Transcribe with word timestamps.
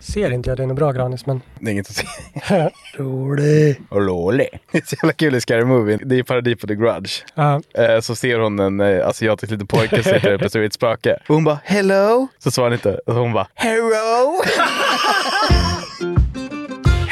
Ser 0.00 0.30
inte 0.30 0.50
jag 0.50 0.56
den 0.56 0.70
är 0.70 0.74
bra 0.74 0.92
Granis, 0.92 1.26
men... 1.26 1.40
Det 1.58 1.70
är 1.70 1.72
inget 1.72 1.90
att 1.90 1.96
se. 1.96 2.06
Rolig. 3.02 3.80
Och 3.88 4.00
Loli. 4.02 4.48
Det 4.72 4.78
är 4.78 4.82
så 4.86 4.96
jävla 5.02 5.12
kul 5.12 5.34
i 5.34 5.40
Scary 5.40 5.64
Movie. 5.64 5.98
Det 6.04 6.18
är 6.18 6.22
parodi 6.22 6.56
på 6.56 6.66
The 6.66 6.74
Grudge. 6.74 7.24
Ja. 7.34 7.60
Eh, 7.74 8.00
Så 8.00 8.14
ser 8.14 8.38
hon 8.38 8.58
en 8.58 8.80
eh, 8.80 9.06
asiatisk 9.08 9.50
liten 9.52 9.66
pojke 9.66 10.02
som 10.02 10.12
sitter 10.12 10.32
uppe 10.32 10.50
så 10.50 10.58
är 10.58 10.62
ett 10.62 10.72
spöke. 10.72 11.18
Och 11.28 11.34
hon 11.34 11.44
bara 11.44 11.58
hello. 11.64 12.28
Så 12.38 12.50
svarar 12.50 12.68
han 12.70 12.74
inte. 12.74 13.00
Och 13.06 13.14
hon 13.14 13.32
bara 13.32 13.46
hello. 13.54 14.42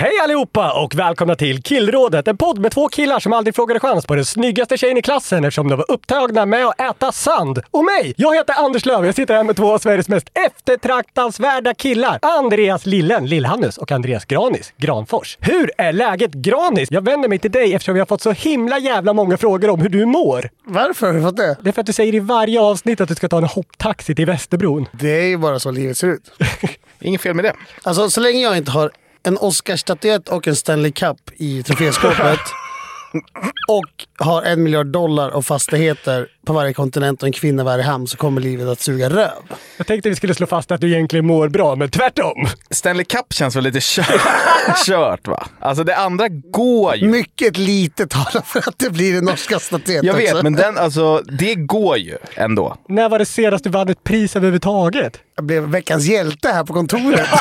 Hej 0.00 0.12
allihopa 0.24 0.72
och 0.72 0.94
välkomna 0.94 1.34
till 1.34 1.62
Killrådet, 1.62 2.28
en 2.28 2.36
podd 2.36 2.58
med 2.58 2.72
två 2.72 2.88
killar 2.88 3.20
som 3.20 3.32
aldrig 3.32 3.54
frågade 3.54 3.80
chans 3.80 4.06
på 4.06 4.14
den 4.14 4.24
snyggaste 4.24 4.78
tjejen 4.78 4.96
i 4.96 5.02
klassen 5.02 5.44
eftersom 5.44 5.68
de 5.68 5.76
var 5.76 5.90
upptagna 5.90 6.46
med 6.46 6.66
att 6.66 6.80
äta 6.80 7.12
sand. 7.12 7.60
Och 7.70 7.84
mig! 7.84 8.14
Jag 8.16 8.36
heter 8.36 8.54
Anders 8.58 8.86
Löf 8.86 9.04
jag 9.04 9.14
sitter 9.14 9.34
här 9.34 9.44
med 9.44 9.56
två 9.56 9.74
av 9.74 9.78
Sveriges 9.78 10.08
mest 10.08 10.28
eftertraktansvärda 10.46 11.74
killar. 11.74 12.18
Andreas 12.22 12.86
Lillen, 12.86 13.26
Lillhannes 13.26 13.78
och 13.78 13.92
Andreas 13.92 14.24
Granis, 14.24 14.72
Granfors. 14.76 15.38
Hur 15.40 15.70
är 15.78 15.92
läget 15.92 16.32
Granis? 16.32 16.90
Jag 16.90 17.04
vänder 17.04 17.28
mig 17.28 17.38
till 17.38 17.50
dig 17.50 17.74
eftersom 17.74 17.94
vi 17.94 18.00
har 18.00 18.06
fått 18.06 18.22
så 18.22 18.32
himla 18.32 18.78
jävla 18.78 19.12
många 19.12 19.36
frågor 19.36 19.70
om 19.70 19.80
hur 19.80 19.88
du 19.88 20.06
mår. 20.06 20.50
Varför 20.64 21.06
har 21.06 21.14
du 21.14 21.22
fått 21.22 21.36
det? 21.36 21.56
Det 21.62 21.68
är 21.68 21.72
för 21.72 21.80
att 21.80 21.86
du 21.86 21.92
säger 21.92 22.14
i 22.14 22.20
varje 22.20 22.60
avsnitt 22.60 23.00
att 23.00 23.08
du 23.08 23.14
ska 23.14 23.28
ta 23.28 23.38
en 23.38 23.44
hopptaxi 23.44 24.14
till 24.14 24.26
Västerbron. 24.26 24.88
Det 24.92 25.20
är 25.20 25.26
ju 25.26 25.36
bara 25.36 25.58
så 25.58 25.70
livet 25.70 25.96
ser 25.96 26.08
ut. 26.08 26.30
Inget 27.00 27.20
fel 27.20 27.34
med 27.34 27.44
det. 27.44 27.52
Alltså 27.82 28.10
så 28.10 28.20
länge 28.20 28.40
jag 28.40 28.56
inte 28.56 28.70
har 28.70 28.90
en 29.28 29.38
Oscarsstatyett 29.38 30.28
och 30.28 30.48
en 30.48 30.56
Stanley 30.56 30.92
Cup 30.92 31.16
i 31.36 31.62
troféskåpet 31.62 32.40
och 33.68 34.24
har 34.26 34.42
en 34.42 34.62
miljard 34.62 34.86
dollar 34.86 35.28
och 35.28 35.46
fastigheter 35.46 36.26
på 36.46 36.52
varje 36.52 36.72
kontinent 36.72 37.22
och 37.22 37.26
en 37.26 37.32
kvinna 37.32 37.62
i 37.62 37.64
varje 37.64 37.84
hamn 37.84 38.06
så 38.06 38.16
kommer 38.16 38.40
livet 38.40 38.68
att 38.68 38.80
suga 38.80 39.10
röv. 39.10 39.42
Jag 39.76 39.86
tänkte 39.86 40.08
vi 40.08 40.16
skulle 40.16 40.34
slå 40.34 40.46
fast 40.46 40.70
att 40.70 40.80
du 40.80 40.92
egentligen 40.94 41.26
mår 41.26 41.48
bra, 41.48 41.76
men 41.76 41.90
tvärtom. 41.90 42.46
Stanley 42.70 43.04
Cup 43.04 43.32
känns 43.32 43.56
väl 43.56 43.64
lite 43.64 43.78
kört, 43.82 44.20
kört 44.86 45.28
va? 45.28 45.46
Alltså 45.60 45.84
det 45.84 45.96
andra 45.96 46.28
går 46.28 46.96
ju. 46.96 47.08
Mycket 47.08 47.56
lite 47.56 48.06
talar 48.06 48.42
för 48.44 48.58
att 48.58 48.78
det 48.78 48.90
blir 48.90 49.18
en 49.18 49.24
norska 49.24 49.58
statyett 49.58 50.04
Jag 50.04 50.14
vet, 50.14 50.32
också. 50.32 50.42
men 50.42 50.52
den, 50.52 50.78
alltså, 50.78 51.22
det 51.38 51.54
går 51.54 51.98
ju 51.98 52.16
ändå. 52.34 52.76
När 52.88 53.08
var 53.08 53.18
det 53.18 53.26
senast 53.26 53.64
du 53.64 53.70
vann 53.70 53.88
ett 53.88 54.04
pris 54.04 54.36
överhuvudtaget? 54.36 55.20
Jag 55.36 55.44
blev 55.44 55.62
veckans 55.62 56.06
hjälte 56.06 56.48
här 56.48 56.64
på 56.64 56.72
kontoret. 56.72 57.28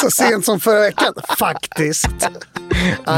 så 0.00 0.10
sent 0.10 0.44
som 0.44 0.60
förra 0.60 0.80
veckan, 0.80 1.14
faktiskt. 1.38 2.08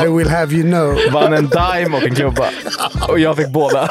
I 0.05 0.07
will 0.09 0.29
have 0.29 0.55
you 0.55 0.63
know. 0.63 0.99
Vann 1.13 1.33
en 1.33 1.49
dime 1.49 1.97
och 1.97 2.03
en 2.03 2.15
klubba. 2.15 2.49
Och 3.09 3.19
jag 3.19 3.37
fick 3.37 3.49
båda. 3.49 3.91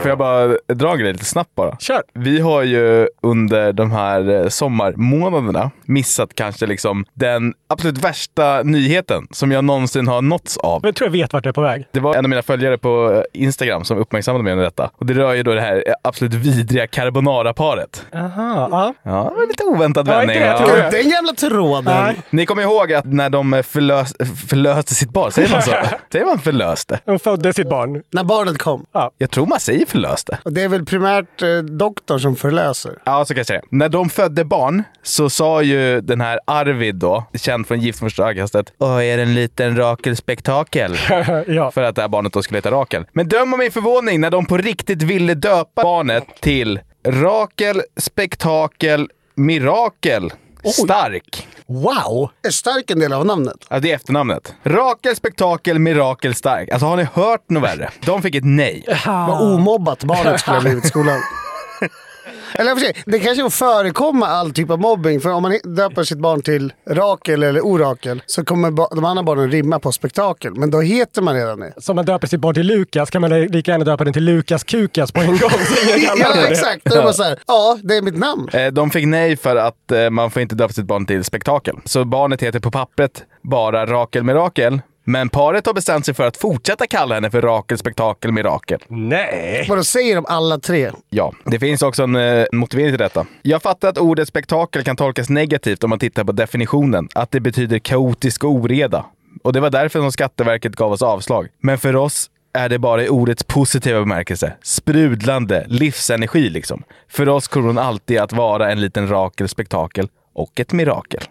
Får 0.00 0.08
jag 0.08 0.18
bara 0.18 0.56
dra 0.74 0.92
en 0.92 0.98
grej 0.98 1.12
lite 1.12 1.24
snabbt 1.24 1.54
bara? 1.54 1.76
Kör! 1.76 2.02
Vi 2.14 2.40
har 2.40 2.62
ju 2.62 3.08
under 3.22 3.72
de 3.72 3.90
här 3.90 4.30
eh, 4.42 4.48
sommarmånaderna 4.48 5.70
missat 5.84 6.34
kanske 6.34 6.66
liksom 6.66 7.04
den 7.14 7.54
absolut 7.68 7.98
värsta 7.98 8.62
nyheten 8.62 9.26
som 9.30 9.52
jag 9.52 9.64
någonsin 9.64 10.08
har 10.08 10.22
nåtts 10.22 10.56
av. 10.56 10.80
Men 10.82 10.88
jag 10.88 10.94
tror 10.96 11.06
jag 11.08 11.12
vet 11.12 11.32
vart 11.32 11.42
du 11.42 11.48
är 11.48 11.52
på 11.52 11.60
väg. 11.60 11.86
Det 11.92 12.00
var 12.00 12.14
en 12.16 12.24
av 12.24 12.28
mina 12.28 12.42
följare 12.42 12.78
på 12.78 13.12
eh, 13.34 13.42
Instagram 13.42 13.84
som 13.84 13.98
uppmärksammade 13.98 14.44
mig 14.44 14.54
på 14.54 14.60
detta. 14.60 14.90
Och 14.98 15.06
det 15.06 15.14
rör 15.14 15.34
ju 15.34 15.42
då 15.42 15.54
det 15.54 15.60
här 15.60 15.84
eh, 15.86 15.94
absolut 16.02 16.34
vidriga 16.34 16.86
carbonara-paret. 16.86 18.06
Aha, 18.14 18.68
ja. 18.70 18.94
Ja, 19.02 19.10
det 19.30 19.40
var 19.40 19.46
lite 19.46 19.64
oväntad 19.64 20.08
Ja, 20.08 20.12
vändning. 20.18 20.38
jag. 20.40 20.92
Den 20.92 21.08
jävla 21.08 21.32
tråden. 21.32 21.84
Nej. 22.04 22.16
Ni 22.30 22.46
kommer 22.46 22.62
ihåg 22.62 22.92
att 22.92 23.04
när 23.04 23.30
de 23.30 23.62
förlös, 23.66 24.14
förlöste 24.48 24.94
sitt 24.94 25.10
barn, 25.10 25.32
säger 25.32 25.48
man 25.52 25.62
så? 25.62 25.70
säger 26.12 26.26
man 26.26 26.38
förlöste? 26.38 27.00
Hon 27.04 27.18
födde 27.18 27.52
sitt 27.52 27.68
barn. 27.70 28.02
När 28.12 28.24
barnet 28.24 28.58
kom. 28.58 28.84
Jag 29.18 29.30
tror 29.30 29.46
man 29.46 29.60
säger 29.60 29.86
förlöste. 29.90 30.38
Och 30.44 30.52
det 30.52 30.62
är 30.62 30.68
väl 30.68 30.84
primärt 30.84 31.42
eh, 31.42 31.58
doktorn 31.58 32.20
som 32.20 32.36
förlöser. 32.36 32.98
Ja, 33.04 33.24
så 33.24 33.34
kan 33.34 33.38
jag 33.38 33.46
säga. 33.46 33.62
När 33.70 33.88
de 33.88 34.10
födde 34.10 34.44
barn 34.44 34.82
så 35.02 35.30
sa 35.30 35.62
ju 35.62 36.00
den 36.00 36.20
här 36.20 36.40
Arvid 36.44 36.94
då, 36.94 37.24
känd 37.34 37.66
från 37.66 37.80
Gift 37.80 37.98
första 37.98 38.22
ögonkastet, 38.22 38.72
Åh, 38.78 39.04
är 39.06 39.16
det 39.16 39.22
en 39.22 39.34
liten 39.34 39.76
Rakel-spektakel? 39.76 40.96
ja. 41.46 41.70
För 41.70 41.82
att 41.82 41.94
det 41.94 42.02
här 42.02 42.08
barnet 42.08 42.32
då 42.32 42.42
skulle 42.42 42.58
heta 42.58 42.70
Rakel. 42.70 43.04
Men 43.12 43.28
döm 43.28 43.52
om 43.52 43.58
min 43.58 43.70
förvåning 43.72 44.20
när 44.20 44.30
de 44.30 44.46
på 44.46 44.56
riktigt 44.56 45.02
ville 45.02 45.34
döpa 45.34 45.82
barnet 45.82 46.24
till 46.40 46.80
Rakel, 47.06 47.82
Spektakel, 47.96 49.08
Mirakel. 49.34 50.32
Stark. 50.64 51.48
Wow! 51.66 52.30
Är 52.46 52.50
stark 52.50 52.90
en 52.90 52.98
del 52.98 53.12
av 53.12 53.26
namnet? 53.26 53.56
Alltså 53.68 53.80
det 53.80 53.90
är 53.90 53.96
efternamnet. 53.96 54.54
Rakel, 54.62 55.16
Spektakel, 55.16 55.78
Mirakel, 55.78 56.34
Stark. 56.34 56.70
Alltså 56.70 56.86
har 56.86 56.96
ni 56.96 57.06
hört 57.14 57.50
något 57.50 57.62
värre? 57.62 57.90
De 58.06 58.22
fick 58.22 58.34
ett 58.34 58.44
nej. 58.44 58.84
Vad 59.06 59.52
omobbat 59.54 60.04
barnet 60.04 60.40
skulle 60.40 60.56
ha 60.56 60.62
blivit 60.62 60.84
i 60.84 60.88
skolan. 60.88 61.20
Eller 62.54 62.74
för 62.74 62.80
sig, 62.80 63.02
det 63.06 63.18
kanske 63.18 63.42
får 63.42 63.50
förekomma 63.50 64.26
all 64.26 64.52
typ 64.52 64.70
av 64.70 64.78
mobbing. 64.80 65.20
För 65.20 65.30
om 65.30 65.42
man 65.42 65.58
döper 65.64 66.04
sitt 66.04 66.18
barn 66.18 66.42
till 66.42 66.72
Rakel 66.90 67.42
eller 67.42 67.60
Orakel 67.60 68.22
så 68.26 68.44
kommer 68.44 68.70
de 68.96 69.04
andra 69.04 69.22
barnen 69.22 69.50
rimma 69.50 69.78
på 69.78 69.92
spektakel. 69.92 70.54
Men 70.54 70.70
då 70.70 70.80
heter 70.80 71.22
man 71.22 71.34
redan 71.34 71.60
det. 71.60 71.72
Som 71.76 71.96
man 71.96 72.04
döper 72.04 72.26
sitt 72.26 72.40
barn 72.40 72.54
till 72.54 72.66
Lukas 72.66 73.10
kan 73.10 73.20
man 73.20 73.40
lika 73.40 73.70
gärna 73.70 73.84
döpa 73.84 74.04
den 74.04 74.12
till 74.12 74.24
Lukas 74.24 74.64
Kukas 74.64 75.12
på 75.12 75.20
en 75.20 75.26
gång. 75.26 75.38
Så 75.38 75.46
Ja 76.18 76.46
exakt, 76.48 76.84
då 76.84 76.92
är 76.92 76.96
det 76.96 77.02
bara 77.02 77.12
så 77.12 77.22
här, 77.22 77.38
ja 77.46 77.78
det 77.82 77.96
är 77.96 78.02
mitt 78.02 78.18
namn. 78.18 78.48
Eh, 78.52 78.66
De 78.66 78.90
fick 78.90 79.06
nej 79.06 79.36
för 79.36 79.56
att 79.56 79.92
eh, 79.92 80.10
man 80.10 80.30
får 80.30 80.42
inte 80.42 80.54
döpa 80.54 80.72
sitt 80.72 80.86
barn 80.86 81.06
till 81.06 81.24
Spektakel. 81.24 81.76
Så 81.84 82.04
barnet 82.04 82.42
heter 82.42 82.60
på 82.60 82.70
pappret 82.70 83.24
bara 83.42 83.86
Rakel 83.86 84.22
Mirakel. 84.24 84.80
Men 85.10 85.28
paret 85.28 85.66
har 85.66 85.74
bestämt 85.74 86.06
sig 86.06 86.14
för 86.14 86.26
att 86.26 86.36
fortsätta 86.36 86.86
kalla 86.86 87.14
henne 87.14 87.30
för 87.30 87.42
Rakel, 87.42 87.78
Spektakel, 87.78 88.32
Mirakel. 88.32 88.78
Nej! 88.88 89.66
Vadå 89.68 89.84
säger 89.84 90.14
de 90.14 90.26
alla 90.26 90.58
tre? 90.58 90.90
Ja, 91.08 91.32
det 91.44 91.58
finns 91.58 91.82
också 91.82 92.02
en 92.02 92.16
eh, 92.16 92.46
motivering 92.52 92.90
till 92.90 92.98
detta. 92.98 93.26
Jag 93.42 93.62
fattar 93.62 93.88
att 93.88 93.98
ordet 93.98 94.28
spektakel 94.28 94.84
kan 94.84 94.96
tolkas 94.96 95.28
negativt 95.28 95.84
om 95.84 95.90
man 95.90 95.98
tittar 95.98 96.24
på 96.24 96.32
definitionen. 96.32 97.08
Att 97.14 97.30
det 97.30 97.40
betyder 97.40 97.78
kaotisk 97.78 98.44
oreda. 98.44 99.04
Och 99.42 99.52
det 99.52 99.60
var 99.60 99.70
därför 99.70 99.98
som 99.98 100.12
Skatteverket 100.12 100.76
gav 100.76 100.92
oss 100.92 101.02
avslag. 101.02 101.48
Men 101.60 101.78
för 101.78 101.96
oss 101.96 102.30
är 102.52 102.68
det 102.68 102.78
bara 102.78 103.04
i 103.04 103.08
ordets 103.08 103.44
positiva 103.44 104.00
bemärkelse. 104.00 104.52
Sprudlande, 104.62 105.64
livsenergi 105.68 106.48
liksom. 106.48 106.82
För 107.08 107.28
oss 107.28 107.48
kommer 107.48 107.66
hon 107.66 107.78
alltid 107.78 108.18
att 108.18 108.32
vara 108.32 108.72
en 108.72 108.80
liten 108.80 109.08
Rakel 109.08 109.48
spektakel 109.48 110.08
och 110.32 110.60
ett 110.60 110.72
mirakel. 110.72 111.22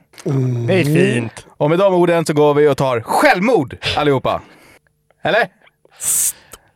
Det 0.68 0.80
är 0.80 0.84
fint. 0.84 1.46
Och 1.60 1.70
med 1.70 1.80
de 1.80 1.94
orden 1.94 2.26
så 2.26 2.34
går 2.34 2.54
vi 2.54 2.68
och 2.68 2.78
tar 2.78 3.02
självmord 3.02 3.78
allihopa. 3.98 4.42
Eller? 5.24 5.48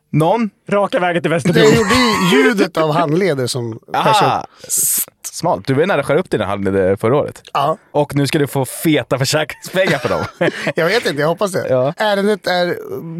Någon? 0.09 0.49
Raka 0.69 0.99
vägen 0.99 1.21
till 1.21 1.31
Det 1.31 1.35
Västerbron. 1.35 1.63
gjorde 1.63 1.95
ju 1.95 2.37
ljudet 2.37 2.77
av 2.77 2.91
handleder 2.93 3.47
som 3.47 3.79
kanske... 3.93 4.25
Aha! 4.25 4.47
S- 4.67 5.05
Smart. 5.43 5.61
Du 5.67 5.73
var 5.73 5.81
ju 5.81 5.87
nära 5.87 5.99
att 5.99 6.05
skära 6.05 6.19
upp 6.19 6.29
dina 6.29 6.45
handleder 6.45 6.95
förra 6.95 7.15
året. 7.15 7.41
Ja, 7.53 7.77
Och 7.91 8.15
nu 8.15 8.27
ska 8.27 8.39
du 8.39 8.47
få 8.47 8.65
feta 8.65 9.19
försäkringspengar 9.19 9.97
för 9.97 10.09
dem. 10.09 10.21
jag 10.75 10.85
vet 10.85 11.05
inte, 11.05 11.21
jag 11.21 11.27
hoppas 11.27 11.51
det. 11.51 11.67
Ja. 11.69 11.93
Ärendet 11.97 12.47
är 12.47 12.67
eh, 12.67 12.73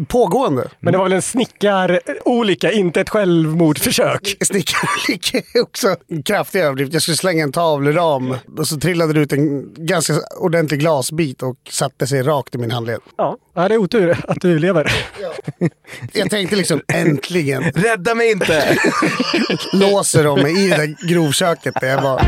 pågående. 0.08 0.68
Men 0.80 0.92
det 0.92 0.98
var 0.98 1.04
väl 1.04 1.12
en 1.12 1.22
snickarolycka, 1.22 2.72
inte 2.72 3.00
ett 3.00 3.10
självmordsförsök. 3.10 4.36
Snickaren 4.44 4.88
gick 5.08 5.34
också 5.62 5.96
en 6.08 6.22
kraftig 6.22 6.60
överdrift. 6.60 6.92
Jag 6.92 7.02
skulle 7.02 7.16
slänga 7.16 7.42
en 7.42 7.52
tavleram 7.52 8.36
och 8.58 8.68
så 8.68 8.80
trillade 8.80 9.12
det 9.12 9.20
ut 9.20 9.32
en 9.32 9.74
ganska 9.76 10.12
ordentlig 10.40 10.80
glasbit 10.80 11.42
och 11.42 11.56
satte 11.70 12.06
sig 12.06 12.22
rakt 12.22 12.54
i 12.54 12.58
min 12.58 12.70
handled. 12.70 13.00
Ja. 13.16 13.36
Ja, 13.54 13.68
det 13.68 13.74
är 13.74 13.78
otur 13.78 14.16
att 14.28 14.40
du 14.40 14.58
lever. 14.58 14.92
Jag 16.12 16.30
tänkte 16.30 16.56
liksom 16.56 16.80
äntligen 16.92 17.62
Rädda 17.62 18.14
mig 18.14 18.30
inte! 18.30 18.78
låser 19.72 20.24
de 20.24 20.42
mig 20.42 20.64
i 20.66 20.70
det 20.70 20.76
där 20.76 21.08
grovköket 21.08 21.74
där 21.80 21.88
jag 21.88 22.02
var. 22.02 22.22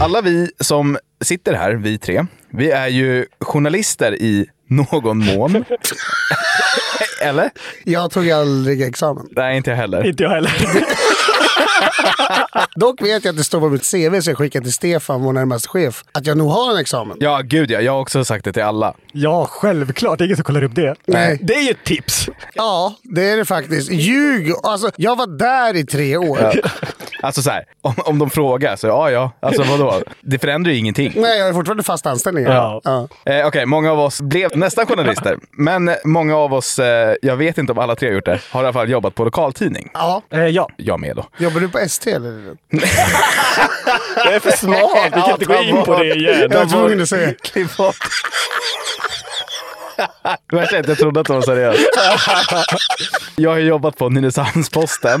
Alla 0.00 0.20
vi 0.20 0.50
som 0.60 0.98
sitter 1.20 1.54
här, 1.54 1.72
vi 1.72 1.98
tre, 1.98 2.26
vi 2.50 2.70
är 2.70 2.88
ju 2.88 3.26
journalister 3.40 4.14
i 4.22 4.46
någon 4.68 5.18
mån. 5.24 5.64
Eller? 7.22 7.50
Jag 7.84 8.10
tog 8.10 8.30
aldrig 8.30 8.82
examen. 8.82 9.26
Nej, 9.30 9.56
inte 9.56 9.70
jag 9.70 9.76
heller. 9.76 10.06
Inte 10.06 10.22
jag 10.22 10.30
heller. 10.30 10.52
Dock 12.76 13.02
vet 13.02 13.24
jag 13.24 13.32
att 13.32 13.36
det 13.36 13.44
står 13.44 13.60
på 13.60 13.68
mitt 13.68 13.90
CV 13.90 14.20
som 14.20 14.30
jag 14.30 14.38
skickade 14.38 14.64
till 14.64 14.72
Stefan, 14.72 15.22
vår 15.22 15.32
närmaste 15.32 15.68
chef, 15.68 16.04
att 16.12 16.26
jag 16.26 16.36
nog 16.38 16.50
har 16.50 16.72
en 16.72 16.78
examen. 16.78 17.16
Ja, 17.20 17.40
gud 17.44 17.70
ja. 17.70 17.80
Jag 17.80 17.92
har 17.92 18.00
också 18.00 18.24
sagt 18.24 18.44
det 18.44 18.52
till 18.52 18.62
alla. 18.62 18.94
Ja, 19.12 19.46
självklart. 19.50 20.18
Det 20.18 20.24
är 20.24 20.26
ingen 20.26 20.36
som 20.36 20.44
kollar 20.44 20.64
upp 20.64 20.74
det. 20.74 20.94
Nej. 21.06 21.38
Det 21.42 21.54
är 21.54 21.62
ju 21.62 21.70
ett 21.70 21.84
tips. 21.84 22.28
Ja, 22.54 22.94
det 23.02 23.30
är 23.30 23.36
det 23.36 23.44
faktiskt. 23.44 23.90
Ljug! 23.90 24.52
Alltså, 24.62 24.90
jag 24.96 25.16
var 25.16 25.26
där 25.26 25.76
i 25.76 25.86
tre 25.86 26.16
år. 26.16 26.52
Alltså 27.22 27.42
så 27.42 27.50
här, 27.50 27.64
om, 27.82 27.94
om 28.04 28.18
de 28.18 28.30
frågar 28.30 28.76
så 28.76 28.86
ja, 28.86 29.10
ja. 29.10 29.30
Alltså 29.40 29.62
vadå? 29.62 30.02
Det 30.20 30.38
förändrar 30.38 30.72
ju 30.72 30.78
ingenting. 30.78 31.12
Nej, 31.16 31.38
jag 31.38 31.46
har 31.46 31.52
fortfarande 31.52 31.82
fast 31.82 32.06
anställning. 32.06 32.44
Ja. 32.44 32.80
Ja. 32.84 33.08
Eh, 33.32 33.46
Okej, 33.46 33.66
många 33.66 33.92
av 33.92 34.00
oss 34.00 34.20
blev 34.20 34.56
nästan 34.56 34.86
journalister. 34.86 35.36
Men 35.50 35.90
många 36.04 36.36
av 36.36 36.54
oss, 36.54 36.78
eh, 36.78 37.14
jag 37.22 37.36
vet 37.36 37.58
inte 37.58 37.72
om 37.72 37.78
alla 37.78 37.96
tre 37.96 38.08
har 38.08 38.14
gjort 38.14 38.24
det, 38.24 38.40
har 38.50 38.60
i 38.62 38.64
alla 38.66 38.72
fall 38.72 38.90
jobbat 38.90 39.14
på 39.14 39.24
lokaltidning. 39.24 39.90
ja. 39.94 40.22
Eh, 40.30 40.46
ja, 40.46 40.68
Jag 40.76 41.00
med 41.00 41.16
då. 41.16 41.26
Jobbar 41.38 41.60
du 41.60 41.68
på 41.68 41.78
ST 41.78 42.10
eller? 42.10 42.30
det 44.24 44.34
är 44.34 44.40
för 44.40 44.50
smalt. 44.50 45.16
Vi 45.16 45.20
kan 45.22 45.30
inte 45.30 45.44
gå 45.44 45.54
in 45.62 45.82
på 45.84 45.98
det 45.98 46.14
igen. 46.14 46.48
Jag 46.50 46.58
var 46.58 46.66
tvungen 46.66 47.02
att 47.02 47.08
säga. 47.08 47.34
Klipp 47.42 47.76
bort. 47.76 47.96
Det 50.50 50.56
värsta 50.56 50.76
är 50.76 50.80
att 50.80 50.88
jag 50.88 50.98
trodde 50.98 51.20
att 51.20 51.26
det 51.26 51.32
var 51.32 51.42
seriöst. 51.42 51.80
Jag 53.36 53.50
har 53.50 53.58
jobbat 53.58 53.96
på 53.98 54.08
Nynäshamns-Posten. 54.08 55.20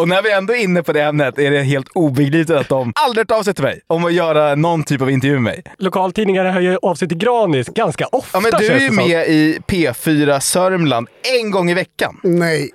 Och 0.00 0.08
när 0.08 0.22
vi 0.22 0.32
ändå 0.32 0.52
är 0.52 0.58
inne 0.58 0.82
på 0.82 0.92
det 0.92 1.02
ämnet 1.02 1.38
är 1.38 1.50
det 1.50 1.62
helt 1.62 1.88
obegripligt 1.94 2.50
att 2.50 2.68
de 2.68 2.92
aldrig 2.94 3.20
hört 3.30 3.38
av 3.38 3.42
sig 3.42 3.54
till 3.54 3.64
mig 3.64 3.80
om 3.86 4.04
att 4.04 4.12
göra 4.12 4.54
någon 4.54 4.84
typ 4.84 5.02
av 5.02 5.10
intervju 5.10 5.34
med 5.34 5.42
mig. 5.42 5.62
Lokaltidningarna 5.78 6.52
hör 6.52 6.60
ju 6.60 6.78
av 6.82 6.94
sig 6.94 7.08
till 7.08 7.18
Granis 7.18 7.66
ganska 7.66 8.06
ofta. 8.06 8.38
Ja, 8.38 8.40
men 8.40 8.60
du 8.60 8.66
är 8.66 8.80
ju 8.80 8.90
med 8.90 9.28
i 9.28 9.58
P4 9.66 10.40
Sörmland 10.40 11.08
en 11.42 11.50
gång 11.50 11.70
i 11.70 11.74
veckan. 11.74 12.20
Nej. 12.22 12.70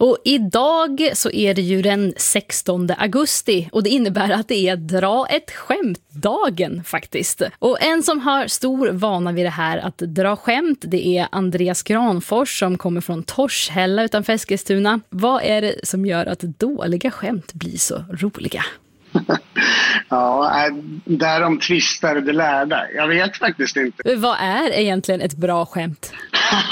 Och 0.00 0.18
idag 0.24 1.10
så 1.14 1.30
är 1.30 1.54
det 1.54 1.62
ju 1.62 1.82
den 1.82 2.12
16 2.16 2.88
augusti 2.98 3.68
och 3.72 3.82
det 3.82 3.90
innebär 3.90 4.30
att 4.30 4.48
det 4.48 4.68
är 4.68 4.76
dra 4.76 5.26
ett 5.26 5.50
skämt-dagen 5.50 6.84
faktiskt. 6.84 7.42
Och 7.58 7.82
en 7.82 8.02
som 8.02 8.20
har 8.20 8.46
stor 8.46 8.88
vana 8.88 9.32
vid 9.32 9.46
det 9.46 9.50
här 9.50 9.78
att 9.78 9.98
dra 9.98 10.36
skämt 10.36 10.84
det 10.88 11.06
är 11.06 11.28
Andreas 11.32 11.82
Granfors 11.82 12.58
som 12.58 12.78
kommer 12.78 13.00
från 13.00 13.22
Torshälla 13.22 14.02
utanför 14.02 14.32
Eskilstuna. 14.32 15.00
Vad 15.08 15.42
är 15.42 15.62
det 15.62 15.74
som 15.82 16.06
gör 16.06 16.26
att 16.26 16.40
dåliga 16.40 17.10
skämt 17.10 17.52
blir 17.52 17.78
så 17.78 18.04
roliga? 18.10 18.64
Ja, 20.08 20.66
äh, 20.66 20.74
därom 21.04 21.58
tvistar 21.58 22.20
de 22.20 22.32
lärda. 22.32 22.90
Jag 22.94 23.08
vet 23.08 23.36
faktiskt 23.36 23.76
inte. 23.76 24.16
Vad 24.16 24.36
är 24.40 24.70
egentligen 24.70 25.20
ett 25.20 25.36
bra 25.36 25.66
skämt? 25.66 26.12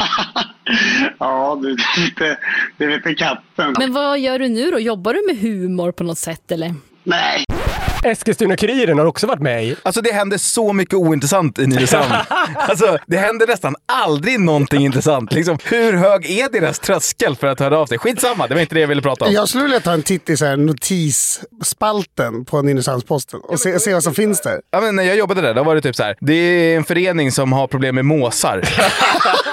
Ja, 1.19 1.61
det, 1.63 2.37
det, 2.79 2.95
inte 2.95 3.15
katten. 3.15 3.75
Men 3.79 3.93
vad 3.93 4.19
gör 4.19 4.39
du 4.39 4.49
nu 4.49 4.71
då? 4.71 4.79
Jobbar 4.79 5.15
du 5.15 5.27
med 5.27 5.39
humor 5.39 5.93
på 5.93 6.05
något 6.05 6.19
sätt 6.19 6.53
eller? 6.53 6.75
Nej, 7.05 7.45
Eskilstuna-Kuriren 8.05 8.99
har 8.99 9.07
också 9.07 9.27
varit 9.27 9.41
med 9.43 9.65
i. 9.65 9.77
Alltså 9.83 10.01
det 10.01 10.13
händer 10.13 10.39
så 10.39 10.73
mycket 10.73 10.95
ointressant 10.95 11.59
i 11.59 11.67
Nynäshamn. 11.67 12.15
Alltså 12.55 12.99
det 13.07 13.17
händer 13.17 13.47
nästan 13.47 13.77
aldrig 13.87 14.41
någonting 14.41 14.81
intressant. 14.85 15.33
Liksom, 15.33 15.59
hur 15.65 15.93
hög 15.93 16.31
är 16.31 16.49
deras 16.61 16.79
tröskel 16.79 17.37
för 17.37 17.47
att 17.47 17.61
höra 17.61 17.79
av 17.79 17.87
sig? 17.87 17.99
Skitsamma, 17.99 18.47
det 18.47 18.55
var 18.55 18.61
inte 18.61 18.75
det 18.75 18.81
jag 18.81 18.89
ville 18.89 19.03
prata 19.03 19.25
om. 19.25 19.33
Jag 19.33 19.49
skulle 19.49 19.65
vilja 19.65 19.81
ta 19.81 19.93
en 19.93 20.03
titt 20.03 20.31
i 20.31 20.37
så 20.37 20.45
här 20.45 20.57
notisspalten 20.57 22.45
på 22.45 22.63
Nynäshamns-Posten 22.63 23.41
och 23.41 23.61
se, 23.61 23.81
se 23.81 23.95
vad 23.95 24.03
som 24.03 24.15
finns 24.15 24.41
där. 24.41 24.61
Ja, 24.71 24.81
men 24.81 24.97
när 24.97 25.03
jag 25.03 25.17
jobbade 25.17 25.41
där, 25.41 25.55
då 25.55 25.63
var 25.63 25.75
det 25.75 25.81
typ 25.81 25.97
så 25.97 26.03
här. 26.03 26.17
Det 26.21 26.35
är 26.35 26.77
en 26.77 26.85
förening 26.85 27.33
som 27.33 27.53
har 27.53 27.67
problem 27.67 27.95
med 27.95 28.05
måsar. 28.05 28.63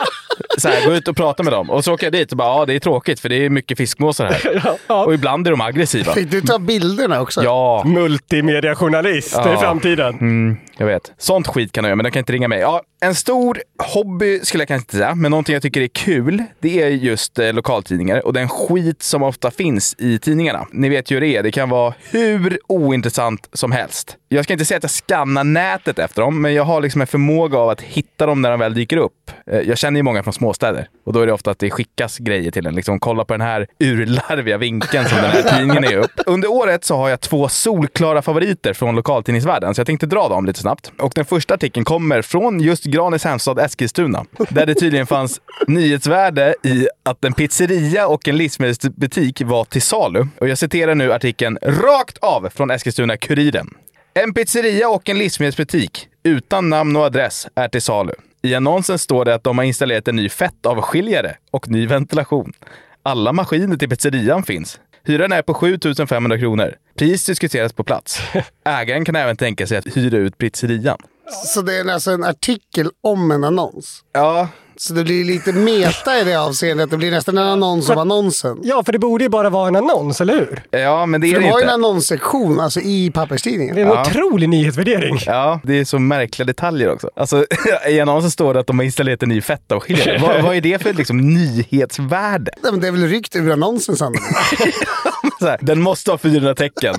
Så 0.58 0.68
här, 0.70 0.86
gå 0.86 0.94
ut 0.94 1.08
och 1.08 1.16
prata 1.18 1.44
med 1.44 1.54
dem. 1.54 1.70
Och 1.70 1.84
så 1.84 1.94
åker 1.94 2.06
jag 2.06 2.14
dit 2.14 2.32
och 2.32 2.38
bara, 2.38 2.60
ja 2.60 2.66
det 2.66 2.74
är 2.76 2.80
tråkigt 2.80 3.20
för 3.20 3.30
det 3.30 3.46
är 3.46 3.50
mycket 3.50 3.78
fiskmåsar 3.78 4.26
här. 4.26 4.78
Och 5.06 5.14
ibland 5.14 5.48
är 5.48 5.52
de 5.52 5.62
aggressiva. 5.62 6.14
Fick 6.14 6.32
du 6.32 6.42
ta 6.42 6.60
bilderna 6.60 7.22
också? 7.22 7.44
Ja, 7.44 7.84
Multimediajournalist 7.86 9.34
i 9.34 9.40
Ja. 9.44 9.58
framtiden. 9.60 10.14
mm, 10.14 10.58
jag 10.78 10.86
vet. 10.86 11.12
Sånt 11.18 11.48
skit 11.48 11.72
kan 11.72 11.84
de 11.84 11.88
göra, 11.88 11.96
men 11.96 12.04
de 12.04 12.12
kan 12.12 12.20
inte 12.20 12.34
ringa 12.34 12.48
mig. 12.48 12.60
Ja, 12.60 12.82
en 13.02 13.16
stor 13.16 13.62
hobby 13.94 14.40
skulle 14.44 14.62
jag 14.62 14.68
kanske 14.68 14.84
inte 14.84 14.98
säga, 14.98 15.16
men 15.16 15.32
någonting 15.32 15.54
jag 15.54 15.62
tycker 15.62 15.82
är 15.82 15.88
kul, 15.88 16.44
det 16.60 16.82
är 16.84 16.88
just 16.90 17.40
eh, 17.40 17.54
lokaltidningar 17.54 18.26
och 18.26 18.34
den 18.34 18.50
skit 18.50 19.04
som 19.04 19.24
ofta 19.24 19.52
finns 19.52 19.96
i 19.98 20.20
tidningarna. 20.20 20.68
Ni 20.72 20.90
vet 20.90 21.12
ju 21.12 21.16
hur 21.16 21.22
det 21.22 21.28
är, 21.38 21.44
det 21.44 21.52
kan 21.52 21.70
vara 21.70 21.94
hur 22.12 22.60
ointressant 22.68 23.50
som 23.54 23.72
helst. 23.72 24.18
Jag 24.30 24.44
ska 24.44 24.54
inte 24.54 24.66
säga 24.66 24.78
att 24.78 24.84
jag 24.84 24.92
skannar 24.92 25.44
nätet 25.44 26.00
efter 26.00 26.22
dem, 26.22 26.42
men 26.42 26.54
jag 26.54 26.64
har 26.64 26.82
liksom 26.82 27.02
en 27.02 27.08
förmåga 27.08 27.58
av 27.58 27.70
att 27.70 27.82
hitta 27.82 28.26
dem 28.26 28.42
när 28.42 28.52
de 28.52 28.60
väl 28.60 28.74
dyker 28.74 28.98
upp. 28.98 29.25
Eh, 29.52 29.60
Jag 29.60 29.78
känner 29.78 30.00
ju 30.00 30.04
många 30.04 30.24
från 30.24 30.34
småstäder 30.34 30.88
och 31.06 31.14
då 31.14 31.20
är 31.20 31.28
det 31.28 31.34
ofta 31.34 31.52
att 31.52 31.60
det 31.60 31.70
skickas 31.72 32.18
grejer 32.18 32.52
till 32.52 32.66
en. 32.68 32.76
Liksom, 32.76 33.00
kolla 33.00 33.26
på 33.26 33.34
den 33.34 33.42
här 33.42 33.68
urlarviga 33.80 34.58
vinkeln 34.58 35.06
som 35.06 35.18
den 35.18 35.32
här 35.32 35.42
tidningen 35.58 35.84
är 35.84 35.98
upp. 35.98 36.12
Under 36.26 36.52
året 36.52 36.84
så 36.86 36.96
har 36.96 37.10
jag 37.10 37.22
två 37.22 37.50
solklara 37.50 38.22
favoriter 38.22 38.74
från 38.74 38.96
lokaltidningsvärlden, 38.96 39.76
så 39.76 39.80
jag 39.80 39.88
tänkte 39.88 40.06
dra 40.06 40.30
dem 40.30 40.46
lite 40.46 40.60
snabbt. 40.60 40.92
Och 41.00 41.12
den 41.16 41.26
första 41.26 41.54
artikeln 41.54 41.86
kommer 41.86 42.22
från 42.22 42.60
just 42.60 42.84
Granis 42.84 43.24
hemstad 43.24 43.60
Eskilstuna, 43.60 44.26
där 44.50 44.66
det 44.66 44.76
tydligen 44.76 45.08
fanns 45.08 45.42
nyhetsvärde 45.68 46.56
i 46.64 46.88
att 47.04 47.26
en 47.26 47.34
pizzeria 47.34 48.08
och 48.08 48.28
en 48.28 48.38
livsmedelsbutik 48.38 49.42
var 49.42 49.66
till 49.66 49.82
salu. 49.82 50.28
Och 50.40 50.48
jag 50.48 50.58
citerar 50.58 50.96
nu 50.96 51.14
artikeln 51.14 51.58
rakt 51.64 52.18
av 52.18 52.50
från 52.56 52.72
Eskilstuna-Kuriren. 52.72 53.68
En 54.14 54.34
pizzeria 54.34 54.90
och 54.90 55.10
en 55.10 55.18
livsmedelsbutik 55.18 56.08
utan 56.24 56.70
namn 56.70 56.96
och 56.96 57.04
adress 57.04 57.48
är 57.56 57.68
till 57.68 57.82
salu. 57.82 58.14
I 58.46 58.56
annonsen 58.56 59.00
står 59.00 59.26
det 59.26 59.36
att 59.36 59.44
de 59.44 59.58
har 59.58 59.66
installerat 59.66 60.08
en 60.08 60.16
ny 60.16 60.30
fettavskiljare 60.30 61.36
och 61.52 61.70
ny 61.70 61.88
ventilation. 61.88 62.54
Alla 63.04 63.34
maskiner 63.34 63.78
till 63.78 63.90
pizzerian 63.90 64.44
finns. 64.44 64.80
Hyran 65.04 65.32
är 65.32 65.42
på 65.42 65.54
7 65.54 65.80
500 66.10 66.38
kronor. 66.38 66.76
Pris 66.98 67.26
diskuteras 67.26 67.74
på 67.74 67.84
plats. 67.84 68.20
Ägaren 68.66 69.06
kan 69.06 69.16
även 69.16 69.38
tänka 69.38 69.68
sig 69.68 69.78
att 69.78 69.98
hyra 69.98 70.18
ut 70.18 70.38
pizzerian. 70.38 70.98
Så 71.46 71.62
det 71.62 71.78
är 71.78 71.92
alltså 71.94 72.12
en 72.12 72.24
artikel 72.24 72.90
om 73.02 73.32
en 73.32 73.44
annons? 73.44 74.02
Ja, 74.14 74.48
Så 74.78 74.94
det 74.94 75.04
blir 75.04 75.24
lite 75.26 75.54
meta 75.54 76.20
i 76.20 76.24
det 76.24 76.36
avseendet. 76.36 76.90
Det 76.92 76.98
blir 76.98 77.12
nästan 77.12 77.38
en 77.38 77.48
annons 77.48 77.90
om 77.90 77.98
annonsen. 77.98 78.58
Ja, 78.64 78.84
för 78.84 78.92
det 78.92 79.00
borde 79.00 79.24
ju 79.24 79.30
bara 79.30 79.50
vara 79.50 79.68
en 79.68 79.76
annons, 79.76 80.22
eller 80.22 80.34
hur? 80.36 80.64
ja 80.72 81.06
men 81.06 81.22
det 81.22 81.28
är 81.28 81.34
För 81.34 81.40
det 81.40 81.46
de 81.48 81.52
har 81.52 81.60
ju 81.60 81.64
en 81.64 81.70
annonssektion 81.70 82.60
alltså 82.60 82.80
i 82.80 83.06
Det 83.06 83.12
papperstidningen. 83.12 83.78
är 83.78 83.82
en 83.82 83.92
otrolig 83.92 84.50
nyhetsvärdering. 84.50 85.20
Ja, 85.26 85.60
det 85.64 85.80
är 85.80 85.86
så 85.86 86.00
märkliga 86.00 86.46
detaljer 86.46 86.92
också. 86.92 87.10
Alltså, 87.16 87.46
I 87.90 88.00
annonsen 88.00 88.32
står 88.32 88.54
det 88.54 88.60
att 88.60 88.68
de 88.68 88.80
har 88.80 88.84
installerat 88.86 89.24
en 89.24 89.30
ny 89.30 89.42
fettavskiljare. 89.42 90.18
vad, 90.22 90.44
vad 90.44 90.56
är 90.56 90.62
det 90.62 90.82
för 90.82 90.94
liksom, 90.94 91.18
nyhetsvärde? 91.34 92.52
Nej, 92.64 92.72
men 92.72 92.82
det 92.82 92.88
är 92.88 92.92
väl 92.92 93.08
ryckt 93.08 93.36
ur 93.36 93.52
annonsen 93.52 93.96
sannolikt. 93.96 94.24
Så 95.40 95.46
här, 95.48 95.58
den 95.62 95.82
måste 95.82 96.12
ha 96.12 96.18
400 96.18 96.56
tecken. 96.56 96.96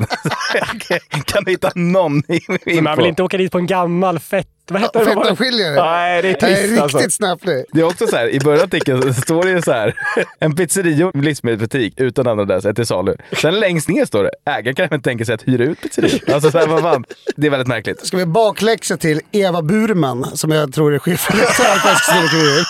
kan 1.25 1.45
du 1.45 1.51
hitta 1.51 1.71
någon 1.75 2.23
Men 2.29 2.85
man 2.85 2.97
vill 2.97 3.07
info? 3.07 3.07
inte 3.07 3.23
åka 3.23 3.37
dit 3.37 3.53
på 3.53 3.59
en 3.59 3.67
gammal 3.67 4.19
fett... 4.19 4.49
Vad 4.71 4.83
heter 4.83 4.99
det? 5.01 5.07
Fettavskiljare. 5.07 5.75
Nej, 5.75 6.23
det 6.23 6.29
är 6.29 6.37
Det 6.41 6.77
är 6.77 6.83
alltså. 6.83 6.99
riktigt 6.99 7.13
snäpplig. 7.15 7.65
Det 7.73 7.81
är 7.81 7.85
också 7.85 8.07
så 8.07 8.17
här, 8.17 8.29
i 8.29 8.41
början 8.41 8.61
av 8.61 8.65
artikeln 8.67 9.15
så 9.15 9.21
står 9.23 9.43
det 9.43 9.51
ju 9.51 9.63
så 9.63 9.73
här, 9.73 9.95
en 10.39 10.57
pizzeria 10.57 11.07
och 11.07 11.17
livsmedelsbutik 11.17 11.95
utan 12.01 12.27
andra 12.27 12.43
adress 12.43 12.65
är 12.65 12.73
till 12.73 12.87
salu. 12.87 13.17
Sen 13.43 13.61
längst 13.61 13.89
ner 13.89 14.05
står 14.05 14.25
det, 14.25 14.31
ägaren 14.51 14.75
kan 14.75 14.85
även 14.85 15.03
tänka 15.03 15.25
sig 15.25 15.35
att 15.35 15.43
hyra 15.49 15.65
ut 15.65 15.81
pizzerian. 15.81 16.35
Alltså 16.35 16.51
så 16.51 16.59
här, 16.59 16.67
vad 16.67 16.81
fan, 16.81 17.05
det 17.37 17.47
är 17.47 17.51
väldigt 17.51 17.69
märkligt. 17.69 18.07
Ska 18.07 18.17
vi 18.17 18.27
bakläxa 18.27 18.97
till 18.97 19.21
Eva 19.33 19.63
Burman 19.63 20.37
som 20.37 20.51
jag 20.51 20.73
tror 20.73 20.95
är 20.95 20.99
chefredaktör 20.99 21.65
på 21.83 21.89
Eskilstuna-Kuriren. 21.89 22.65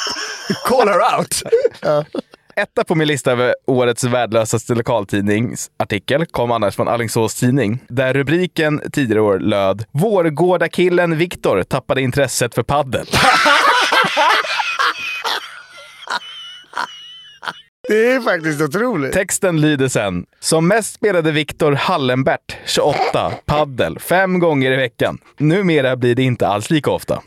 Call 0.65 0.89
her 0.89 1.19
out! 1.19 1.43
Etta 2.61 2.85
på 2.85 2.95
min 2.95 3.09
lista 3.09 3.33
över 3.33 3.55
årets 3.67 4.05
värdelösaste 4.05 4.75
lokaltidningsartikel 4.75 6.27
kom 6.27 6.51
annars 6.51 6.77
från 6.77 6.89
Alingsås 6.89 7.35
Tidning, 7.35 7.79
där 7.89 8.15
rubriken 8.15 8.81
tidigare 8.93 9.21
år 9.21 9.39
löd 9.39 9.85
“Vårgårdakillen 9.93 11.17
Viktor 11.17 11.63
tappade 11.63 12.03
intresset 12.03 12.55
för 12.55 12.63
paddel”. 12.63 13.07
Det 17.89 18.13
är 18.13 18.21
faktiskt 18.21 18.61
otroligt. 18.61 19.13
Texten 19.13 19.61
lyder 19.61 19.89
sen. 19.89 20.27
Som 20.41 20.69
mest 20.69 20.95
spelade 20.95 21.33
Viktor 21.33 21.73
Hallenbert, 21.73 22.57
28, 22.67 23.33
paddel 23.45 23.99
fem 23.99 24.39
gånger 24.39 24.73
i 24.73 24.77
veckan. 24.77 25.19
Numera 25.39 25.97
blir 25.97 26.15
det 26.15 26.23
inte 26.23 26.47
alls 26.49 26.71
lika 26.71 26.91
ofta. 26.91 27.23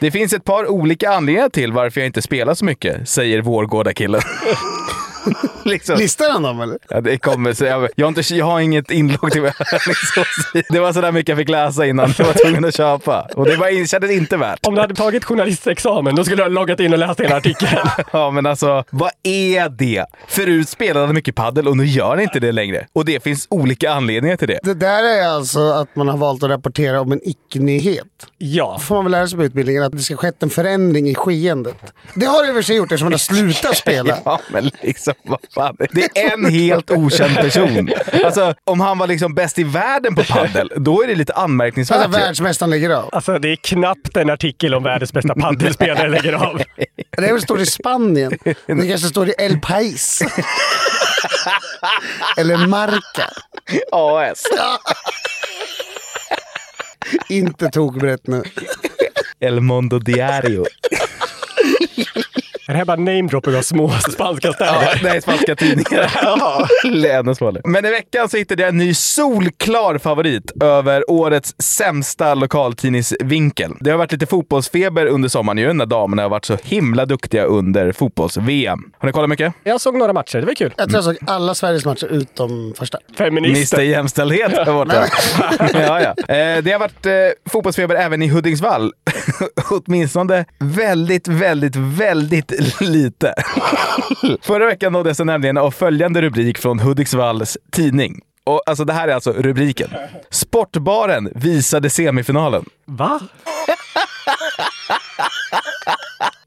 Det 0.00 0.10
finns 0.10 0.32
ett 0.32 0.44
par 0.44 0.70
olika 0.70 1.10
anledningar 1.10 1.48
till 1.48 1.72
varför 1.72 2.00
jag 2.00 2.06
inte 2.06 2.22
spelar 2.22 2.54
så 2.54 2.64
mycket, 2.64 3.08
säger 3.08 3.42
Vårgårda-killen. 3.42 4.20
liksom. 5.64 5.98
Listar 5.98 6.30
han 6.30 6.42
dem 6.42 6.60
eller? 6.60 6.78
Ja, 6.88 7.00
det 7.00 7.18
kommer, 7.18 7.52
så 7.52 7.64
jag, 7.64 7.88
jag, 7.96 8.06
har 8.06 8.08
inte, 8.08 8.34
jag 8.34 8.46
har 8.46 8.60
inget 8.60 8.90
inlogg 8.90 9.32
till 9.32 9.42
liksom, 9.42 10.24
Det 10.70 10.80
var 10.80 10.92
sådär 10.92 11.12
mycket 11.12 11.28
jag 11.28 11.38
fick 11.38 11.48
läsa 11.48 11.86
innan 11.86 12.14
jag 12.18 12.24
var 12.26 12.34
tvungen 12.34 12.64
att 12.64 12.76
köpa. 12.76 13.28
Och 13.34 13.44
det 13.44 13.56
var, 13.56 13.86
kändes 13.86 14.10
inte 14.10 14.36
värt. 14.36 14.66
Om 14.66 14.74
du 14.74 14.80
hade 14.80 14.94
tagit 14.94 15.24
journalistexamen, 15.24 16.14
då 16.14 16.24
skulle 16.24 16.36
du 16.36 16.42
ha 16.42 16.48
loggat 16.48 16.80
in 16.80 16.92
och 16.92 16.98
läst 16.98 17.20
hela 17.20 17.36
artikeln. 17.36 17.70
Ja, 18.12 18.30
men 18.30 18.46
alltså, 18.46 18.84
vad 18.90 19.10
är 19.22 19.68
det? 19.68 20.04
Förut 20.28 20.68
spelade 20.68 21.06
han 21.06 21.14
mycket 21.14 21.34
paddel 21.34 21.68
och 21.68 21.76
nu 21.76 21.84
gör 21.84 22.08
han 22.08 22.20
inte 22.20 22.40
det 22.40 22.52
längre. 22.52 22.86
Och 22.92 23.04
det 23.04 23.22
finns 23.22 23.46
olika 23.50 23.92
anledningar 23.92 24.36
till 24.36 24.48
det. 24.48 24.60
Det 24.62 24.74
där 24.74 25.04
är 25.04 25.28
alltså 25.28 25.70
att 25.70 25.96
man 25.96 26.08
har 26.08 26.16
valt 26.16 26.42
att 26.42 26.50
rapportera 26.50 27.00
om 27.00 27.12
en 27.12 27.20
icke-nyhet. 27.24 28.06
Ja. 28.38 28.78
får 28.78 28.94
man 28.94 29.04
väl 29.04 29.12
lära 29.12 29.28
sig 29.28 29.38
på 29.38 29.44
utbildningen 29.44 29.82
att 29.82 29.92
det 29.92 29.98
ska 29.98 30.16
skett 30.16 30.42
en 30.42 30.50
förändring 30.50 31.08
i 31.08 31.14
skeendet. 31.14 31.76
Det 32.14 32.26
har 32.26 32.42
det 32.42 32.48
i 32.48 32.50
och 32.50 32.54
för 32.54 32.62
sig 32.62 32.76
gjort 32.76 32.92
eftersom 32.92 33.06
man 33.06 33.12
har 33.12 33.18
slutat 33.18 33.76
spela. 33.76 34.18
Ja, 34.24 34.40
men 34.52 34.70
liksom, 34.82 35.14
vad 35.22 35.38
fan. 35.54 35.76
Det 35.92 36.18
är 36.18 36.32
en 36.32 36.44
helt 36.50 36.90
okänd 36.90 37.36
person. 37.36 37.90
Alltså, 38.24 38.54
om 38.64 38.80
han 38.80 38.98
var 38.98 39.06
liksom 39.06 39.34
bäst 39.34 39.58
i 39.58 39.64
världen 39.64 40.14
på 40.14 40.24
paddel, 40.24 40.72
då 40.76 41.02
är 41.02 41.06
det 41.06 41.14
lite 41.14 41.32
anmärkningsvärt. 41.32 41.98
Alltså 41.98 42.20
världsmästaren 42.20 42.70
lägger 42.70 42.90
av. 42.90 43.08
Alltså 43.12 43.38
det 43.38 43.48
är 43.48 43.56
knappt 43.56 44.16
en 44.16 44.30
artikel 44.30 44.74
om 44.74 44.82
världens 44.82 45.12
bästa 45.12 45.34
paddelspelare 45.34 46.08
lägger 46.08 46.32
av. 46.32 46.62
Det 47.16 47.28
är 47.28 47.32
väl 47.32 47.42
står 47.42 47.60
i 47.60 47.66
Spanien. 47.66 48.38
Det 48.66 48.88
kanske 48.88 49.08
står 49.08 49.28
i 49.28 49.34
El 49.38 49.56
País. 49.56 50.22
Eller 52.36 52.66
Marca. 52.66 53.30
AS. 53.92 54.42
Inte 57.28 57.68
tokbrett 57.70 58.26
nu. 58.26 58.42
El 59.40 59.60
Mondo 59.60 59.98
Diario. 59.98 60.64
Är 62.68 62.72
det 62.72 62.78
här 62.78 62.84
bara 62.84 62.96
namedropping 62.96 63.56
av 63.56 63.62
små 63.62 63.90
spanska 64.12 64.52
städer? 64.52 65.00
Nej, 65.02 65.22
spanska 65.22 65.56
tidningar. 65.56 66.10
Ännu 67.18 67.34
smalare. 67.34 67.62
Men 67.64 67.84
i 67.84 67.90
veckan 67.90 68.28
så 68.28 68.36
hittade 68.36 68.62
jag 68.62 68.68
en 68.68 68.78
ny 68.78 68.94
solklar 68.94 69.98
favorit 69.98 70.62
över 70.62 71.10
årets 71.10 71.54
sämsta 71.58 72.34
lokaltidningsvinkel. 72.34 73.72
Det 73.80 73.90
har 73.90 73.98
varit 73.98 74.12
lite 74.12 74.26
fotbollsfeber 74.26 75.06
under 75.06 75.28
sommaren 75.28 75.58
ju, 75.58 75.72
när 75.72 75.86
damerna 75.86 76.22
har 76.22 76.28
varit 76.28 76.44
så 76.44 76.56
himla 76.62 77.06
duktiga 77.06 77.44
under 77.44 77.92
fotbolls-VM. 77.92 78.78
Har 78.98 79.06
ni 79.06 79.12
kollat 79.12 79.30
mycket? 79.30 79.54
Jag 79.64 79.80
såg 79.80 79.96
några 79.96 80.12
matcher, 80.12 80.38
det 80.38 80.46
var 80.46 80.54
kul. 80.54 80.74
Jag 80.76 80.88
tror 80.90 80.96
jag 80.96 81.04
såg 81.04 81.16
alla 81.26 81.54
Sveriges 81.54 81.84
matcher 81.84 82.06
utom 82.06 82.74
första. 82.78 82.98
Feminister. 83.18 83.78
Mr 83.78 83.90
Jämställdhet 83.90 84.50
där 84.50 84.72
borta. 84.72 85.06
ja, 85.72 86.00
ja. 86.00 86.34
Eh, 86.34 86.62
det 86.62 86.72
har 86.72 86.78
varit 86.78 87.06
eh, 87.06 87.12
fotbollsfeber 87.50 87.94
även 87.94 88.22
i 88.22 88.28
Hudiksvall. 88.28 88.92
Åtminstone 89.70 90.44
väldigt, 90.58 91.28
väldigt, 91.28 91.76
väldigt 91.76 92.55
lite. 92.80 93.34
Förra 94.42 94.66
veckan 94.66 94.92
nåddes 94.92 95.18
jag 95.18 95.26
nämligen 95.26 95.56
av 95.58 95.70
följande 95.70 96.22
rubrik 96.22 96.58
från 96.58 96.78
Hudiksvalls 96.78 97.58
tidning. 97.72 98.20
Och 98.44 98.62
alltså 98.66 98.84
det 98.84 98.92
här 98.92 99.08
är 99.08 99.14
alltså 99.14 99.32
rubriken. 99.32 99.90
Sportbaren 100.30 101.28
visade 101.34 101.90
semifinalen. 101.90 102.64
Va? 102.84 103.20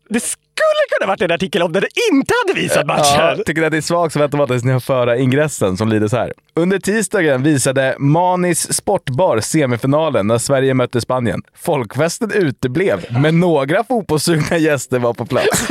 Det 0.10 0.20
skulle 0.20 0.84
kunna 1.00 1.08
varit 1.08 1.22
en 1.22 1.32
artikel 1.32 1.62
om 1.62 1.72
den 1.74 1.84
inte 2.12 2.34
hade 2.48 2.60
visat 2.62 2.78
Ja, 2.78 2.86
matchen. 2.86 3.44
tycker 3.46 3.63
att 3.63 3.72
det 3.72 3.78
är 3.78 3.82
svagt 3.82 4.13
så 4.13 4.20
väntar 4.20 4.38
man 4.38 4.48
tills 4.48 4.63
ni 4.63 4.72
har 4.72 4.80
föra 4.80 5.18
ingressen 5.18 5.78
som 5.78 5.89
lyder 5.89 6.08
så 6.08 6.18
här. 6.18 6.34
Under 6.60 6.80
tisdagen 6.80 7.44
visade 7.44 7.96
Manis 8.00 8.74
Sportbar 8.74 9.39
semifinalen 9.39 10.28
när 10.28 10.38
Sverige 10.38 10.74
mötte 10.74 11.01
Spanien. 11.01 11.42
Folkfesten 11.56 12.32
uteblev, 12.32 13.06
men 13.22 13.39
några 13.39 13.84
fotbollssugna 13.84 14.58
gäster 14.58 15.00
var 15.00 15.13
på 15.13 15.25
plats. 15.25 15.68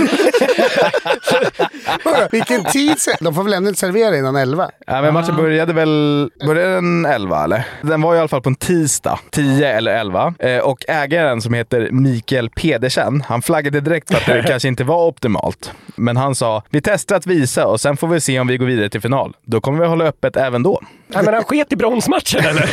Vilken 2.30 2.64
tid 2.64 2.98
sen? 2.98 3.14
De 3.20 3.34
får 3.34 3.44
väl 3.44 3.52
ändå 3.52 3.68
inte 3.68 3.80
servera 3.80 4.16
innan 4.16 4.36
elva? 4.36 4.70
Ja, 4.86 5.02
men 5.02 5.14
matchen 5.14 5.36
började 5.36 5.72
väl... 5.72 6.30
Började 6.46 6.74
den 6.74 7.06
11 7.06 7.44
eller? 7.44 7.66
Den 7.82 8.02
var 8.02 8.14
i 8.14 8.18
alla 8.18 8.28
fall 8.28 8.42
på 8.42 8.48
en 8.48 8.54
tisdag, 8.54 9.18
10 9.30 9.68
eller 9.72 9.94
11. 9.94 10.34
Eh, 10.38 10.58
och 10.58 10.84
ägaren 10.88 11.42
som 11.42 11.54
heter 11.54 11.88
Mikael 11.90 12.50
Pedersen, 12.50 13.22
han 13.26 13.42
flaggade 13.42 13.80
direkt 13.80 14.10
för 14.10 14.16
att 14.16 14.26
det 14.26 14.42
kanske 14.48 14.68
inte 14.68 14.84
var 14.84 15.06
optimalt. 15.06 15.72
Men 15.98 16.16
han 16.16 16.34
sa, 16.34 16.62
vi 16.70 16.80
testar 16.80 17.16
att 17.16 17.26
visa 17.26 17.66
och 17.66 17.80
sen 17.80 17.96
får 17.96 18.08
vi 18.08 18.20
se 18.20 18.40
om 18.40 18.46
vi 18.46 18.56
går 18.56 18.66
vidare 18.66 18.88
till 18.88 19.00
final. 19.00 19.36
Då 19.46 19.60
kommer 19.60 19.80
vi 19.80 19.86
hålla 19.86 20.04
öppet 20.04 20.36
även 20.36 20.62
då. 20.62 20.80
Nej, 21.08 21.22
men 21.24 21.34
han 21.34 21.44
sket 21.44 21.72
i 21.72 21.76
bronsmatchen 21.76 22.44
eller? 22.46 22.68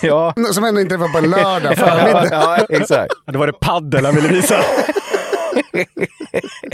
ja, 0.06 0.34
Som 0.52 0.64
ändå 0.64 0.80
inte 0.80 0.96
var 0.96 1.08
på 1.08 1.26
lördag 1.26 1.76
förmiddag. 1.78 2.28
ja, 2.30 2.56
exakt. 2.68 3.12
Ja, 3.26 3.32
Det 3.32 3.38
var 3.38 3.46
det 3.46 3.52
paddel 3.52 4.04
han 4.06 4.14
ville 4.14 4.28
visa. 4.28 4.56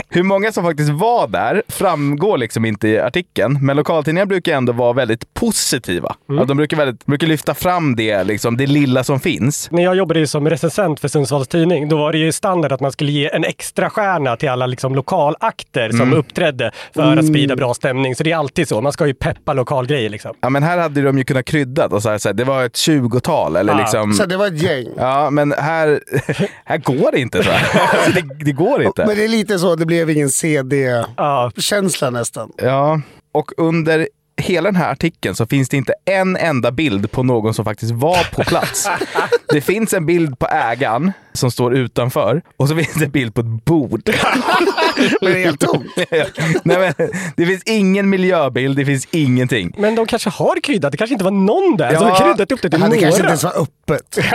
Hur 0.09 0.23
många 0.23 0.51
som 0.51 0.63
faktiskt 0.63 0.89
var 0.89 1.27
där 1.27 1.63
framgår 1.67 2.37
liksom 2.37 2.65
inte 2.65 2.87
i 2.87 2.99
artikeln, 2.99 3.57
men 3.61 3.75
lokaltidningar 3.77 4.25
brukar 4.25 4.53
ändå 4.53 4.73
vara 4.73 4.93
väldigt 4.93 5.33
positiva. 5.33 6.15
Att 6.39 6.47
de 6.47 6.57
brukar, 6.57 6.77
väldigt, 6.77 7.05
brukar 7.05 7.27
lyfta 7.27 7.53
fram 7.53 7.95
det, 7.95 8.23
liksom, 8.23 8.57
det 8.57 8.67
lilla 8.67 9.03
som 9.03 9.19
finns. 9.19 9.71
När 9.71 9.83
jag 9.83 9.95
jobbade 9.95 10.27
som 10.27 10.49
recensent 10.49 10.99
för 10.99 11.07
Sundsvalls 11.07 11.47
Tidning, 11.47 11.89
då 11.89 11.97
var 11.97 12.11
det 12.11 12.17
ju 12.17 12.31
standard 12.31 12.71
att 12.71 12.81
man 12.81 12.91
skulle 12.91 13.11
ge 13.11 13.29
en 13.29 13.43
extra 13.43 13.89
stjärna 13.89 14.35
till 14.35 14.49
alla 14.49 14.65
liksom 14.65 14.95
lokalakter 14.95 15.89
som 15.89 16.13
uppträdde 16.13 16.71
för 16.93 17.17
att 17.17 17.27
sprida 17.27 17.55
bra 17.55 17.73
stämning. 17.73 18.15
Så 18.15 18.23
det 18.23 18.31
är 18.31 18.37
alltid 18.37 18.67
så. 18.67 18.81
Man 18.81 18.91
ska 18.91 19.07
ju 19.07 19.13
peppa 19.13 19.53
lokalgrejer 19.53 20.09
liksom. 20.09 20.33
Ja, 20.41 20.49
men 20.49 20.63
här 20.63 20.77
hade 20.77 21.01
de 21.01 21.17
ju 21.17 21.23
kunnat 21.23 21.45
krydda 21.45 21.87
och 21.87 22.01
så 22.03 22.09
här, 22.09 22.17
så 22.17 22.29
här, 22.29 22.33
det 22.33 22.43
var 22.43 22.65
ett 22.65 22.77
tjugotal 22.77 23.55
eller 23.55 23.73
Ja. 23.73 23.79
liksom... 23.79 24.13
Så 24.13 24.25
det 24.25 24.37
var 24.37 24.47
ett 24.47 24.61
gäng. 24.61 24.85
Ja, 24.97 25.29
men 25.29 25.51
här, 25.51 25.99
här 26.65 26.77
går 26.77 27.11
det 27.11 27.19
inte. 27.19 27.43
Så 27.43 27.51
här. 27.51 27.81
Alltså, 27.81 28.11
det, 28.21 28.43
det 28.45 28.51
går 28.51 28.74
inte. 28.83 29.05
Men 29.05 29.15
det 29.15 29.23
är 29.23 29.27
lite 29.27 29.59
så, 29.59 29.75
det 29.75 29.85
blev 29.85 30.09
ingen 30.09 30.29
CD-känsla 30.29 32.09
nästan. 32.09 32.51
Ja, 32.57 33.01
och 33.31 33.51
under 33.57 34.07
hela 34.37 34.71
den 34.71 34.75
här 34.75 34.91
artikeln 34.91 35.35
så 35.35 35.45
finns 35.45 35.69
det 35.69 35.77
inte 35.77 35.93
en 36.05 36.37
enda 36.37 36.71
bild 36.71 37.11
på 37.11 37.23
någon 37.23 37.53
som 37.53 37.65
faktiskt 37.65 37.91
var 37.91 38.31
på 38.35 38.43
plats. 38.43 38.89
Det 39.49 39.61
finns 39.61 39.93
en 39.93 40.05
bild 40.05 40.39
på 40.39 40.47
ägaren 40.47 41.11
som 41.35 41.51
står 41.51 41.75
utanför 41.75 42.41
och 42.57 42.69
så 42.69 42.75
finns 42.75 42.93
det 42.93 43.05
en 43.05 43.11
bild 43.11 43.33
på 43.33 43.41
ett 43.41 43.65
bord. 43.65 44.01
Men 45.21 45.31
det 45.31 45.39
är 45.39 45.45
helt 45.45 45.59
tomt. 45.71 45.85
Nej, 46.63 46.93
men, 46.97 47.09
det 47.37 47.45
finns 47.45 47.63
ingen 47.65 48.09
miljöbild, 48.09 48.77
det 48.77 48.85
finns 48.85 49.07
ingenting. 49.11 49.75
men 49.77 49.95
de 49.95 50.05
kanske 50.05 50.29
har 50.29 50.59
kryddat. 50.63 50.91
Det 50.91 50.97
kanske 50.97 51.13
inte 51.13 51.23
var 51.23 51.31
någon 51.31 51.77
där 51.77 51.93
Ja. 51.93 51.99
har 51.99 52.25
kryddat 52.25 52.51
upp 52.51 52.61
det 52.61 52.69
till 52.69 52.79
Det 52.79 52.87
kanske 52.87 53.05
inte 53.05 53.17
några. 53.17 53.27
ens 53.27 53.43
var 53.43 53.61
öppet. 53.61 54.17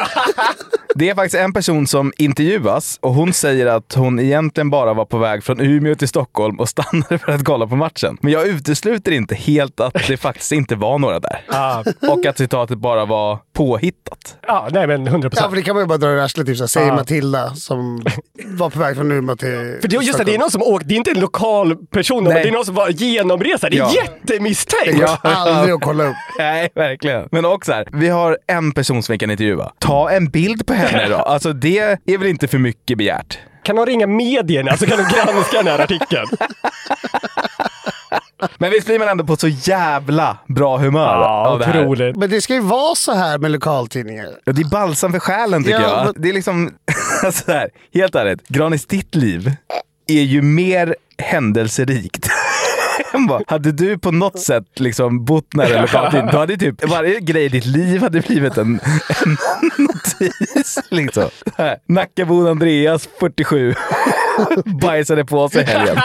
Det 0.95 1.09
är 1.09 1.15
faktiskt 1.15 1.35
en 1.35 1.53
person 1.53 1.87
som 1.87 2.13
intervjuas 2.17 2.99
och 3.03 3.15
hon 3.15 3.33
säger 3.33 3.67
att 3.67 3.95
hon 3.95 4.21
egentligen 4.21 4.71
bara 4.71 4.95
var 4.95 5.05
på 5.05 5.19
väg 5.19 5.45
från 5.45 5.61
Umeå 5.61 5.95
till 5.95 6.09
Stockholm 6.09 6.61
och 6.61 6.69
stannade 6.69 7.19
för 7.19 7.33
att 7.33 7.45
kolla 7.45 7.67
på 7.67 7.77
matchen. 7.77 8.19
Men 8.21 8.33
jag 8.33 8.47
utesluter 8.47 9.13
inte 9.13 9.35
helt 9.35 9.81
att 9.81 9.95
det 10.09 10.17
faktiskt 10.17 10.53
inte 10.53 10.75
var 10.77 10.99
några 10.99 11.21
där. 11.21 11.45
Ja, 11.49 11.85
Och 12.11 12.27
att 12.27 12.39
citatet 12.39 12.79
bara 12.79 13.05
var 13.05 13.39
påhittat. 13.53 14.37
ja, 14.47 14.69
nej 14.71 14.87
men 14.87 15.07
100 15.07 15.27
Ja, 15.27 15.31
procent. 15.31 15.51
för 15.51 15.57
det 15.57 15.63
kan 15.63 15.75
man 15.77 15.83
ju 15.83 15.87
bara 15.89 15.99
dra 15.99 16.17
i 16.17 16.21
arslet. 16.21 16.47
Typ, 16.47 16.57
så 16.57 16.69
säger 16.91 17.23
Ja. 17.23 17.33
Matilda 17.37 17.55
som 17.55 18.05
var 18.47 18.71
på 18.71 18.79
väg 18.79 18.97
från 18.97 19.13
Umeå 19.13 19.37
till 19.37 19.79
För 19.81 19.89
det, 19.89 19.97
just 19.97 20.19
det, 20.19 20.25
det 20.25 20.35
är 20.35 20.39
någon 20.39 20.51
som 20.51 20.63
åkt, 20.63 20.89
det 20.89 20.95
är 20.95 20.97
inte 20.97 21.11
en 21.11 21.21
lokal 21.21 21.77
person, 21.77 22.25
Nej. 22.25 22.43
det 22.43 22.49
är 22.49 22.53
någon 22.53 22.65
som 22.65 22.75
var 22.75 22.89
genomresa. 22.89 23.71
Det 23.71 23.77
är 23.77 23.79
Ja. 23.79 23.93
jättemisstänkt! 23.95 24.87
Det 24.87 24.93
går 24.93 25.19
aldrig 25.23 25.75
att 25.75 25.81
kolla 25.81 26.05
upp. 26.05 26.17
Nej, 26.39 26.69
verkligen. 26.75 27.29
Men 27.33 27.45
också 27.45 27.73
här, 27.73 27.89
vi 27.93 28.09
har 28.09 28.39
en 28.47 28.73
person 28.73 29.03
som 29.03 29.13
vi 29.13 29.19
kan 29.19 29.31
intervjua. 29.31 29.73
Ta 29.79 30.11
en 30.11 30.31
bild 30.31 30.67
på 30.67 30.73
henne 30.73 31.09
då. 31.09 31.17
Alltså 31.31 31.53
det 31.53 31.79
är 32.07 32.19
väl 32.19 32.29
inte 32.29 32.49
för 32.49 32.59
mycket 32.59 32.99
begärt. 32.99 33.39
Kan 33.63 33.77
de 33.77 33.87
ringa 33.87 34.07
medierna 34.07 34.77
så 34.77 34.87
kan 34.87 34.97
de 34.99 35.03
granska 35.15 35.57
den 35.57 35.67
här 35.67 35.79
artikeln? 35.79 36.27
Men 38.59 38.71
visst 38.71 38.87
blir 38.87 38.99
man 38.99 39.09
ändå 39.09 39.25
på 39.25 39.37
så 39.37 39.49
jävla 39.49 40.39
bra 40.49 40.79
humör 40.79 41.01
Ja, 41.21 41.47
av 41.49 41.59
det 41.59 41.65
här. 41.65 41.81
otroligt. 41.87 42.17
Men 42.17 42.31
det 42.31 42.41
ska 42.41 42.55
ju 42.55 42.61
vara 42.61 42.95
så 42.95 43.13
här 43.15 43.39
med 43.39 43.51
lokaltidningar. 43.51 44.29
Ja, 44.45 44.53
det 44.53 44.63
är 44.63 44.71
balsam 44.71 45.13
för 45.13 45.19
själen 45.21 45.65
tycker 45.65 45.81
Ja, 45.81 45.89
jag. 45.89 46.05
men- 46.05 46.15
Det 46.23 46.29
är 46.29 46.33
liksom, 46.33 46.71
så 47.33 47.53
här, 47.53 47.69
helt 47.95 48.15
ärligt. 48.15 48.49
Granis, 48.49 48.87
ditt 48.87 49.15
liv 49.15 49.53
är 50.07 50.23
ju 50.23 50.43
mer 50.43 50.97
händelserikt. 51.19 52.29
Bara, 53.29 53.41
hade 53.47 53.73
du 53.73 53.99
på 53.99 54.11
något 54.11 54.39
sätt 54.41 54.65
liksom 54.75 55.25
bott 55.25 55.55
nära 55.55 55.75
en 55.75 55.83
lokaltidning, 55.83 56.31
då 56.33 56.39
hade 56.39 56.57
typ 56.57 56.85
varje 56.89 57.21
grej 57.21 57.45
i 57.45 57.49
ditt 57.49 57.67
liv 57.67 58.03
hade 58.03 58.21
blivit 58.21 58.57
en, 58.59 58.81
en 59.25 59.37
notis. 59.79 60.79
Liksom. 60.89 61.29
Nackabon 61.89 62.47
Andreas, 62.49 63.09
47, 63.21 63.75
bajsade 64.83 65.25
på 65.25 65.49
sig 65.49 65.63
i 65.63 65.65
helgen. 65.65 65.97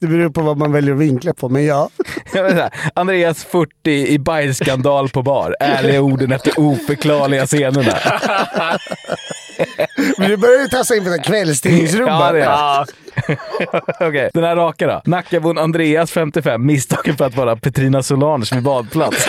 Det 0.00 0.06
beror 0.06 0.30
på 0.30 0.40
vad 0.42 0.58
man 0.58 0.72
väljer 0.72 0.94
att 0.94 1.00
vinkla 1.00 1.34
på, 1.34 1.48
men 1.48 1.64
ja. 1.64 1.90
Andreas 2.94 3.44
40 3.44 3.90
i 3.90 4.18
bajsskandal 4.18 5.08
på 5.08 5.22
bar. 5.22 5.56
Ärliga 5.60 6.00
orden 6.00 6.32
efter 6.32 6.52
oförklarliga 6.60 7.46
scenerna. 7.46 7.98
Men 10.18 10.30
du 10.30 10.36
börjar 10.36 10.60
ju 10.60 10.68
tassa 10.68 10.96
in 10.96 11.04
på 11.04 11.10
den 11.10 11.22
kvällstidningsrummet. 11.22 12.44
Ja, 12.44 12.86
Okej, 14.00 14.30
den 14.34 14.44
här 14.44 14.56
raka 14.56 14.86
då. 14.86 15.02
Nackabon 15.04 15.58
Andreas 15.58 16.10
55, 16.10 16.66
misstagen 16.66 17.16
för 17.16 17.24
att 17.24 17.36
vara 17.36 17.56
Petrina 17.56 18.02
Solange 18.02 18.48
vid 18.52 18.62
badplats. 18.62 19.28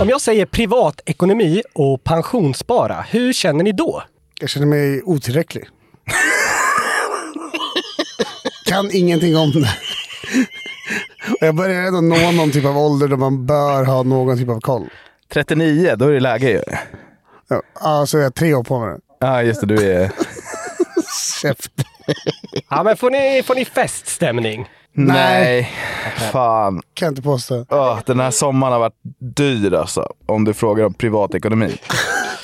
om 0.00 0.08
jag 0.08 0.20
säger 0.20 0.46
privatekonomi 0.46 1.62
och 1.72 2.04
pensionsspara, 2.04 3.04
hur 3.10 3.32
känner 3.32 3.64
ni 3.64 3.72
då? 3.72 4.02
Jag 4.40 4.50
känner 4.50 4.66
mig 4.66 5.02
otillräcklig. 5.02 5.64
kan 8.66 8.90
ingenting 8.92 9.36
om 9.36 9.50
det. 9.50 9.68
Och 11.30 11.46
jag 11.46 11.54
börjar 11.54 11.82
ändå 11.82 12.00
nå 12.00 12.32
någon 12.32 12.50
typ 12.50 12.64
av 12.64 12.78
ålder 12.78 13.08
då 13.08 13.16
man 13.16 13.46
bör 13.46 13.84
ha 13.84 14.02
någon 14.02 14.38
typ 14.38 14.48
av 14.48 14.60
koll. 14.60 14.88
39, 15.32 15.94
då 15.96 16.04
är 16.04 16.12
det 16.12 16.20
läge 16.20 16.50
ju. 16.50 16.62
Ja, 17.48 17.62
alltså 17.80 18.18
jag 18.18 18.24
har 18.24 18.30
tre 18.30 18.54
år 18.54 18.64
på 18.64 18.80
mig. 18.80 18.98
Ja, 19.20 19.42
just 19.42 19.60
det. 19.60 19.66
Du 19.66 19.92
är... 19.92 20.10
Käft. 21.42 21.70
Ja, 22.70 22.82
men 22.82 22.96
får 22.96 23.10
ni, 23.10 23.42
får 23.42 23.54
ni 23.54 23.64
feststämning? 23.64 24.68
Nej. 24.92 25.72
Fan. 26.32 26.82
Kan 26.94 27.06
jag 27.06 27.10
inte 27.10 27.22
påstå. 27.22 27.66
Åh, 27.70 27.98
den 28.06 28.20
här 28.20 28.30
sommaren 28.30 28.72
har 28.72 28.80
varit 28.80 29.00
dyr 29.36 29.74
alltså. 29.74 30.08
Om 30.26 30.44
du 30.44 30.54
frågar 30.54 30.84
om 30.84 30.94
privatekonomi. 30.94 31.76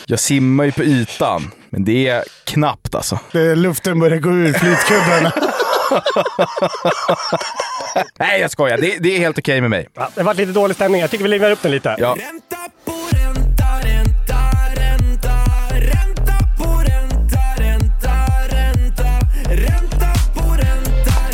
Jag 0.07 0.21
simmar 0.21 0.65
ju 0.65 0.73
på 0.73 0.83
ytan, 0.83 1.51
men 1.71 1.85
det 1.85 2.09
är 2.09 2.25
knappt 2.45 2.95
alltså. 2.95 3.19
Det, 3.33 3.55
luften 3.55 4.01
börjar 4.01 4.19
gå 4.19 4.31
ur 4.31 4.53
flytkuddarna. 4.53 5.33
Nej, 8.19 8.41
jag 8.41 8.51
skojar. 8.51 8.79
Det, 8.79 8.97
det 9.01 9.17
är 9.17 9.19
helt 9.19 9.39
okej 9.39 9.61
med 9.61 9.71
mig. 9.71 9.89
Ja, 9.95 10.09
det 10.15 10.21
har 10.21 10.27
varit 10.27 10.39
lite 10.39 10.53
dålig 10.53 10.77
stämning. 10.77 11.01
Jag 11.01 11.11
tycker 11.11 11.25
vi 11.25 11.31
livar 11.31 11.51
upp 11.51 11.63
den 11.63 11.73
lite. 11.73 11.97
Ja. 11.99 12.17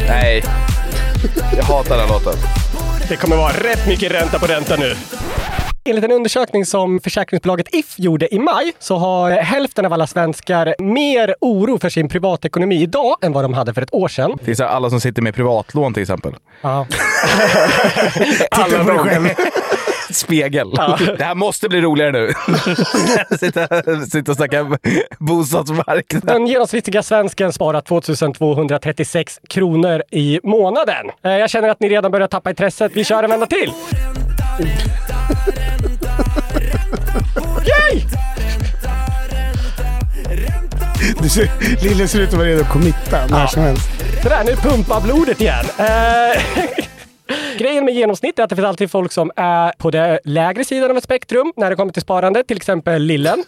Nej. 0.08 0.44
Jag 1.56 1.64
hatar 1.64 1.96
den 1.98 2.08
låten. 2.08 2.34
Det 3.08 3.16
kommer 3.16 3.36
vara 3.36 3.52
rätt 3.52 3.86
mycket 3.88 4.12
ränta 4.12 4.38
på 4.38 4.46
ränta 4.46 4.76
nu. 4.76 4.94
Enligt 5.86 6.04
en 6.04 6.12
undersökning 6.12 6.66
som 6.66 7.00
försäkringsbolaget 7.00 7.74
If 7.74 7.98
gjorde 7.98 8.34
i 8.34 8.38
maj 8.38 8.72
så 8.78 8.96
har 8.96 9.30
hälften 9.30 9.86
av 9.86 9.92
alla 9.92 10.06
svenskar 10.06 10.74
mer 10.78 11.34
oro 11.40 11.78
för 11.78 11.88
sin 11.88 12.08
privatekonomi 12.08 12.82
idag 12.82 13.16
än 13.22 13.32
vad 13.32 13.44
de 13.44 13.54
hade 13.54 13.74
för 13.74 13.82
ett 13.82 13.94
år 13.94 14.08
sedan. 14.08 14.38
Det 14.44 14.50
är 14.50 14.54
så 14.54 14.62
här 14.64 14.70
alla 14.70 14.90
som 14.90 15.00
sitter 15.00 15.22
med 15.22 15.34
privatlån 15.34 15.94
till 15.94 16.02
exempel. 16.02 16.32
Ja. 16.60 16.86
Titta 18.14 18.84
på 18.84 18.90
dig 18.90 18.98
själv. 18.98 19.28
Spegel. 20.10 20.70
Det 21.18 21.24
här 21.24 21.34
måste 21.34 21.68
bli 21.68 21.80
roligare 21.80 22.12
nu. 22.12 22.32
sitta, 23.38 23.68
sitta 24.10 24.30
och 24.32 24.36
snacka 24.36 24.78
bostadsmarknad. 25.18 26.22
Den 26.26 26.46
genomsnittliga 26.46 27.02
svensken 27.02 27.52
sparar 27.52 27.80
2236 27.80 29.40
kronor 29.48 30.02
i 30.10 30.40
månaden. 30.42 31.06
Eh, 31.24 31.30
Jag 31.32 31.50
känner 31.50 31.68
att 31.68 31.80
ni 31.80 31.88
redan 31.88 32.10
börjar 32.10 32.28
tappa 32.28 32.50
intresset. 32.50 32.92
Vi 32.94 33.04
kör 33.04 33.22
en 33.22 33.30
vända 33.30 33.46
till! 33.46 33.72
Du 41.22 41.28
ser, 41.28 41.50
Lille 41.84 42.08
ser 42.08 42.20
ut 42.20 42.28
att 42.28 42.34
vara 42.34 42.48
redo 42.48 42.60
att 42.62 42.72
committa 42.72 43.26
när 43.30 43.46
som 43.46 43.62
helst. 43.62 43.90
Sådär, 44.22 44.44
nu 44.44 44.56
pumpar 44.56 45.00
blodet 45.00 45.40
igen. 45.40 45.64
Eh, 45.78 46.42
Grejen 47.58 47.84
med 47.84 47.94
genomsnitt 47.94 48.38
är 48.38 48.42
att 48.42 48.50
det 48.50 48.56
finns 48.56 48.66
alltid 48.66 48.90
folk 48.90 49.12
som 49.12 49.30
är 49.36 49.72
på 49.78 49.90
den 49.90 50.18
lägre 50.24 50.64
sidan 50.64 50.90
av 50.90 50.96
ett 50.96 51.04
spektrum 51.04 51.52
när 51.56 51.70
det 51.70 51.76
kommer 51.76 51.92
till 51.92 52.02
sparande, 52.02 52.44
till 52.44 52.56
exempel 52.56 53.02
Lillen. 53.02 53.44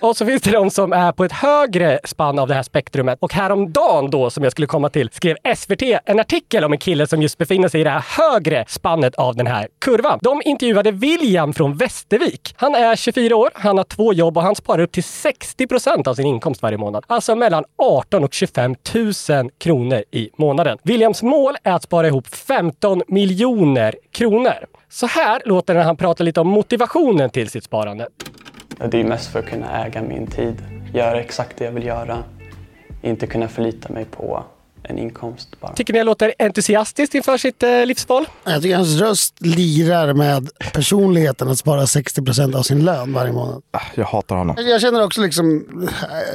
Och 0.00 0.16
så 0.16 0.26
finns 0.26 0.42
det 0.42 0.50
de 0.50 0.70
som 0.70 0.92
är 0.92 1.12
på 1.12 1.24
ett 1.24 1.32
högre 1.32 2.00
spann 2.04 2.38
av 2.38 2.48
det 2.48 2.54
här 2.54 2.62
spektrumet. 2.62 3.18
Och 3.20 3.32
häromdagen 3.32 4.10
då, 4.10 4.30
som 4.30 4.42
jag 4.44 4.52
skulle 4.52 4.66
komma 4.66 4.88
till, 4.88 5.10
skrev 5.12 5.36
SVT 5.56 5.82
en 6.04 6.20
artikel 6.20 6.64
om 6.64 6.72
en 6.72 6.78
kille 6.78 7.06
som 7.06 7.22
just 7.22 7.38
befinner 7.38 7.68
sig 7.68 7.80
i 7.80 7.84
det 7.84 7.90
här 7.90 8.04
högre 8.18 8.64
spannet 8.68 9.14
av 9.14 9.36
den 9.36 9.46
här 9.46 9.68
kurvan. 9.80 10.18
De 10.22 10.42
intervjuade 10.44 10.90
William 10.90 11.52
från 11.52 11.76
Västervik. 11.76 12.54
Han 12.56 12.74
är 12.74 12.96
24 12.96 13.36
år, 13.36 13.50
han 13.54 13.76
har 13.76 13.84
två 13.84 14.12
jobb 14.12 14.36
och 14.36 14.42
han 14.42 14.54
sparar 14.54 14.82
upp 14.82 14.92
till 14.92 15.04
60 15.04 15.66
procent 15.66 16.06
av 16.06 16.14
sin 16.14 16.26
inkomst 16.26 16.62
varje 16.62 16.78
månad. 16.78 17.04
Alltså 17.06 17.36
mellan 17.36 17.64
18 17.78 18.24
och 18.24 18.34
25 18.34 18.74
000 19.28 19.50
kronor 19.58 20.02
i 20.10 20.30
månaden. 20.38 20.78
Williams 20.82 21.22
mål 21.22 21.56
är 21.62 21.72
att 21.72 21.82
spara 21.82 22.06
ihop 22.06 22.26
15 22.26 23.02
miljoner 23.08 23.94
kronor. 24.12 24.66
Så 24.88 25.06
här 25.06 25.42
låter 25.44 25.74
det 25.74 25.80
när 25.80 25.86
han 25.86 25.96
pratar 25.96 26.24
lite 26.24 26.40
om 26.40 26.48
motivationen 26.48 27.30
till 27.30 27.50
sitt 27.50 27.64
sparande. 27.64 28.08
Det 28.90 29.00
är 29.00 29.04
mest 29.04 29.32
för 29.32 29.38
att 29.38 29.46
kunna 29.46 29.84
äga 29.86 30.02
min 30.02 30.26
tid, 30.26 30.54
göra 30.94 31.20
exakt 31.20 31.56
det 31.58 31.64
jag 31.64 31.72
vill 31.72 31.84
göra. 31.86 32.22
Inte 33.02 33.26
kunna 33.26 33.48
förlita 33.48 33.92
mig 33.92 34.04
på 34.04 34.44
en 34.82 34.98
inkomst 34.98 35.60
bara. 35.60 35.72
Tycker 35.72 35.92
ni 35.92 35.98
jag 35.98 36.06
låter 36.06 36.34
entusiastiskt 36.38 37.14
inför 37.14 37.36
sitt 37.38 37.62
eh, 37.62 37.86
livsval? 37.86 38.24
Jag 38.44 38.62
tycker 38.62 38.76
hans 38.76 39.00
röst 39.00 39.34
lirar 39.40 40.12
med 40.12 40.48
personligheten 40.72 41.48
att 41.48 41.58
spara 41.58 41.80
60% 41.84 42.56
av 42.56 42.62
sin 42.62 42.84
lön 42.84 43.12
varje 43.12 43.32
månad. 43.32 43.62
Ah, 43.70 43.80
Jag 43.94 44.04
hatar 44.04 44.36
honom. 44.36 44.56
Jag 44.58 44.80
känner 44.80 45.04
också 45.04 45.20
liksom, 45.22 45.64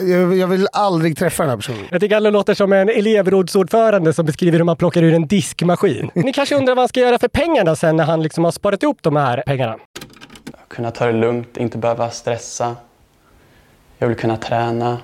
jag, 0.02 0.38
jag 0.38 0.48
vill 0.48 0.68
aldrig 0.74 1.18
träffa 1.18 1.44
den 1.44 1.50
här 1.50 1.58
personen. 1.58 1.86
Jag 1.92 2.02
tycker 2.02 2.16
han 2.16 2.24
låter 2.34 2.54
som 2.54 2.74
en 2.74 2.90
elevrådsordförande 2.90 4.14
som 4.14 4.26
beskriver 4.26 4.58
hur 4.58 4.66
man 4.66 4.78
plockar 4.78 5.04
ur 5.04 5.14
en 5.14 5.28
diskmaskin. 5.28 6.10
Ni 6.14 6.34
kanske 6.34 6.56
undrar 6.56 6.76
vad 6.76 6.82
han 6.82 6.90
ska 6.90 7.00
göra 7.00 7.20
för 7.20 7.28
pengarna 7.28 7.76
sen 7.76 7.98
när 7.98 8.04
han 8.04 8.24
liksom 8.24 8.44
har 8.44 8.52
sparat 8.52 8.84
ihop 8.84 8.98
de 9.02 9.16
här 9.16 9.44
pengarna? 9.46 9.76
Kunna 10.76 10.92
ta 10.92 11.06
det 11.06 11.12
lugnt, 11.12 11.58
inte 11.58 11.78
behöva 11.78 12.10
stressa. 12.10 12.76
Jag 13.98 14.08
vill 14.08 14.18
kunna 14.18 14.38
träna, 14.38 14.98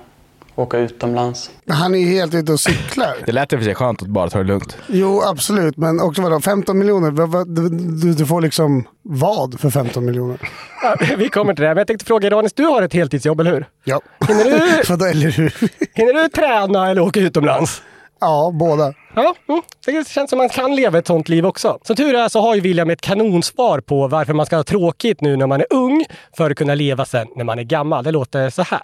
åka 0.54 0.78
utomlands. 0.78 1.50
Han 1.68 1.94
är 1.94 2.04
helt 2.06 2.34
ute 2.34 2.52
och 2.52 2.60
cyklar. 2.60 3.16
Det 3.26 3.32
lät 3.32 3.52
i 3.52 3.56
och 3.56 3.60
för 3.60 3.64
sig 3.64 3.74
skönt 3.74 4.02
att 4.02 4.08
bara 4.08 4.30
ta 4.30 4.38
det 4.38 4.44
lugnt. 4.44 4.76
Jo, 4.86 5.22
absolut. 5.22 5.76
Men 5.76 6.00
också 6.00 6.22
vadå, 6.22 6.40
15 6.40 6.78
miljoner? 6.78 7.10
Du, 7.44 7.68
du, 7.68 8.12
du 8.14 8.26
får 8.26 8.40
liksom 8.40 8.84
vad 9.02 9.60
för 9.60 9.70
15 9.70 10.04
miljoner? 10.04 10.38
Ja, 10.82 10.96
vi 11.18 11.28
kommer 11.28 11.54
till 11.54 11.62
det. 11.62 11.68
Men 11.68 11.76
jag 11.78 11.86
tänkte 11.86 12.06
fråga 12.06 12.30
Ranis, 12.30 12.52
du 12.52 12.64
har 12.64 12.82
ett 12.82 12.92
heltidsjobb, 12.92 13.40
eller 13.40 13.52
hur? 13.52 13.66
Ja. 13.84 14.00
Hinner 14.28 14.44
du, 14.44 14.82
Vadå, 14.88 15.04
eller 15.04 15.30
hur? 15.30 15.54
hinner 15.94 16.22
du 16.22 16.28
träna 16.28 16.90
eller 16.90 17.00
åka 17.00 17.20
utomlands? 17.20 17.82
Ja, 18.18 18.50
båda. 18.54 18.94
Ja, 19.14 19.34
mm. 19.48 19.62
det 19.86 20.08
känns 20.08 20.30
som 20.30 20.38
man 20.38 20.48
kan 20.48 20.76
leva 20.76 20.98
ett 20.98 21.06
sånt 21.06 21.28
liv 21.28 21.46
också. 21.46 21.78
Som 21.82 21.96
tur 21.96 22.14
är 22.14 22.28
så 22.28 22.40
har 22.40 22.54
ju 22.54 22.60
William 22.60 22.90
ett 22.90 23.00
kanonsvar 23.00 23.80
på 23.80 24.08
varför 24.08 24.34
man 24.34 24.46
ska 24.46 24.56
ha 24.56 24.64
tråkigt 24.64 25.20
nu 25.20 25.36
när 25.36 25.46
man 25.46 25.60
är 25.60 25.66
ung 25.70 26.04
för 26.36 26.50
att 26.50 26.56
kunna 26.56 26.74
leva 26.74 27.04
sen 27.04 27.28
när 27.36 27.44
man 27.44 27.58
är 27.58 27.62
gammal. 27.62 28.04
Det 28.04 28.10
låter 28.10 28.50
så 28.50 28.62
här. 28.62 28.82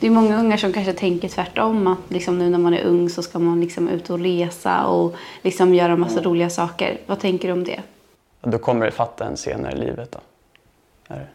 Det 0.00 0.06
är 0.06 0.10
många 0.10 0.38
ungar 0.38 0.56
som 0.56 0.72
kanske 0.72 0.92
tänker 0.92 1.28
tvärtom. 1.28 1.86
Att 1.86 1.98
liksom 2.08 2.38
nu 2.38 2.50
när 2.50 2.58
man 2.58 2.74
är 2.74 2.84
ung 2.84 3.10
så 3.10 3.22
ska 3.22 3.38
man 3.38 3.60
liksom 3.60 3.88
ut 3.88 4.10
och 4.10 4.18
resa 4.18 4.86
och 4.86 5.14
liksom 5.42 5.74
göra 5.74 5.96
massa 5.96 6.22
roliga 6.22 6.50
saker. 6.50 7.00
Vad 7.06 7.20
tänker 7.20 7.48
du 7.48 7.52
om 7.52 7.64
det? 7.64 7.80
Då 8.42 8.58
kommer 8.58 8.86
det 8.86 8.92
fatta 8.92 9.24
en 9.24 9.36
senare 9.36 9.72
i 9.72 9.76
livet. 9.76 10.12
Då. 10.12 10.18
När 11.08 11.30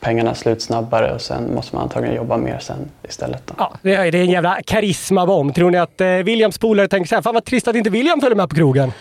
pengarna 0.00 0.34
slut 0.34 0.62
snabbare 0.62 1.14
och 1.14 1.20
sen 1.20 1.54
måste 1.54 1.76
man 1.76 1.82
antagligen 1.82 2.16
jobba 2.16 2.36
mer 2.36 2.58
sen 2.58 2.76
istället. 3.08 3.42
Då. 3.46 3.54
Ja, 3.58 3.72
det 3.82 3.94
är 3.94 4.14
en 4.14 4.30
jävla 4.30 4.58
karisma-bomb. 4.66 5.54
Tror 5.54 5.70
ni 5.70 5.78
att 5.78 6.00
eh, 6.00 6.06
Williams 6.08 6.58
polare 6.58 6.88
tänker 6.88 7.08
så 7.08 7.14
här, 7.14 7.22
fan 7.22 7.34
vad 7.34 7.44
trist 7.44 7.68
att 7.68 7.76
inte 7.76 7.90
William 7.90 8.20
följer 8.20 8.36
med 8.36 8.48
på 8.48 8.54
krogen? 8.56 8.92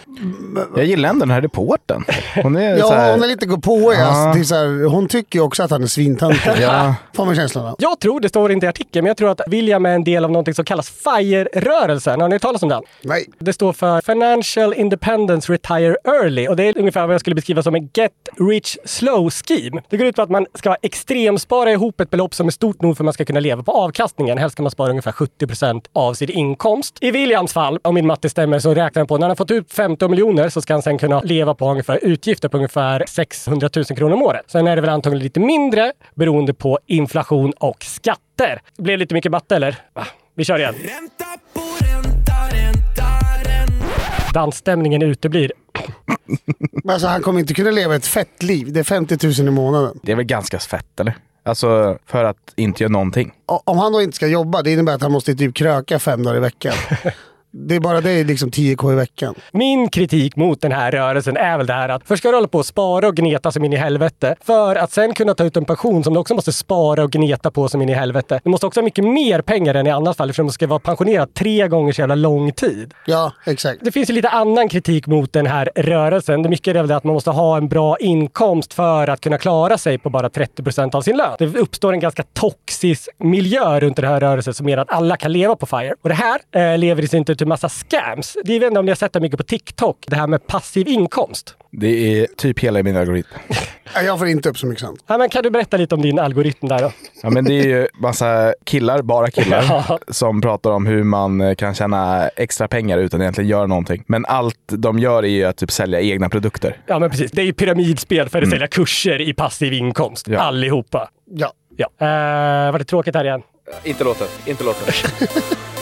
Jag 0.76 0.86
gillar 0.86 1.10
ändå 1.10 1.26
den 1.26 1.32
här 1.32 1.41
reporten. 1.41 2.06
Hon 2.43 2.56
är 2.56 2.78
så 2.78 2.80
Ja, 2.80 2.91
här... 2.96 3.12
hon 3.12 3.24
är 3.24 3.28
lite 3.28 3.48
på 3.48 3.93
Ja. 3.93 4.06
alltså, 4.06 4.34
det 4.34 4.39
är 4.39 4.43
så 4.43 4.56
här, 4.56 4.89
Hon 4.89 5.08
tycker 5.08 5.39
ju 5.39 5.43
också 5.46 5.63
att 5.63 5.72
han 5.72 5.84
är 5.84 5.88
svintöntig. 5.88 6.52
Ja. 6.62 6.96
Får 7.15 7.26
man 7.26 7.36
känslan 7.36 7.65
av. 7.65 7.76
Jag 7.80 7.99
tror, 7.99 8.19
det 8.19 8.30
står 8.30 8.52
inte 8.52 8.65
i 8.65 8.69
artikeln, 8.69 9.04
men 9.04 9.08
jag 9.08 9.17
tror 9.17 9.30
att 9.30 9.41
William 9.47 9.86
är 9.86 9.95
en 9.95 10.04
del 10.04 10.26
av 10.26 10.32
något 10.32 10.56
som 10.56 10.65
kallas 10.65 10.89
FIRE-rörelsen. 10.89 12.21
Har 12.21 12.30
ni 12.30 12.36
hört 12.36 12.41
talas 12.41 12.63
om 12.63 12.69
den? 12.69 12.84
Nej. 13.02 13.26
Det 13.39 13.54
står 13.54 13.73
för 13.73 14.02
Financial 14.02 14.73
Independence 14.73 15.54
Retire 15.54 15.95
Early 16.04 16.47
och 16.47 16.56
det 16.56 16.63
är 16.63 16.78
ungefär 16.78 17.08
vad 17.08 17.13
jag 17.13 17.21
skulle 17.21 17.36
beskriva 17.36 17.63
som 17.63 17.76
en 17.76 17.89
Get 17.93 18.12
Rich 18.49 18.78
Slow 18.86 19.30
Scheme. 19.30 19.82
Det 19.89 19.97
går 19.97 20.08
ut 20.08 20.15
på 20.15 20.21
att 20.21 20.30
man 20.30 20.45
ska 20.54 20.76
extremspara 20.82 21.71
ihop 21.71 22.02
ett 22.02 22.10
belopp 22.10 22.34
som 22.34 22.47
är 22.47 22.52
stort 22.52 22.82
nog 22.82 22.97
för 22.97 23.04
att 23.04 23.06
man 23.06 23.13
ska 23.13 23.26
kunna 23.26 23.39
leva 23.39 23.63
på 23.63 23.71
avkastningen. 23.71 24.38
Helst 24.38 24.54
ska 24.54 24.63
man 24.63 24.71
spara 24.71 24.89
ungefär 24.89 25.12
70 25.12 25.47
procent 25.47 25.89
av 25.93 26.13
sin 26.13 26.30
inkomst. 26.32 26.97
I 27.02 27.12
Williams 27.12 27.54
fall, 27.54 27.80
om 27.82 27.95
min 27.95 28.08
matte 28.08 28.30
stämmer, 28.30 28.60
så 28.60 28.73
räknar 28.73 28.99
han 28.99 29.08
på 29.08 29.17
när 29.17 29.21
han 29.21 29.32
har 29.32 29.36
fått 29.36 29.52
ut 29.52 29.73
15 29.73 30.12
miljoner 30.12 30.49
så 30.49 30.62
ska 30.62 30.73
han 30.73 30.82
sen 30.82 30.97
kunna 30.97 31.21
leva 31.21 31.56
på 31.56 31.71
ungefär 31.71 31.99
utgifter 32.02 32.49
på 32.49 32.58
ungefär 32.58 33.04
600 33.08 33.69
000 33.76 33.86
kronor 33.86 34.13
om 34.13 34.21
året. 34.21 34.45
Sen 34.47 34.67
är 34.67 34.76
det 34.76 34.82
väl 34.82 34.89
antagligen 34.89 35.23
lite 35.23 35.39
mindre 35.39 35.91
beroende 36.15 36.54
på 36.54 36.80
inflation 37.04 37.52
och 37.52 37.84
skatter. 37.84 38.62
Det 38.76 38.84
blev 38.84 39.00
lite 39.00 39.13
mycket 39.13 39.32
matte 39.32 39.56
eller? 39.56 39.78
Va? 39.94 40.08
Vi 40.36 40.46
kör 40.46 40.60
igen. 40.60 40.74
Ränta 40.74 41.26
på 41.54 41.62
ränta, 41.86 42.34
ränta, 42.58 43.06
ränta. 43.50 44.34
Dansstämningen 44.34 45.02
uteblir. 45.02 45.52
Alltså, 46.89 47.08
han 47.08 47.22
kommer 47.22 47.39
inte 47.39 47.54
kunna 47.54 47.72
leva 47.72 47.96
ett 47.96 48.06
fett 48.06 48.44
liv. 48.44 48.74
Det 48.74 48.80
är 48.80 48.84
50 48.84 49.18
000 49.42 49.48
i 49.48 49.52
månaden. 49.52 50.00
Det 50.04 50.12
är 50.12 50.16
väl 50.16 50.26
ganska 50.26 50.60
fett 50.60 51.00
eller? 51.00 51.16
Alltså 51.46 51.98
för 52.06 52.24
att 52.24 52.54
inte 52.56 52.84
göra 52.84 52.92
någonting. 52.92 53.34
Om 53.46 53.78
han 53.78 53.94
då 53.94 54.02
inte 54.02 54.16
ska 54.16 54.28
jobba, 54.28 54.62
det 54.62 54.72
innebär 54.72 54.94
att 54.94 55.02
han 55.02 55.12
måste 55.12 55.36
typ 55.36 55.56
kröka 55.56 56.00
fem 56.00 56.24
dagar 56.24 56.38
i 56.38 56.39
veckan. 56.39 56.74
Det 57.56 57.76
är 57.76 57.80
bara 57.80 58.02
det 58.02 58.12
är 58.12 58.26
liksom 58.26 58.50
10k 58.50 58.92
i 58.92 58.96
veckan. 58.96 59.36
Min 59.52 59.89
kritik 59.89 60.36
mot 60.36 60.62
den 60.62 60.72
här 60.72 60.92
rörelsen 60.92 61.38
är 61.38 61.58
väl 61.58 61.68
det 61.68 61.74
här 61.74 61.89
att 61.89 62.02
först 62.06 62.20
ska 62.20 62.30
du 62.30 62.36
hålla 62.38 62.48
på 62.48 62.58
och 62.58 62.66
spara 62.66 63.08
och 63.08 63.16
gneta 63.16 63.52
som 63.52 63.63
in 63.63 63.74
i 63.74 63.76
helvete 63.76 64.36
för 64.42 64.76
att 64.76 64.92
sen 64.92 65.13
kunna 65.13 65.34
ta 65.34 65.44
ut 65.44 65.58
en 65.58 65.66
pension 65.66 66.04
som 66.04 66.13
du 66.13 66.20
också 66.20 66.36
måste 66.36 66.54
spara 66.54 67.04
och 67.04 67.12
gneta 67.12 67.52
på 67.52 67.70
som 67.70 67.82
in 67.82 67.89
i 67.89 67.94
helvete. 67.94 68.39
Du 68.44 68.50
måste 68.50 68.66
också 68.66 68.80
ha 68.80 68.86
mycket 68.86 69.06
mer 69.06 69.42
pengar 69.42 69.76
än 69.76 69.88
i 69.88 69.89
annat 69.89 70.18
fall 70.18 70.30
eftersom 70.30 70.48
du 70.48 70.52
ska 70.52 70.68
vara 70.68 70.80
pensionerad 70.80 71.34
tre 71.34 71.68
gånger 71.68 71.94
så 71.94 72.02
jävla 72.02 72.16
lång 72.16 72.52
tid. 72.52 72.94
Ja, 73.06 73.32
exakt. 73.46 73.80
Det 73.84 73.92
finns 73.92 74.10
ju 74.10 74.13
lite 74.13 74.30
annan 74.30 74.70
kritik 74.70 75.08
mot 75.08 75.34
den 75.34 75.46
här 75.46 75.70
rörelsen. 75.76 76.44
Det 76.44 76.50
mycket 76.50 76.76
är 76.76 76.80
väl 76.80 76.88
det 76.88 76.96
att 76.96 77.04
man 77.04 77.13
måste 77.13 77.30
ha 77.32 77.58
en 77.58 77.68
bra 77.68 77.98
inkomst 77.98 78.74
för 78.74 79.08
att 79.08 79.22
kunna 79.22 79.38
klara 79.38 79.78
sig 79.78 79.98
på 79.98 80.10
bara 80.10 80.30
30 80.30 80.63
procent 80.63 80.96
av 80.96 81.02
sin 81.02 81.18
lön. 81.18 81.36
Det 81.39 81.46
uppstår 81.46 81.94
en 81.94 82.00
ganska 82.00 82.24
toxisk 82.24 83.10
miljö 83.18 83.80
runt 83.80 83.96
den 83.96 84.06
här 84.06 84.20
rörelsen 84.20 84.54
som 84.54 84.70
gör 84.70 84.78
att 84.78 84.92
alla 84.92 85.18
kan 85.18 85.32
leva 85.32 85.56
på 85.56 85.66
FIRE. 85.66 85.94
Och 86.02 86.10
det 86.10 86.16
här 86.16 86.39
eh, 86.52 86.78
lever 86.78 87.04
i 87.04 87.08
sin 87.08 87.26
tur 87.26 87.42
till 87.43 87.47
massa 87.47 87.69
scams. 87.69 88.38
Det 88.43 88.56
är 88.56 88.60
vet 88.60 88.67
inte 88.67 88.79
om 88.79 88.86
ni 88.86 88.91
har 88.91 88.95
sett 88.95 89.13
det 89.13 89.19
mycket 89.19 89.38
på 89.38 89.43
TikTok, 89.43 89.97
det 90.08 90.15
här 90.15 90.27
med 90.27 90.47
passiv 90.47 90.88
inkomst. 90.88 91.56
Det 91.71 92.19
är 92.21 92.27
typ 92.38 92.60
hela 92.60 92.84
min 92.84 92.97
algoritm. 92.97 93.29
Jag 94.06 94.19
får 94.19 94.27
inte 94.27 94.49
upp 94.49 94.58
så 94.58 94.67
mycket 94.67 94.86
sånt. 94.86 95.03
Ja, 95.08 95.17
men 95.17 95.29
kan 95.29 95.43
du 95.43 95.49
berätta 95.49 95.77
lite 95.77 95.95
om 95.95 96.01
din 96.01 96.19
algoritm 96.19 96.67
där 96.67 96.82
då? 96.82 96.91
Ja, 97.23 97.29
men 97.29 97.45
det 97.45 97.53
är 97.60 97.63
ju 97.63 97.88
massa 97.93 98.53
killar, 98.63 99.01
bara 99.01 99.32
killar, 99.32 99.63
Ja. 99.89 99.99
som 100.08 100.41
pratar 100.41 100.71
om 100.71 100.86
hur 100.86 101.03
man 101.03 101.41
eh, 101.41 101.56
kan 101.56 101.75
tjäna 101.75 102.27
extra 102.27 102.67
pengar 102.67 102.97
utan 102.97 103.21
egentligen 103.21 103.49
göra 103.49 103.65
någonting. 103.67 104.03
Men 104.08 104.25
allt 104.25 104.60
de 104.67 104.99
gör 104.99 105.23
är 105.23 105.27
ju 105.27 105.43
att 105.43 105.58
typ 105.58 105.71
sälja 105.71 106.01
egna 106.01 106.29
produkter. 106.29 106.77
Ja, 106.88 106.99
men 106.99 107.10
precis. 107.10 107.32
Det 107.32 107.41
är 107.41 107.45
ju 107.45 107.53
pyramidspel 107.53 108.29
för 108.29 108.41
att 108.41 108.49
sälja 108.49 108.67
kurser 108.67 109.21
i 109.21 109.34
passiv 109.34 109.73
inkomst. 109.73 110.27
Ja. 110.27 110.39
Allihopa. 110.39 111.10
Ja. 111.32 111.53
Ja. 111.77 111.88
Eh, 111.99 112.71
var 112.71 112.79
det 112.79 112.86
tråkigt 112.86 113.15
här 113.15 113.25
igen? 113.25 113.41
Inte 113.84 114.03
låten, 114.03 114.27
inte 114.45 114.63
låten. 114.63 114.93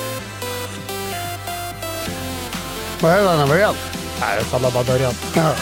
Vad 3.02 3.12
är 3.12 3.24
det 3.24 3.32
annan 3.32 3.50
variant? 3.50 3.78
Nej, 4.20 4.36
det 4.36 4.42
är 4.42 4.46
samma 4.46 4.72
bara 4.72 4.84
början. 4.84 5.14
Ja. 5.36 5.54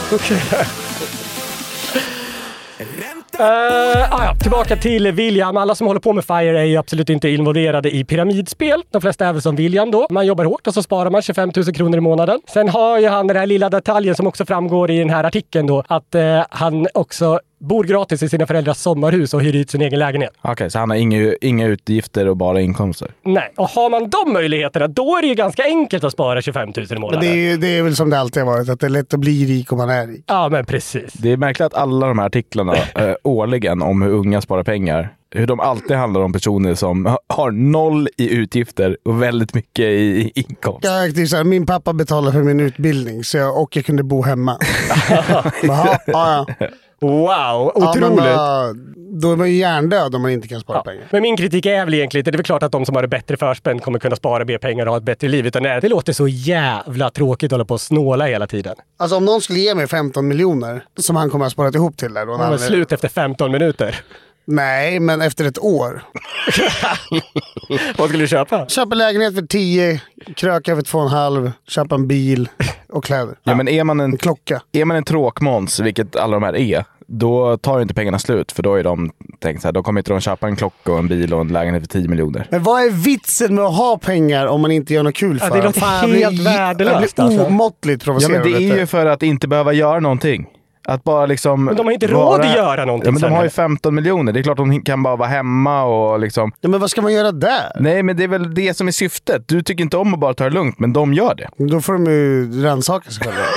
Uh, 3.40 4.14
ah, 4.14 4.26
ja, 4.26 4.36
tillbaka 4.42 4.76
till 4.76 5.12
William. 5.12 5.58
Alla 5.58 5.76
som 5.76 5.88
håller 5.88 6.00
på 6.00 6.14
med 6.14 6.26
FIRE 6.26 6.60
är 6.60 6.64
ju 6.64 6.78
absolut 6.78 7.10
inte 7.10 7.30
involverade 7.30 7.96
i 7.96 8.04
pyramidspel. 8.04 8.84
De 8.92 9.02
flesta 9.02 9.26
är 9.26 9.34
väl 9.34 9.42
som 9.42 9.56
William 9.56 9.92
då. 9.92 10.08
Man 10.10 10.26
jobbar 10.26 10.46
hårt 10.46 10.68
och 10.68 10.74
så 10.74 10.84
sparar 10.84 11.10
man 11.10 11.22
25 11.22 11.52
000 11.56 11.66
kronor 11.66 11.98
i 11.98 12.02
månaden. 12.02 12.42
Sen 12.48 12.70
har 12.70 13.00
ju 13.00 13.08
han 13.08 13.28
den 13.28 13.38
här 13.38 13.46
lilla 13.46 13.70
detaljen 13.70 14.16
som 14.16 14.28
också 14.28 14.46
framgår 14.46 14.92
i 14.92 15.00
den 15.00 15.10
här 15.10 15.24
artikeln 15.24 15.68
då, 15.68 15.84
att 15.88 16.16
eh, 16.16 16.46
han 16.50 16.88
också 16.94 17.40
bor 17.60 17.84
gratis 17.84 18.24
i 18.24 18.30
sina 18.30 18.48
föräldrars 18.48 18.78
sommarhus 18.78 19.34
och 19.34 19.42
hyr 19.42 19.56
ut 19.56 19.70
sin 19.70 19.82
egen 19.82 20.00
lägenhet. 20.00 20.32
Okej, 20.42 20.70
så 20.70 20.80
han 20.80 20.90
har 20.90 20.98
inga, 20.98 21.34
inga 21.42 21.68
utgifter 21.68 22.28
och 22.28 22.38
bara 22.38 22.62
inkomster. 22.62 23.12
Nej, 23.26 23.54
och 23.58 23.70
har 23.70 23.90
man 23.90 24.10
de 24.10 24.34
möjligheterna, 24.34 24.88
då 24.88 25.18
är 25.18 25.22
det 25.22 25.28
ju 25.28 25.34
ganska 25.36 25.64
enkelt 25.64 26.04
att 26.04 26.14
spara 26.14 26.42
25 26.42 26.70
000 26.78 26.86
i 26.86 26.88
Men 26.90 27.02
månaden. 27.02 27.22
det 27.30 27.52
är, 27.52 27.58
det 27.58 27.68
är 27.68 27.84
väl 27.84 27.96
som 27.96 28.10
det 28.10 28.20
alltid 28.20 28.44
har 28.44 28.52
varit, 28.54 28.70
att 28.70 28.80
det 28.80 28.86
är 28.88 28.90
lätt 28.90 29.14
att 29.14 29.20
bli 29.20 29.46
rik 29.46 29.72
om 29.72 29.78
man 29.78 29.90
är 29.90 30.08
rik. 30.08 30.24
Ja, 30.28 30.50
men 30.50 30.66
precis. 30.66 31.14
Det 31.14 31.32
är 31.32 31.38
märkligt 31.38 31.66
att 31.66 31.74
alla 31.74 32.08
de 32.08 32.20
här 32.20 32.26
artiklarna 32.26 32.74
eh, 32.96 33.14
årligen 33.24 33.82
om 33.82 34.02
hur 34.02 34.12
unga 34.12 34.42
sparar 34.42 34.64
pengar, 34.64 35.14
hur 35.32 35.48
de 35.48 35.60
alltid 35.60 35.98
handlar 35.98 36.22
om 36.22 36.34
personer 36.34 36.76
som 36.76 37.06
ha- 37.06 37.20
har 37.28 37.52
noll 37.52 38.08
i 38.18 38.30
utgifter 38.36 38.98
och 39.06 39.22
väldigt 39.22 39.54
mycket 39.54 39.86
i 39.86 39.90
i 39.90 40.32
inkomst. 40.36 40.80
Ja, 40.84 41.08
det 41.08 41.22
är 41.22 41.26
så 41.26 41.38
här, 41.38 41.44
min 41.44 41.66
pappa 41.66 41.94
betalade 41.94 42.32
för 42.34 42.44
min 42.44 42.60
utbildning 42.60 43.24
så 43.24 43.38
jag, 43.38 43.62
och 43.62 43.76
jag 43.76 43.86
kunde 43.86 44.04
bo 44.04 44.22
hemma. 44.24 44.58
Jaha, 45.10 45.52
ja, 45.64 46.00
ja. 46.08 46.68
Wow, 47.02 47.28
Ja, 47.30 47.72
otroligt. 47.76 48.02
men, 48.16 48.36
vad- 48.38 48.78
då 49.22 49.32
är 49.32 49.36
man 49.36 49.50
ju 49.52 49.56
hjärndöd 49.58 50.16
om 50.16 50.22
man 50.22 50.32
inte 50.32 50.48
kan 50.48 50.60
spara 50.60 50.78
Ja. 50.78 50.84
pengar. 50.92 51.08
Men 51.12 51.22
min 51.22 51.38
kritik 51.38 51.66
är 51.66 51.86
väl 51.86 51.94
egentligen 51.94 52.22
inte, 52.22 52.32
det 52.32 52.36
är 52.36 52.38
väl 52.38 52.46
klart 52.46 52.64
att 52.64 52.72
de 52.72 52.86
som 52.86 52.96
har 52.96 53.02
det 53.02 53.08
bättre 53.08 53.38
förspänt 53.38 53.84
kommer 53.84 54.00
kunna 54.00 54.16
spara 54.16 54.46
mer 54.46 54.58
pengar 54.58 54.86
och 54.86 54.92
ha 54.92 54.98
ett 54.98 55.04
bättre 55.04 55.28
liv. 55.28 55.48
Utan 55.48 55.64
det, 55.64 55.80
det 55.80 55.90
låter 55.90 56.14
så 56.14 56.28
jävla 56.28 57.10
tråkigt 57.10 57.48
att 57.48 57.52
hålla 57.52 57.66
på 57.66 57.74
och 57.74 57.82
snåla 57.82 58.26
hela 58.26 58.48
tiden. 58.48 58.76
Alltså 58.98 59.18
om 59.18 59.26
någon 59.26 59.42
skulle 59.42 59.60
ge 59.60 59.76
mig 59.76 59.88
15 59.88 60.28
miljoner 60.28 60.84
som 60.98 61.16
han 61.16 61.30
kommer 61.30 61.46
att 61.46 61.52
ha 61.52 61.54
sparat 61.54 61.76
ihop 61.76 61.98
till 61.98 62.14
där 62.14 62.26
då. 62.26 62.34
är 62.38 62.54
är- 62.54 62.58
slut 62.58 62.92
efter 62.92 63.08
15 63.08 63.52
minuter. 63.52 63.96
Nej, 64.46 65.00
men 65.00 65.22
efter 65.22 65.46
ett 65.46 65.60
år. 65.60 66.04
Vad 67.98 68.08
skulle 68.10 68.24
du 68.24 68.28
köpa? 68.28 68.68
Köpa 68.68 68.96
lägenhet 68.96 69.36
för 69.36 69.42
10, 69.42 70.02
kröka 70.36 70.76
för 70.76 70.82
2,5, 70.82 71.52
köpa 71.68 71.96
en 71.96 72.08
bil 72.08 72.50
och 72.90 73.04
kläder. 73.04 73.36
Ja, 73.44 73.56
men 73.56 73.68
är 73.68 73.84
man 73.84 74.00
en, 74.00 74.12
En 74.12 74.18
klocka. 74.18 74.62
är 74.72 74.86
man 74.86 74.98
en 74.98 75.04
tråkmåns, 75.04 75.80
vilket 75.80 76.16
alla 76.16 76.34
de 76.40 76.44
här 76.44 76.56
är, 76.56 76.84
då 77.08 77.58
tar 77.58 77.76
ju 77.78 77.82
inte 77.82 77.94
pengarna 77.94 78.20
slut. 78.20 78.52
För 78.52 78.64
då 78.64 78.76
är 78.76 78.84
de 78.84 79.12
tänkt 79.40 79.62
så 79.62 79.68
här, 79.68 79.74
då 79.74 79.84
kommer 79.84 80.00
inte 80.00 80.12
de 80.12 80.20
köpa 80.22 80.48
en 80.48 80.56
klocka 80.56 80.92
och 80.92 81.00
en 81.00 81.08
bil 81.08 81.34
och 81.34 81.42
en 81.42 81.48
lägenhet 81.48 81.84
för 81.84 81.88
10 81.88 82.08
miljoner. 82.08 82.48
Men 82.52 82.64
vad 82.64 82.82
är 82.84 82.90
vitsen 82.90 83.56
med 83.56 83.64
att 83.66 83.76
ha 83.78 83.98
pengar 83.98 84.46
om 84.48 84.62
man 84.62 84.72
inte 84.72 84.94
gör 84.94 85.04
något 85.04 85.16
kul 85.16 85.38
Ja, 85.42 85.48
för 85.48 85.56
det 85.56 85.62
dem? 85.62 85.66
låter 85.66 85.80
Fan, 85.80 86.12
helt 86.12 86.40
värdelöst, 86.46 87.18
Jag 87.18 87.28
blir 87.28 87.40
alltså. 87.40 87.54
omåttligt 87.54 88.02
Ja, 88.02 88.06
provocerad 88.06 88.42
men 88.46 88.52
det 88.52 88.70
är 88.70 88.78
ju 88.78 88.86
för 88.86 89.06
att 89.06 89.24
inte 89.24 89.48
behöva 89.48 89.74
göra 89.74 90.00
någonting. 90.00 90.48
Att 90.90 91.04
bara 91.04 91.26
liksom... 91.26 91.66
Men 91.66 91.76
de 91.76 91.86
har 91.86 91.94
inte 91.94 92.08
råd 92.08 92.42
att 92.42 92.56
göra 92.56 92.86
någonting 92.86 93.08
Ja, 93.08 93.12
men 93.12 93.22
de 93.22 93.28
har 93.28 93.32
ju 93.32 93.38
heller. 93.38 93.50
15 93.50 93.96
miljoner. 93.96 94.34
Det 94.34 94.40
är 94.40 94.44
klart 94.44 94.58
de 94.58 94.82
kan 94.82 95.04
bara 95.04 95.16
vara 95.16 95.30
hemma 95.30 95.84
och 95.84 96.20
liksom... 96.20 96.52
Ja, 96.62 96.70
men 96.70 96.80
vad 96.80 96.92
ska 96.92 97.02
man 97.02 97.14
göra 97.14 97.32
där? 97.32 97.72
Nej, 97.80 98.04
men 98.04 98.18
det 98.18 98.24
är 98.24 98.28
väl 98.28 98.54
det 98.54 98.78
som 98.78 98.88
är 98.88 98.92
syftet. 98.92 99.48
Du 99.48 99.64
tycker 99.64 99.84
inte 99.84 99.98
om 99.98 100.14
att 100.14 100.20
bara 100.20 100.34
ta 100.34 100.44
det 100.44 100.50
lugnt, 100.50 100.80
men 100.80 100.94
de 100.94 101.14
gör 101.14 101.36
det. 101.36 101.50
Då 101.58 101.82
får 101.82 101.94
de 101.94 102.06
ju 102.06 102.52
rannsaka 102.64 103.12
sig 103.12 103.24
själva. 103.24 103.42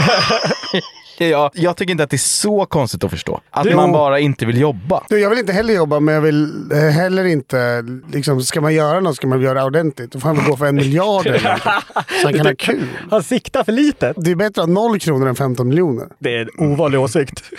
Ja, 1.19 1.51
jag 1.55 1.77
tycker 1.77 1.91
inte 1.91 2.05
att 2.05 2.11
det 2.11 2.17
är 2.17 2.19
så 2.19 2.67
konstigt 2.67 3.05
att 3.05 3.11
förstå. 3.11 3.41
Att 3.55 3.67
Jo. 3.71 3.77
man 3.77 3.93
bara 3.93 4.19
inte 4.21 4.47
vill 4.47 4.61
jobba. 4.61 5.03
Du, 5.09 5.19
jag 5.21 5.31
vill 5.31 5.39
inte 5.39 5.53
heller 5.53 5.75
jobba, 5.75 6.01
men 6.01 6.15
jag 6.15 6.23
vill 6.23 6.73
eh, 6.73 6.79
heller 6.79 7.25
inte... 7.25 7.85
Liksom, 8.13 8.43
ska 8.43 8.61
man 8.61 8.75
göra 8.75 9.01
något 9.01 9.17
ska 9.17 9.27
man 9.27 9.41
göra 9.41 9.55
det 9.61 9.65
ordentligt. 9.65 10.13
Då 10.13 10.21
får 10.21 10.29
han 10.29 10.37
väl 10.37 10.47
gå 10.47 10.57
för 10.57 10.67
en 10.67 10.75
miljard 10.75 11.27
eller 11.27 11.43
någonting. 11.43 11.73
Så 12.23 12.27
han 12.27 12.35
kan 12.35 12.47
ha 12.47 12.55
kul. 12.59 12.87
Han 13.11 13.23
siktar 13.23 13.65
för 13.65 13.73
litet. 13.73 14.17
Det 14.19 14.31
är 14.31 14.35
bättre 14.35 14.63
att 14.63 14.69
ha 14.69 14.75
noll 14.75 14.99
kronor 14.99 15.29
än 15.29 15.35
15 15.35 15.69
miljoner. 15.69 16.07
Det 16.19 16.37
är 16.37 16.41
en 16.41 16.71
ovanlig 16.73 17.01
åsikt. 17.01 17.43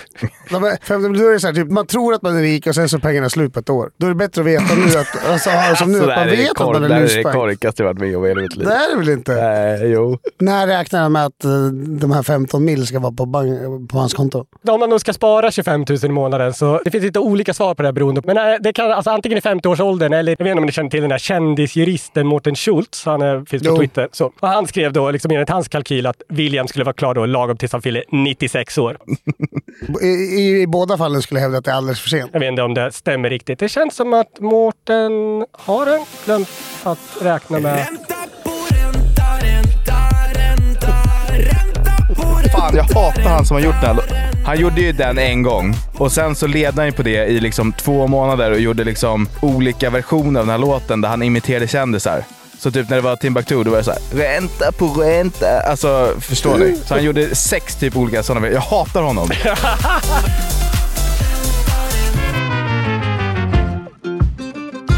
Ja, 0.52 0.60
men 0.60 0.78
15 0.84 1.12
miljoner 1.12 1.34
är 1.34 1.40
så 1.40 1.48
här, 1.48 1.54
typ, 1.54 1.72
man 1.72 1.88
tror 1.88 2.14
att 2.14 2.22
man 2.22 2.38
är 2.38 2.42
rik 2.42 2.68
och 2.68 2.76
sen 2.76 2.90
så 2.90 2.98
är 2.98 3.02
pengarna 3.02 3.30
slut 3.30 3.54
på 3.54 3.60
ett 3.60 3.70
år. 3.70 3.90
Då 3.98 4.06
är 4.06 4.10
det 4.10 4.16
bättre 4.16 4.42
att 4.42 4.48
veta 4.48 4.76
nu 4.76 4.84
att, 5.00 5.30
alltså, 5.32 5.50
det 5.70 5.76
som 5.76 5.92
nu, 5.92 6.00
att 6.02 6.08
där 6.08 6.16
man 6.16 6.28
det 6.28 6.36
vet 6.36 6.50
att 6.52 6.58
kork- 6.58 6.74
man 6.74 6.84
är 6.84 6.90
där 6.90 6.96
är 6.96 7.00
det 7.00 7.16
luspank. 7.16 7.36
korkaste 7.36 7.84
jag 7.84 7.88
varit 7.88 8.00
med 8.00 8.18
om 8.18 8.26
i 8.26 8.28
hela 8.28 8.42
mitt 8.42 8.56
liv. 8.56 8.68
Det 8.68 8.74
är 8.74 8.90
det 8.92 8.98
väl 9.00 9.10
inte? 9.10 9.32
Nej, 9.34 9.92
jo. 9.92 10.18
När 10.40 10.68
räknar 10.68 11.02
han 11.02 11.12
med 11.12 11.26
att 11.26 11.44
eh, 11.44 11.66
de 12.00 12.12
här 12.12 12.24
15 12.24 12.66
mil 12.66 12.88
ska 12.88 13.00
vara 13.00 13.12
på, 13.14 13.26
bank, 13.26 13.90
på 13.92 13.98
hans 13.98 14.14
konto? 14.14 14.46
Om 14.68 14.80
man 14.80 14.90
då 14.90 15.00
ska 15.00 15.14
spara 15.14 15.52
25 15.52 15.83
000 15.90 16.00
i 16.04 16.10
månaden 16.10 16.54
så 16.54 16.82
det 16.86 16.92
finns 16.92 17.04
lite 17.04 17.20
olika 17.20 17.54
svar 17.54 17.76
på 17.76 17.82
det 17.82 17.88
här 17.88 17.94
beroende 17.94 18.22
på. 18.22 18.28
Men 18.34 18.38
eh, 18.54 18.60
det 18.60 18.74
kan 18.74 18.92
alltså 18.92 19.12
antingen 19.12 19.38
i 19.38 19.42
50-årsåldern 19.42 20.14
eller 20.14 20.36
jag 20.40 20.46
vet 20.46 20.52
inte 20.52 20.60
om 20.60 20.66
ni 20.66 20.72
känner 20.72 20.90
till 20.90 21.02
den 21.02 21.10
där 21.10 21.18
kändisjuristen 21.18 22.28
Mårten 22.28 22.56
Schultz. 22.56 23.06
Han 23.06 23.22
eh, 23.22 23.44
finns 23.44 23.64
på 23.64 23.70
Jo. 23.70 23.78
Twitter. 23.78 24.10
Så. 24.12 24.32
Och 24.40 24.48
han 24.48 24.68
skrev 24.68 24.94
då 24.94 25.12
liksom 25.12 25.32
enligt 25.32 25.50
hans 25.50 25.68
kalkyl 25.68 26.06
att 26.06 26.22
William 26.30 26.68
skulle 26.68 26.86
vara 26.86 26.94
klar 26.94 27.14
då 27.14 27.26
lagom 27.26 27.58
tills 27.58 27.72
han 27.72 27.82
fyller 27.82 28.04
96 28.12 28.78
år. 28.78 28.98
I, 30.02 30.08
i, 30.08 30.62
I 30.62 30.68
båda 30.68 30.98
fallen 30.98 31.22
skulle 31.22 31.40
jag 31.40 31.44
hävda 31.44 31.58
att 31.58 31.66
det 31.66 31.72
är 31.72 31.76
alldeles 31.76 32.00
för 32.02 32.10
sent. 32.10 32.30
Jag 32.34 32.40
vet 32.40 32.50
inte 32.50 32.62
om 32.62 32.74
det 32.74 32.92
stämmer 32.92 33.30
riktigt. 33.30 33.60
Det 33.60 33.70
känns 33.70 33.96
som 33.96 34.14
att 34.14 34.40
Mårten 34.40 35.12
har 35.52 35.88
en 35.88 36.06
glömt 36.26 36.50
att 36.84 37.18
räkna 37.22 37.60
med. 37.60 37.76
Ränta 37.76 38.16
på 38.44 38.50
ränta, 38.70 39.46
ränta, 39.46 39.96
ränta, 40.34 40.94
ränta 41.34 42.14
på 42.16 42.38
ränta. 42.40 42.50
Fan, 42.60 42.76
jag 42.76 42.84
hatar 42.84 43.22
han 43.30 43.46
som 43.46 43.56
har 43.56 43.62
gjort 43.64 43.82
den. 43.82 43.98
Han 44.46 44.60
gjorde 44.60 44.82
ju 44.82 44.92
den 44.92 45.18
en 45.18 45.44
gång 45.44 45.76
och 45.98 46.12
sen 46.12 46.36
så 46.36 46.48
ledde 46.48 46.82
han 46.82 46.86
ju 46.86 46.92
på 46.92 47.04
det 47.04 47.26
i 47.26 47.40
liksom 47.40 47.74
två 47.74 48.08
månader 48.08 48.52
och 48.52 48.60
gjorde 48.60 48.84
liksom 48.84 49.30
olika 49.42 49.90
versioner 49.90 50.40
av 50.40 50.46
den 50.46 50.52
här 50.52 50.58
låten 50.58 51.02
där 51.02 51.10
han 51.10 51.24
imiterade 51.24 51.68
kändisar. 51.68 52.24
Så 52.60 52.72
typ 52.72 52.90
när 52.90 52.96
det 52.96 53.02
var 53.02 53.16
Timbuktu, 53.16 53.64
då 53.64 53.72
var 53.72 53.78
det 53.78 53.84
såhär 53.84 54.00
ränta 54.14 54.72
på 54.72 54.88
ränta. 54.88 55.60
Alltså, 55.70 56.14
förstår 56.20 56.58
ni? 56.58 56.78
Så 56.86 56.94
han 56.94 57.04
gjorde 57.04 57.36
sex 57.36 57.76
typ 57.76 57.98
olika 57.98 58.24
sådana. 58.24 58.48
Jag 58.48 58.62
hatar 58.62 59.02
honom. 59.02 59.30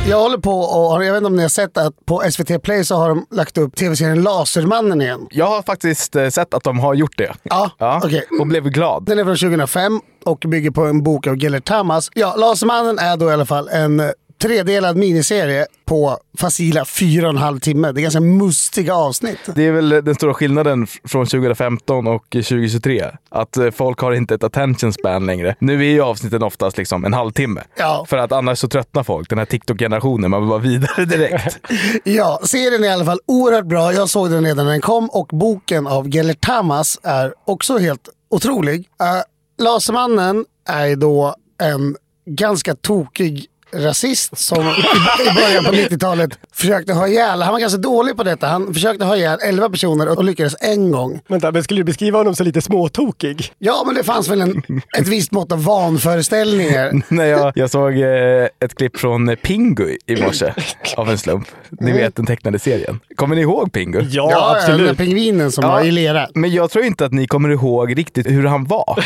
Jag 0.08 0.20
håller 0.20 0.38
på 0.38 0.60
och, 0.60 1.06
jag 1.06 1.12
vet 1.12 1.18
inte 1.18 1.28
om 1.28 1.36
ni 1.36 1.42
har 1.42 1.50
sett 1.50 1.78
att 1.78 2.06
på 2.06 2.24
SVT 2.32 2.64
Play 2.64 2.84
så 2.86 2.96
har 2.96 3.10
de 3.10 3.26
lagt 3.32 3.58
upp 3.58 3.76
tv-serien 3.76 4.24
Lasermannen 4.24 5.02
igen. 5.02 5.28
Jag 5.32 5.46
har 5.46 5.62
faktiskt 5.62 6.16
eh, 6.16 6.28
sett 6.30 6.54
att 6.54 6.64
de 6.64 6.80
har 6.80 6.94
gjort 6.94 7.18
det. 7.18 7.34
Ja, 7.44 7.72
okej. 8.04 8.24
Och 8.40 8.48
blev 8.48 8.64
glad. 8.64 9.06
Den 9.06 9.20
är 9.20 9.24
från 9.24 9.36
2005 9.36 10.02
och 10.26 10.44
bygger 10.48 10.72
på 10.72 10.86
en 10.86 11.04
bok 11.04 11.28
av 11.28 11.38
Gellert 11.38 11.66
Tamas. 11.66 12.10
Ja, 12.14 12.36
Lasermannen 12.38 13.00
är 13.00 13.18
då 13.18 13.30
i 13.30 13.34
alla 13.34 13.46
fall 13.46 13.68
en 13.68 14.02
tredelad 14.38 14.98
miniserie 14.98 15.66
på 15.86 16.18
facila 16.38 16.86
fyra 16.86 17.28
och 17.28 17.34
en 17.34 17.38
halv 17.38 17.60
timme. 17.60 17.92
Det 17.92 18.00
är 18.00 18.02
ganska 18.02 18.20
mustiga 18.20 18.96
avsnitt. 18.96 19.40
Det 19.56 19.64
är 19.64 19.72
väl 19.72 19.90
den 19.90 20.16
stora 20.16 20.34
skillnaden 20.34 20.88
från 21.04 21.26
2015 21.26 22.08
och 22.08 22.30
2023. 22.30 23.06
Att 23.30 23.58
eh, 23.58 23.72
folk 23.72 24.00
har 24.00 24.12
inte 24.12 24.36
ett 24.36 24.44
attention 24.44 24.94
span 24.94 25.26
längre. 25.26 25.56
Nu 25.60 25.80
är 25.80 25.90
ju 25.90 26.02
avsnitten 26.02 26.44
oftast 26.44 26.78
liksom 26.78 27.06
en 27.06 27.14
halvtimme. 27.14 27.62
Ja. 27.78 28.06
För 28.10 28.18
att 28.18 28.32
annars 28.32 28.60
så 28.60 28.68
tröttnar 28.68 29.04
folk. 29.04 29.30
Den 29.30 29.38
här 29.38 29.46
TikTok-generationen, 29.46 30.32
man 30.32 30.42
vill 30.42 30.50
vara 30.50 30.60
vidare 30.60 31.06
direkt. 31.06 31.58
Ja, 32.04 32.40
serien 32.44 32.84
är 32.84 32.88
i 32.88 32.92
alla 32.92 33.06
fall 33.06 33.20
oerhört 33.26 33.66
bra. 33.66 33.94
Jag 33.94 34.10
såg 34.10 34.32
den 34.32 34.46
redan 34.46 34.66
när 34.66 34.72
den 34.72 34.82
kom 34.82 35.10
och 35.10 35.28
boken 35.28 35.88
av 35.88 36.16
Gellert 36.16 36.42
Tamas 36.42 37.00
är 37.04 37.34
också 37.46 37.78
helt 37.78 38.10
otrolig. 38.30 38.80
Uh, 38.80 39.64
Lasermannen 39.64 40.46
är 40.70 40.96
då 40.96 41.36
en 41.62 41.96
ganska 42.26 42.76
tokig 42.76 43.46
rasist 43.76 44.38
som 44.38 44.58
i, 44.62 45.34
början 45.36 45.64
på 45.66 45.72
90-talet 45.72 46.40
försökte 46.54 46.94
ha 46.94 47.08
ihjäl, 47.08 47.42
han 47.42 47.54
var 47.54 47.60
ganska 47.60 47.78
dålig 47.80 48.18
på 48.18 48.24
detta, 48.24 48.48
han 48.48 48.74
försökte 48.74 49.06
ha 49.06 49.16
ihjäl 49.18 49.40
11 49.44 49.70
personer 49.70 50.08
och 50.18 50.24
lyckades 50.24 50.56
en 50.60 50.92
gång. 50.92 51.20
Vänta, 51.28 51.52
men 51.52 51.64
skulle 51.64 51.80
du 51.80 51.84
beskriva 51.84 52.18
honom 52.18 52.36
som 52.36 52.46
lite 52.46 52.62
småtokig? 52.62 53.54
Ja, 53.60 53.84
men 53.86 53.96
det 53.96 54.04
fanns 54.04 54.30
väl 54.30 54.42
en, 54.42 54.62
ett 54.98 55.08
visst 55.08 55.32
mått 55.32 55.52
av 55.52 55.64
vanföreställningar. 55.64 57.02
När 57.14 57.26
jag, 57.26 57.52
jag 57.56 57.70
såg 57.70 57.98
eh, 58.00 58.48
ett 58.60 58.76
klipp 58.78 58.98
från 58.98 59.36
Pingu 59.44 59.98
i 60.06 60.22
morse 60.22 60.54
av 60.98 61.10
en 61.10 61.18
slump. 61.18 61.48
Ni 61.70 61.92
vet 61.92 62.16
den 62.16 62.26
tecknade 62.26 62.60
serien. 62.60 63.00
Kommer 63.16 63.36
ni 63.36 63.42
ihåg 63.42 63.72
Pingu? 63.74 64.00
Ja, 64.10 64.28
Ja, 64.32 64.54
den 64.54 64.58
absolut. 64.62 64.88
där 64.98 65.06
pingvinen 65.06 65.52
som 65.52 65.64
Ja. 65.64 65.72
var 65.72 65.82
i 65.84 65.92
lera. 65.92 66.28
Men 66.34 66.52
jag 66.52 66.72
tror 66.72 66.86
inte 66.86 67.06
att 67.06 67.12
ni 67.14 67.28
kommer 67.28 67.50
ihåg 67.50 67.98
riktigt 67.98 68.28
hur 68.28 68.46
han 68.46 68.66
var. 68.66 69.04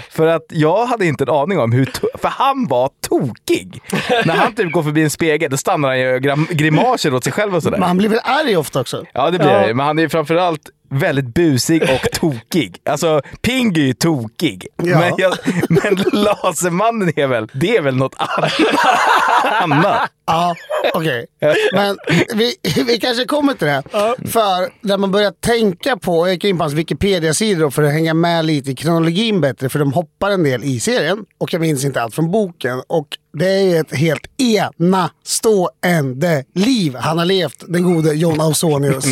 för 0.10 0.26
att 0.26 0.42
jag 0.50 0.86
hade 0.86 1.06
inte 1.06 1.24
en 1.24 1.30
aning 1.30 1.58
om 1.58 1.72
hur... 1.72 1.90
För 2.18 2.28
han 2.28 2.66
var 2.66 2.90
tokig. 3.08 3.80
När 4.24 4.34
han 4.34 4.54
typ 4.54 4.72
går 4.72 4.82
förbi 4.82 5.02
en 5.02 5.10
spegel, 5.10 5.50
då 5.50 5.56
stannar 5.56 5.88
han 5.88 5.98
ju 6.00 6.14
och 6.14 6.20
gram- 6.22 6.48
grimaser 6.50 7.14
åt 7.14 7.24
sig 7.24 7.32
själv 7.32 7.54
och 7.56 7.62
sådär. 7.62 7.78
Men 7.78 7.88
han 7.88 7.96
blir 7.98 8.08
väl 8.08 8.20
arg 8.24 8.56
ofta 8.56 8.80
också? 8.80 9.04
Ja, 9.12 9.30
det 9.30 9.38
blir 9.38 9.48
Ja. 9.48 9.54
jag 9.58 9.68
ju. 9.68 9.74
Men 9.74 9.86
han 9.86 9.98
är 9.98 10.02
ju 10.02 10.08
framförallt 10.08 10.70
väldigt 10.90 11.34
busig 11.34 11.82
och 11.82 12.10
tokig. 12.12 12.78
Alltså, 12.84 13.20
Pingu 13.42 13.80
är 13.82 13.86
ju 13.86 13.92
tokig. 13.94 14.66
Ja. 14.76 14.98
Men, 14.98 15.12
jag, 15.18 15.34
men 15.68 16.04
Lasermannen 16.12 17.12
är 17.16 17.26
väl, 17.26 17.48
det 17.52 17.76
är 17.76 17.82
väl 17.82 17.96
något 17.96 18.14
annat. 18.18 18.52
Ja, 20.28 20.54
okej. 20.94 21.26
Men 21.72 21.96
vi, 22.34 22.54
vi 22.86 22.98
kanske 22.98 23.24
kommer 23.24 23.54
till 23.54 23.66
det. 23.66 23.82
För 24.30 24.86
när 24.86 24.98
man 24.98 25.10
börjar 25.12 25.30
tänka 25.30 25.96
på, 25.96 26.26
jag 26.26 26.34
gick 26.34 26.44
in 26.44 26.58
på 26.58 26.64
hans 26.64 26.74
Wikipedia-sidor 26.74 27.70
för 27.70 27.82
att 27.82 27.92
hänga 27.92 28.14
med 28.14 28.44
lite 28.44 28.70
i 28.70 28.74
kronologin 28.74 29.40
bättre, 29.40 29.68
för 29.68 29.78
de 29.78 29.92
hoppar 29.92 30.30
en 30.30 30.42
del 30.42 30.64
i 30.64 30.80
serien. 30.80 31.18
Och 31.38 31.52
jag 31.52 31.60
minns 31.60 31.84
inte 31.84 32.02
allt 32.02 32.14
från 32.14 32.30
boken. 32.30 32.82
Och 32.88 33.06
det 33.38 33.48
är 33.48 33.62
ju 33.62 33.76
ett 33.76 33.94
helt 33.94 34.26
enastående 34.36 36.44
liv 36.54 36.94
han 36.96 37.18
har 37.18 37.24
levt, 37.24 37.64
den 37.68 37.82
gode 37.82 38.14
John 38.14 38.40
Ausonius. 38.40 39.04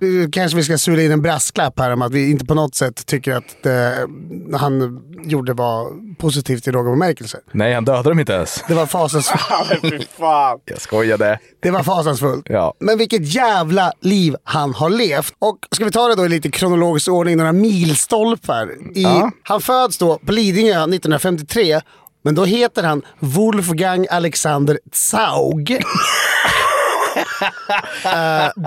Nu 0.00 0.30
kanske 0.30 0.56
vi 0.56 0.64
ska 0.64 0.78
sula 0.78 1.02
in 1.02 1.12
en 1.12 1.22
brasklapp 1.22 1.78
här 1.80 1.90
om 1.92 2.02
att 2.02 2.12
vi 2.12 2.30
inte 2.30 2.44
på 2.44 2.54
något 2.54 2.74
sätt 2.74 3.06
tycker 3.06 3.32
att 3.32 3.62
det 3.62 4.06
han 4.54 5.00
gjorde 5.24 5.52
var 5.52 5.86
positivt 6.16 6.68
i 6.68 6.72
någon 6.72 6.84
bemärkelse. 7.00 7.38
Nej, 7.52 7.74
han 7.74 7.84
dödade 7.84 8.08
dem 8.08 8.20
inte 8.20 8.32
ens. 8.32 8.64
Det 8.68 8.74
var 8.74 8.86
fasansfullt. 8.86 10.08
Jag 10.64 10.80
skojade. 10.80 11.38
Det 11.62 11.70
var 11.70 11.82
fasansfullt. 11.82 12.46
Ja. 12.48 12.74
Men 12.80 12.98
vilket 12.98 13.34
jävla 13.34 13.92
liv 14.00 14.36
han 14.44 14.74
har 14.74 14.90
levt. 14.90 15.34
Och 15.38 15.58
ska 15.74 15.84
vi 15.84 15.90
ta 15.90 16.08
det 16.08 16.14
då 16.14 16.26
i 16.26 16.28
lite 16.28 16.50
kronologisk 16.50 17.08
ordning, 17.08 17.36
några 17.36 17.52
milstolpar. 17.52 18.68
I, 18.94 19.02
Ja. 19.02 19.30
Han 19.42 19.60
föds 19.60 19.98
då 19.98 20.18
på 20.18 20.32
Lidingö 20.32 20.72
1953. 20.82 21.80
Men 22.22 22.34
då 22.34 22.44
heter 22.44 22.82
han 22.82 23.02
Wolfgang 23.18 24.06
Alexander 24.10 24.78
Zaug. 24.92 25.82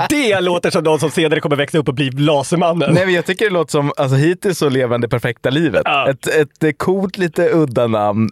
Det 0.09 0.41
låter 0.41 0.69
som 0.69 0.83
någon 0.83 0.99
som 0.99 1.11
senare 1.11 1.39
kommer 1.39 1.55
växa 1.55 1.77
upp 1.77 1.87
och 1.87 1.93
bli 1.93 2.11
Lasermannen. 2.11 2.93
Nej, 2.93 3.05
men 3.05 3.15
jag 3.15 3.25
tycker 3.25 3.45
det 3.45 3.51
låter 3.51 3.71
som, 3.71 3.91
alltså 3.97 4.15
hittills 4.15 4.57
så 4.57 4.69
det 4.69 5.09
perfekta 5.09 5.49
livet. 5.49 5.81
Ja. 5.85 6.09
Ett, 6.09 6.27
ett 6.27 6.63
eh, 6.63 6.71
coolt, 6.71 7.17
lite 7.17 7.49
udda 7.53 7.87
namn, 7.87 8.29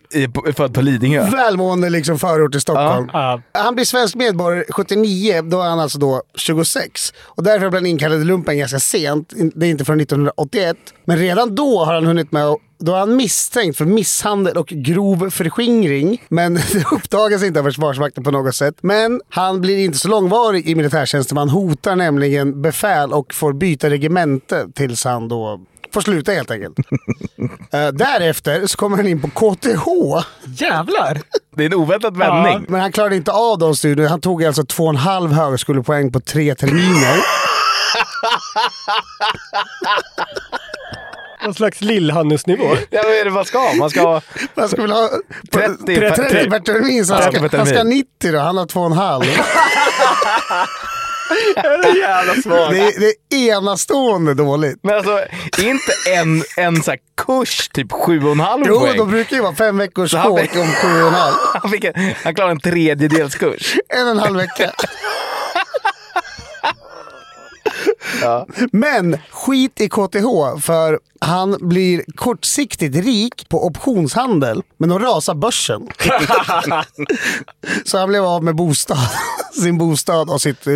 född 0.56 0.74
på 0.74 0.82
Lidingö. 0.82 1.30
Välmående 1.32 1.90
liksom 1.90 2.20
förort 2.20 2.56
i 2.56 2.60
Stockholm. 2.60 3.10
Ja. 3.14 3.42
Han 3.52 3.76
blir 3.76 3.86
svensk 3.86 4.16
medborgare 4.16 4.64
79, 4.70 5.42
då 5.42 5.62
är 5.62 5.70
han 5.70 5.80
alltså 5.80 6.00
då 6.00 6.22
26. 6.36 7.14
Och 7.20 7.44
därför 7.44 7.60
blev 7.60 7.74
han 7.74 7.86
inkallad 7.86 8.22
i 8.22 8.24
lumpen 8.24 8.58
ganska 8.58 8.80
sent. 8.80 9.34
Det 9.56 9.66
är 9.66 9.70
inte 9.70 9.86
från 9.86 10.00
1981. 10.00 10.78
Men 11.06 11.18
redan 11.18 11.56
då 11.56 11.86
har 11.86 11.94
han 11.94 12.06
hunnit 12.06 12.32
med 12.32 12.46
att 12.46 12.58
då 12.80 12.94
är 12.94 13.00
han 13.00 13.16
misstänkt 13.16 13.78
för 13.78 13.86
misshandel 13.86 14.58
och 14.58 14.68
grov 14.68 15.30
förskingring. 15.30 16.24
Men 16.30 16.54
det 16.74 16.92
uppdagas 16.92 17.44
inte 17.44 17.60
av 17.60 17.64
Försvarsmakten 17.64 18.24
på 18.24 18.32
något 18.32 18.56
sätt. 18.56 18.76
Men 18.82 19.22
han 19.30 19.62
blir 19.62 19.78
inte 19.78 19.98
så 19.98 20.08
långvarig 20.08 20.68
i 20.68 20.76
militärtjänsten. 20.76 21.36
Man 21.36 21.50
hotar 21.50 21.96
nämligen 21.96 22.62
befäl 22.62 23.14
och 23.14 23.34
får 23.34 23.54
byta 23.54 23.90
regemente 23.90 24.68
tills 24.76 25.04
han 25.06 25.28
då 25.28 25.60
får 25.94 26.02
sluta 26.02 26.32
helt 26.32 26.52
enkelt. 26.52 26.78
Eh, 27.72 27.88
därefter 27.88 28.68
så 28.68 28.78
kommer 28.78 28.98
han 28.98 29.08
in 29.08 29.22
på 29.22 29.28
KTH. 29.28 29.86
Jävlar! 30.46 31.22
Det 31.56 31.64
är 31.64 31.66
en 31.66 31.74
oväntad 31.74 32.18
vändning. 32.18 32.66
Men 32.68 32.82
han 32.82 32.92
klarade 32.92 33.16
inte 33.16 33.32
av 33.32 33.58
de 33.58 33.76
studierna. 33.76 34.10
Han 34.10 34.22
tog 34.22 34.44
alltså 34.44 34.64
två 34.64 34.84
och 34.84 34.90
en 34.90 34.96
halv 34.96 35.32
högskolepoäng 35.32 36.12
på 36.12 36.20
tre 36.20 36.56
terminer. 36.56 37.20
Någon 41.44 41.54
slags 41.54 41.82
Lill-Hannes-nivå. 41.82 42.76
Ja, 42.90 43.02
vad 43.04 43.14
är 43.14 43.26
det 43.26 43.32
man 43.32 43.46
ska 43.46 43.58
ha? 43.60 43.74
Man 43.74 43.90
ska 43.90 44.02
ha 44.02 44.22
Man 44.56 44.70
ska 44.70 44.82
väl 44.82 44.92
ha 44.92 45.10
30 45.52 45.96
30, 45.96 46.16
30 46.16 46.50
per 46.50 46.60
termin, 46.60 47.06
så 47.06 47.14
han 47.14 47.24
30 47.24 47.48
ska, 47.48 47.58
han 47.58 47.66
ska 47.66 47.76
ha 47.76 47.82
termin. 47.84 47.98
90 48.20 48.32
då. 48.32 48.40
Han 48.40 48.58
har 48.58 48.66
två 48.66 48.80
och 48.80 48.86
en 48.86 48.92
halv. 48.94 49.24
Jävla 51.98 52.34
svagt. 52.34 52.72
Det 52.72 52.80
är, 52.80 53.00
det 53.00 53.36
är 53.36 53.50
enastående 53.58 54.34
dåligt. 54.34 54.80
Men 54.84 54.96
alltså, 54.96 55.20
inte 55.60 55.92
en, 56.16 56.44
en 56.58 56.84
så 56.84 56.92
här 56.92 57.00
kurs, 57.26 57.70
typ 57.74 57.92
sju 57.92 58.24
och 58.26 58.32
en 58.32 58.40
halv 58.40 58.64
Jo, 58.68 58.80
poäng. 58.80 58.98
de 58.98 59.10
brukar 59.10 59.36
ju 59.36 59.42
vara 59.42 59.56
fem 59.56 59.78
veckors 59.78 60.12
Så 60.12 60.18
han 60.18 60.38
fick- 60.38 60.56
om 60.56 60.68
sju 60.68 61.02
och 61.02 61.08
en 61.08 61.14
halv. 61.14 61.34
Han, 61.62 61.72
fick 61.72 61.84
en, 61.84 61.94
han 62.24 62.36
klarade 62.36 62.52
en 62.52 62.60
tredjedelskurs. 62.60 63.76
En 63.90 64.06
och 64.06 64.12
en 64.12 64.18
halv 64.20 64.36
vecka. 64.38 64.72
Men 68.72 69.18
skit 69.32 69.82
i 69.82 69.90
KTH 69.90 70.62
för 70.62 71.00
han 71.22 71.58
blir 71.62 72.04
kortsiktigt 72.16 72.96
rik 72.96 73.50
på 73.50 73.66
optionshandel. 73.66 74.62
Men 74.78 74.90
då 74.90 75.00
rasar 75.00 75.34
börsen. 75.34 75.88
Så 77.86 77.98
han 77.98 78.10
blev 78.10 78.26
av 78.26 78.44
med 78.44 78.56
bostad, 78.56 78.98
sin 79.62 79.78
bostad 79.78 80.30
och 80.30 80.42
sitt... 80.42 80.68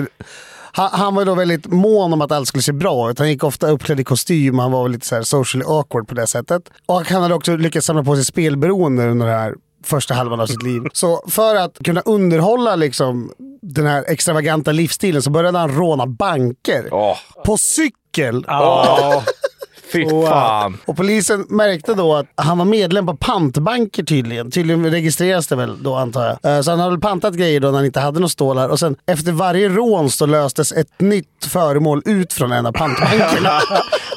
Han, 0.76 0.90
han 0.92 1.16
var 1.16 1.26
då 1.26 1.36
väldigt 1.36 1.68
mån 1.68 2.14
om 2.14 2.22
att 2.22 2.32
allt 2.32 2.48
skulle 2.48 2.62
se 2.62 2.72
bra 2.72 3.12
ut. 3.12 3.20
Han 3.20 3.30
gick 3.30 3.44
ofta 3.44 3.68
uppklädd 3.68 4.00
i 4.00 4.04
kostym 4.04 4.60
han 4.60 4.72
var 4.72 4.90
lite 4.90 5.08
så 5.08 5.16
här 5.16 5.24
socially 5.24 5.66
awkward 5.68 6.08
på 6.08 6.16
det 6.16 6.28
sättet. 6.28 6.70
Och 6.86 7.10
han 7.10 7.22
hade 7.22 7.36
också 7.36 7.56
lyckats 7.56 7.88
samla 7.88 8.04
på 8.04 8.16
sig 8.16 8.26
spelberoende 8.26 9.08
under 9.08 9.26
det 9.26 9.34
här 9.34 9.54
första 9.84 10.14
halvan 10.14 10.40
av 10.40 10.46
sitt 10.48 10.64
liv. 10.64 10.82
Så 10.94 11.24
för 11.28 11.56
att 11.56 11.78
kunna 11.84 12.02
underhålla 12.02 12.76
liksom 12.76 13.32
den 13.62 13.86
här 13.86 14.06
extravaganta 14.08 14.72
livsstilen 14.72 15.22
så 15.22 15.30
började 15.30 15.58
han 15.58 15.76
råna 15.76 16.08
banker. 16.08 16.88
Åh, 16.92 17.18
På 17.46 17.58
cykel! 17.58 18.46
Ja. 18.48 19.24
Fy 19.94 20.10
fan. 20.10 20.78
Och 20.86 20.98
polisen 20.98 21.46
märkte 21.50 21.94
då 21.94 22.16
att 22.16 22.26
han 22.36 22.58
var 22.58 22.66
medlem 22.66 23.06
på 23.06 23.16
pantbanker 23.16 24.04
tydligen. 24.04 24.52
Tydligen 24.52 24.92
registreras 24.92 25.48
det 25.48 25.56
väl 25.56 25.84
då 25.84 25.96
antar 25.96 26.38
jag. 26.44 26.56
Eh, 26.56 26.62
Så 26.62 26.72
han 26.72 26.80
hade 26.80 26.92
väl 26.92 27.00
pantat 27.02 27.34
grejer 27.34 27.60
då 27.60 27.68
när 27.68 27.76
han 27.76 27.86
inte 27.86 28.00
hade 28.00 28.20
några 28.20 28.30
stålar. 28.30 28.70
Och 28.70 28.80
sen 28.80 28.96
efter 29.06 29.32
varje 29.32 29.70
rån 29.70 30.10
så 30.10 30.26
löstes 30.26 30.72
ett 30.72 31.02
nytt 31.02 31.46
föremål 31.48 32.02
ut 32.06 32.34
från 32.34 32.52
en 32.52 32.66
av 32.66 32.72
pantbankerna. 32.72 33.60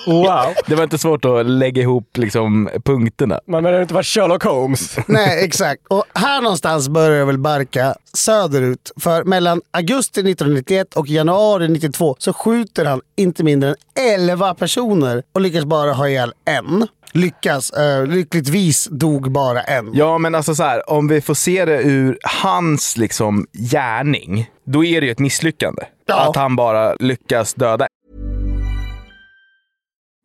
Wow. 0.06 0.54
Det 0.66 0.74
var 0.74 0.84
inte 0.84 0.98
svårt 0.98 1.24
att 1.24 1.46
lägga 1.46 1.82
ihop 1.82 2.16
liksom, 2.16 2.68
punkterna. 2.84 3.40
Man 3.48 3.62
behöver 3.62 3.82
inte 3.82 3.94
vara 3.94 4.04
Sherlock 4.04 4.42
Holmes. 4.44 4.96
Nej, 5.06 5.44
exakt. 5.44 5.82
Och 5.88 6.04
här 6.14 6.40
någonstans 6.40 6.88
börjar 6.88 7.18
det 7.18 7.24
väl 7.24 7.38
barka 7.38 7.94
söderut. 8.16 8.92
För 8.96 9.24
mellan 9.24 9.60
augusti 9.70 10.20
1991 10.20 10.94
och 10.94 11.08
januari 11.08 11.64
1992 11.64 12.16
så 12.18 12.32
skjuter 12.32 12.84
han 12.84 13.00
inte 13.16 13.44
mindre 13.44 13.68
än 13.68 13.76
11 13.94 14.54
personer 14.54 15.22
och 15.32 15.40
lyckas 15.40 15.64
bara 15.64 15.92
ha 15.92 16.08
ihjäl 16.08 16.32
en. 16.44 16.88
Lyckas. 17.12 17.72
Uh, 17.78 18.06
lyckligtvis 18.06 18.88
dog 18.90 19.32
bara 19.32 19.62
en. 19.62 19.90
Ja, 19.94 20.18
men 20.18 20.34
alltså 20.34 20.54
så 20.54 20.62
här, 20.62 20.90
om 20.90 21.08
vi 21.08 21.20
får 21.20 21.34
se 21.34 21.64
det 21.64 21.82
ur 21.82 22.18
hans 22.22 22.96
liksom 22.96 23.46
gärning, 23.52 24.50
då 24.64 24.84
är 24.84 25.00
det 25.00 25.06
ju 25.06 25.12
ett 25.12 25.18
misslyckande. 25.18 25.82
Ja. 26.06 26.28
Att 26.28 26.36
han 26.36 26.56
bara 26.56 26.94
lyckas 26.94 27.54
döda 27.54 27.86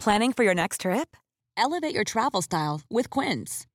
Planning 0.03 0.33
for 0.33 0.43
your 0.43 0.55
next 0.55 0.81
trip? 0.81 1.15
Elevate 1.55 1.93
your 1.93 2.03
travel 2.03 2.41
style 2.41 2.81
with 2.89 3.07
Quince. 3.09 3.67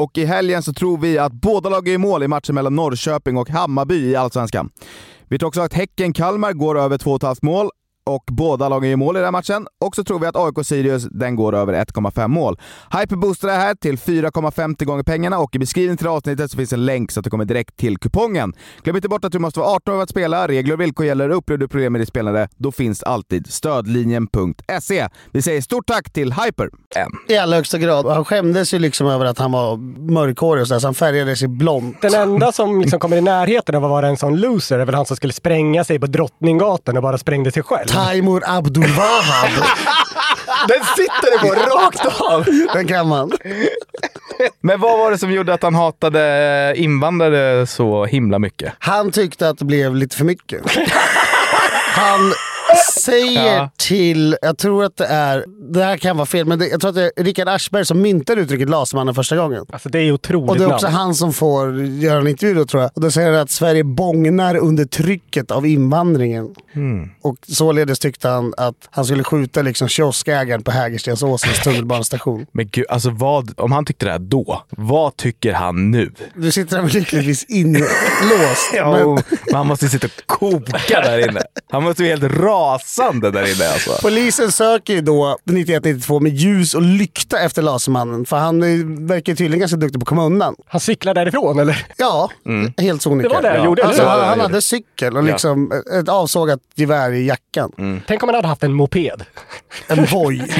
och 0.00 0.18
i 0.18 0.24
helgen 0.24 0.62
så 0.62 0.72
tror 0.72 0.98
vi 0.98 1.18
att 1.18 1.32
båda 1.32 1.68
lag 1.68 1.88
gör 1.88 1.98
mål 1.98 2.22
i 2.22 2.28
matchen 2.28 2.54
mellan 2.54 2.76
Norrköping 2.76 3.36
och 3.36 3.50
Hammarby 3.50 4.10
i 4.10 4.16
Allsvenskan. 4.16 4.70
Vi 5.28 5.38
tror 5.38 5.48
också 5.48 5.60
att 5.60 5.74
Häcken-Kalmar 5.74 6.52
går 6.52 6.78
över 6.78 6.98
2,5 6.98 7.38
mål 7.42 7.70
och 8.06 8.24
båda 8.26 8.68
lagen 8.68 8.90
gör 8.90 8.96
mål 8.96 9.16
i 9.16 9.18
den 9.18 9.24
här 9.24 9.32
matchen. 9.32 9.66
Och 9.84 9.96
så 9.96 10.04
tror 10.04 10.18
vi 10.18 10.26
att 10.26 10.36
AIK-Sirius 10.36 11.08
den 11.10 11.36
går 11.36 11.54
över 11.54 11.72
1,5 11.72 12.28
mål. 12.28 12.58
Hyper 13.00 13.16
boostar 13.16 13.48
det 13.48 13.54
här 13.54 13.74
till 13.74 13.96
4,50 13.96 14.84
gånger 14.84 15.02
pengarna 15.02 15.38
och 15.38 15.56
i 15.56 15.58
beskrivningen 15.58 15.96
till 15.96 16.06
avsnittet 16.06 16.50
så 16.50 16.56
finns 16.56 16.72
en 16.72 16.86
länk 16.86 17.10
så 17.10 17.20
att 17.20 17.24
det 17.24 17.30
kommer 17.30 17.44
direkt 17.44 17.76
till 17.76 17.98
kupongen. 17.98 18.52
Glöm 18.82 18.96
inte 18.96 19.08
bort 19.08 19.24
att 19.24 19.32
du 19.32 19.38
måste 19.38 19.60
vara 19.60 19.70
18 19.70 19.94
år 19.94 19.98
för 19.98 20.02
att 20.02 20.10
spela. 20.10 20.48
Regler 20.48 20.74
och 20.74 20.80
villkor 20.80 21.06
gäller. 21.06 21.30
Upplever 21.30 21.58
du 21.58 21.68
problem 21.68 21.92
med 21.92 22.00
ditt 22.00 22.08
spelande, 22.08 22.48
då 22.56 22.72
finns 22.72 23.02
alltid 23.02 23.52
stödlinjen.se. 23.52 25.08
Vi 25.32 25.42
säger 25.42 25.60
stort 25.60 25.86
tack 25.86 26.10
till 26.10 26.32
Hyper. 26.32 26.70
I 27.28 27.36
allra 27.36 27.56
högsta 27.56 27.78
grad. 27.78 28.06
Han 28.06 28.24
skämdes 28.24 28.74
ju 28.74 28.78
liksom 28.78 29.06
över 29.06 29.24
att 29.24 29.38
han 29.38 29.52
var 29.52 29.76
mörkhårig 30.12 30.62
och 30.62 30.68
sådär, 30.68 30.80
så 30.80 30.86
han 30.86 30.94
färgade 30.94 31.36
sig 31.36 31.48
blont. 31.48 32.00
Den 32.02 32.14
enda 32.14 32.52
som 32.52 32.80
liksom 32.80 33.00
kommer 33.00 33.16
i 33.16 33.20
närheten 33.20 33.74
av 33.74 33.84
att 33.84 33.90
vara 33.90 34.08
en 34.08 34.16
sån 34.16 34.36
loser 34.40 34.78
är 34.78 34.84
väl 34.84 34.94
han 34.94 35.06
som 35.06 35.16
skulle 35.16 35.32
spränga 35.32 35.84
sig 35.84 35.98
på 35.98 36.06
Drottninggatan 36.06 36.96
och 36.96 37.02
bara 37.02 37.18
sprängde 37.18 37.52
sig 37.52 37.62
själv. 37.62 37.89
Taimur 37.90 38.42
Abdulwahab. 38.46 39.50
Den 40.68 40.84
sitter 40.96 41.30
det 41.32 41.38
på 41.38 41.54
rakt 41.54 42.20
av! 42.20 42.44
Den 42.74 42.86
kan 42.88 43.08
man. 43.08 43.32
Men 44.60 44.80
vad 44.80 44.98
var 44.98 45.10
det 45.10 45.18
som 45.18 45.32
gjorde 45.32 45.54
att 45.54 45.62
han 45.62 45.74
hatade 45.74 46.72
invandrare 46.76 47.66
så 47.66 48.04
himla 48.04 48.38
mycket? 48.38 48.72
Han 48.78 49.10
tyckte 49.10 49.48
att 49.48 49.58
det 49.58 49.64
blev 49.64 49.96
lite 49.96 50.16
för 50.16 50.24
mycket. 50.24 50.62
Han 51.94 52.32
säger 53.00 53.56
Ja. 53.56 53.70
till, 53.78 54.36
jag 54.42 54.58
tror 54.58 54.84
att 54.84 54.96
det 54.96 55.06
är, 55.06 55.44
det 55.72 55.84
här 55.84 55.96
kan 55.96 56.16
vara 56.16 56.26
fel, 56.26 56.46
men 56.46 56.58
det, 56.58 56.68
jag 56.68 56.80
tror 56.80 56.88
att 56.88 56.94
det 56.94 57.10
är 57.16 57.24
Rickard 57.24 57.48
Aschberg 57.48 57.86
som 57.86 58.00
myntade 58.02 58.40
uttrycket 58.40 58.68
Lasermannen 58.68 59.14
första 59.14 59.36
gången. 59.36 59.64
Alltså 59.72 59.88
det 59.88 59.98
är 59.98 60.12
otroligt 60.12 60.50
Och 60.50 60.56
det 60.58 60.64
är 60.64 60.72
också 60.74 60.86
namn. 60.86 60.96
han 60.96 61.14
som 61.14 61.32
får 61.32 61.82
göra 61.84 62.18
en 62.20 62.26
intervju 62.28 62.54
då 62.54 62.64
tror 62.64 62.82
jag. 62.82 62.90
Och 62.94 63.00
då 63.00 63.10
säger 63.10 63.32
han 63.32 63.40
att 63.40 63.50
Sverige 63.50 63.84
bångnar 63.84 64.56
under 64.56 64.84
trycket 64.84 65.50
av 65.50 65.66
invandringen. 65.66 66.48
Och 67.22 67.36
således 67.48 67.98
tyckte 67.98 68.28
han 68.28 68.54
att 68.56 68.74
han 68.90 69.04
skulle 69.04 69.24
skjuta 69.24 69.62
liksom 69.62 69.88
kioskägaren 69.88 70.62
på 70.62 70.70
Hägerstensåsens 70.70 71.58
tunnelbanestation. 71.62 72.46
Men 72.52 72.68
gud, 72.68 72.84
alltså 72.88 73.10
vad, 73.10 73.60
om 73.60 73.72
han 73.72 73.84
tyckte 73.84 74.06
det 74.06 74.12
här 74.12 74.18
då, 74.18 74.62
vad 74.70 75.16
tycker 75.16 75.52
han 75.52 75.90
nu? 75.90 76.12
Du 76.34 76.50
sitter 76.52 76.76
där 76.82 76.88
lyckligtvis 76.88 77.44
inlåst. 77.44 77.90
Ja, 78.74 78.90
men 78.92 79.14
men 79.46 79.54
han 79.54 79.66
måste 79.66 79.88
sitta 79.88 80.06
och 80.06 80.26
koka 80.26 81.00
där 81.00 81.28
inne. 81.30 81.40
Han 81.70 81.82
måste 81.82 82.02
bli 82.02 82.10
helt 82.10 82.22
rasande 82.60 83.30
där 83.30 83.54
inne 83.54 83.68
alltså. 83.72 83.90
polisen 84.02 84.52
söker 84.52 84.92
ju 84.92 85.00
då 85.00 85.36
91-92 85.44 86.20
med 86.20 86.32
ljus 86.32 86.74
och 86.74 86.82
lykta 86.82 87.40
efter 87.40 87.62
Lasermannen. 87.62 88.26
För 88.26 88.36
han 88.36 88.60
verkar 89.06 89.34
tydligen 89.34 89.60
ganska 89.60 89.76
duktig 89.76 90.00
på 90.00 90.04
att 90.04 90.08
komma 90.08 90.24
undan. 90.24 90.54
Han 90.66 90.80
cyklar 90.80 91.14
därifrån 91.14 91.58
eller? 91.58 91.86
Ja, 91.96 92.30
helt 92.78 93.02
sonika. 93.02 93.28
Det 93.28 93.34
var 93.34 93.42
det 93.42 93.48
han 93.48 93.58
ja. 93.58 93.64
gjorde, 93.64 93.84
Alltså, 93.84 94.04
han, 94.04 94.28
han 94.28 94.40
hade 94.40 94.62
cykel 94.62 95.16
och 95.16 95.24
liksom 95.24 95.72
ett 96.00 96.08
avsågat 96.08 96.60
gevär 96.74 97.12
i 97.12 97.26
jackan. 97.26 98.02
Tänk 98.06 98.22
om 98.22 98.28
han 98.28 98.34
hade 98.36 98.48
haft 98.48 98.62
en 98.62 98.72
moped. 98.72 99.24
En 99.88 100.04
Voi. 100.04 100.42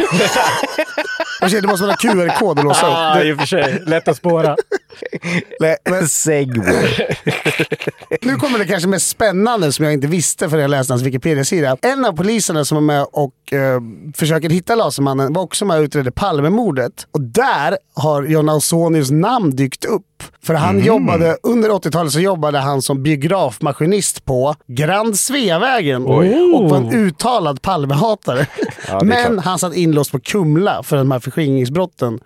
Det 1.41 1.67
måste 1.67 1.87
vara 1.87 1.97
QR-kod 1.97 2.59
att 2.59 2.65
låsa 2.65 2.87
Ah, 2.87 3.19
upp. 3.19 3.25
i 3.25 3.33
och 3.33 3.39
för 3.39 3.47
sig. 3.47 3.83
Lätt 3.87 4.09
att 4.09 4.17
spåra. 4.17 4.57
Men 5.91 6.09
Segway. 6.09 7.07
nu 8.23 8.37
kommer 8.37 8.59
det 8.59 8.65
kanske 8.65 8.89
mest 8.89 9.09
spännande 9.09 9.73
som 9.73 9.85
jag 9.85 9.95
inte 9.95 10.07
visste 10.07 10.51
för 10.51 10.59
jag 10.59 10.71
läste 10.71 10.93
hans 10.93 11.03
Wikipedia-sida. 11.03 11.77
En 11.83 12.05
av 12.05 12.13
poliserna 12.13 12.65
som 12.65 12.75
var 12.77 12.83
med 12.83 13.07
och 13.13 13.53
eh, 13.53 13.81
försöker 14.17 14.51
hitta 14.51 14.75
Lasermannen 14.75 15.33
var 15.33 15.43
också 15.43 15.65
med 15.65 15.79
och 15.79 15.83
utredde 15.83 16.11
Palmemordet. 16.13 17.07
Och 17.13 17.21
där 17.21 17.79
har 17.95 18.23
John 18.23 18.49
Ausonius 18.49 19.11
namn 19.11 19.57
dykt 19.57 19.85
upp. 19.85 20.03
För 20.43 20.55
han 20.55 20.79
jobbade, 20.79 21.37
under 21.43 21.69
80-talet 21.71 22.13
så 22.13 22.21
jobbade 22.21 22.59
han 22.59 22.83
som 22.83 23.03
biografmaskinist 23.03 24.25
på 24.25 24.55
Grand 24.67 25.19
Sveavägen 25.19 26.07
och 26.07 26.25
var 26.71 26.77
en 26.77 26.95
uttalad 26.95 27.63
Palmehatare. 27.63 28.47
Men 29.03 29.39
han 29.39 29.59
satt 29.59 29.75
inlåst 29.75 30.13
på 30.13 30.21
Kumla 30.21 30.83
för 30.83 30.97
de 30.97 31.11
här 31.11 31.19
förskingringsbrotten 31.19 32.21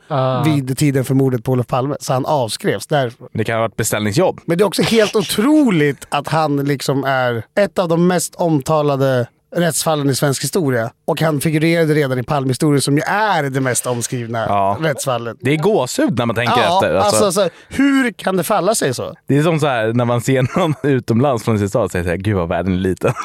vid 0.44 0.78
tiden 0.78 1.04
för 1.04 1.14
mordet 1.14 1.44
på 1.44 1.52
Olof 1.52 1.66
Palme. 1.66 1.96
Så 2.00 2.12
han 2.12 2.26
avskrevs 2.26 2.87
därför. 2.87 3.26
Det 3.33 3.44
kan 3.44 3.54
ha 3.54 3.61
varit 3.62 3.76
beställningsjobb. 3.76 4.40
Men 4.44 4.59
det 4.59 4.64
är 4.64 4.66
också 4.66 4.83
helt 4.83 5.16
otroligt 5.16 6.07
att 6.09 6.28
han 6.28 6.57
liksom 6.57 7.04
är 7.04 7.44
ett 7.59 7.78
av 7.78 7.88
de 7.88 8.07
mest 8.07 8.35
omtalade 8.35 9.26
rättsfallen 9.57 10.11
i 10.11 10.14
svensk 10.14 10.43
historia. 10.45 10.90
Och 11.07 11.21
han 11.21 11.40
figurerade 11.40 11.95
redan 11.95 12.19
i 12.19 12.23
Palmehistorien 12.23 12.81
som 12.83 12.97
ju 12.97 13.03
är 13.07 13.43
det 13.43 13.61
mest 13.61 13.87
omskrivna 13.87 14.45
Ja. 14.49 14.79
rättsfallet. 14.81 15.37
Det 15.40 15.53
är 15.53 15.57
gåshud 15.57 16.19
när 16.19 16.27
man 16.27 16.37
tänker 16.37 16.61
Ja, 16.62 16.75
efter. 16.85 16.95
alltså, 16.95 17.25
alltså, 17.25 17.49
hur 17.69 18.12
kan 18.12 18.37
det 18.37 18.45
falla 18.45 18.75
sig 18.75 18.95
så? 18.95 19.14
Det 19.29 19.37
är 19.38 19.43
som 19.43 19.61
så 19.61 19.67
här 19.67 19.93
när 19.93 20.05
man 20.05 20.21
ser 20.21 20.59
någon 20.59 20.75
utomlands 20.83 21.45
från 21.45 21.59
sin 21.59 21.69
stad 21.69 21.85
och 21.85 21.90
säger 21.90 22.05
så 22.05 22.11
här, 22.11 22.17
gud 22.17 22.37
vad 22.37 22.49
världen 22.49 22.73
är 22.73 22.79
liten. 22.79 23.12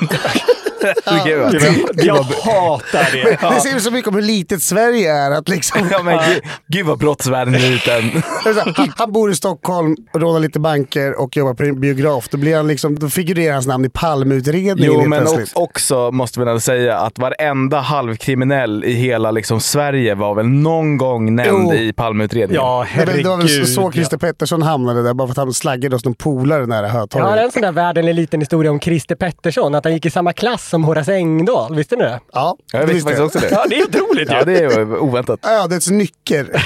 Gud, 1.26 1.40
vad- 1.40 2.04
Jag 2.06 2.24
hatar 2.24 3.12
det. 3.14 3.56
Det 3.56 3.62
säger 3.62 3.80
så 3.80 3.92
mycket 3.92 4.08
om 4.08 4.16
hur 4.16 4.22
litet 4.22 4.62
Sverige 4.64 5.14
är. 5.14 5.32
Att 5.32 5.50
liksom, 5.50 5.88
Ja, 5.92 6.04
men 6.04 6.20
gud, 6.30 6.44
gud 6.68 6.86
vad 6.86 6.98
brottsvärlden 7.00 7.56
är 7.56 7.60
liten. 7.60 8.22
han, 8.76 8.92
han 8.98 9.12
bor 9.12 9.32
i 9.32 9.36
Stockholm, 9.36 9.96
rånar 10.14 10.40
lite 10.40 10.60
banker 10.60 11.20
och 11.22 11.38
jobbar 11.38 11.54
på 11.54 11.64
en 11.64 11.80
biograf. 11.80 12.28
Då, 12.30 12.38
blir 12.38 12.56
han 12.58 12.68
liksom, 12.68 13.00
då 13.00 13.10
figurerar 13.10 13.54
hans 13.54 13.68
namn 13.68 13.86
i 13.86 13.90
Palmeutredningen 13.90 14.78
Jo, 14.80 14.94
helt 14.98 15.10
men 15.10 15.20
plötsligt. 15.20 15.42
också, 15.56 15.60
också 15.60 16.12
måste 16.12 16.40
vi 16.40 16.46
väl 16.46 16.62
säga 16.62 16.98
att 16.98 17.20
varenda 17.20 17.80
halvkriminell 17.80 18.84
i 18.86 18.94
hela 18.94 19.32
liksom, 19.32 19.60
Sverige 19.62 20.16
var 20.16 20.36
väl 20.36 20.46
någon 20.48 20.98
gång 20.98 21.36
nämnd 21.36 21.70
Jo. 21.74 21.74
i 21.74 21.94
Palmeutredningen. 21.94 22.64
Ja, 22.64 22.86
Det 22.94 23.00
var 23.00 23.06
väl- 23.14 23.24
det 23.24 23.30
var 23.30 23.38
väl 23.38 23.48
så- 23.48 23.54
herregud. 23.54 23.70
så 23.76 23.92
Christer 23.92 24.18
Pettersson 24.18 24.62
hamnade 24.62 25.04
där, 25.04 25.14
bara 25.14 25.28
för 25.28 25.32
att 25.32 25.38
han 25.38 25.54
slaggade 25.54 25.96
hos 25.96 26.06
någon 26.06 26.16
polare 26.16 26.66
nära 26.66 26.82
Jag 26.88 26.94
har 26.94 27.00
Hötorget. 27.00 27.44
en 27.46 27.52
sån 27.52 27.62
där 27.62 27.72
världen 27.72 28.08
en 28.08 28.16
liten 28.16 28.40
historia 28.40 28.72
om 28.72 28.80
Christer 28.80 29.16
Pettersson, 29.16 29.76
att 29.76 29.84
han 29.84 29.94
gick 29.94 30.06
i 30.06 30.10
samma 30.10 30.34
klass 30.34 30.69
som 30.70 30.84
Horace 30.84 31.14
Engdahl. 31.16 31.76
Visste 31.76 31.96
ni 31.96 32.04
det? 32.04 32.20
Ja, 32.34 32.58
Jag 32.74 32.88
det 32.88 32.94
visste 32.94 33.10
faktiskt 33.10 33.26
också 33.36 33.40
det. 33.40 33.50
Ja, 33.56 33.66
det 33.70 33.80
är 33.80 33.84
otroligt 33.88 34.30
Ja, 34.32 34.40
ju. 34.40 34.46
det 34.46 34.60
är 34.60 34.98
oväntat. 34.98 35.46
Ödets 35.46 35.90
nycker. 35.90 36.50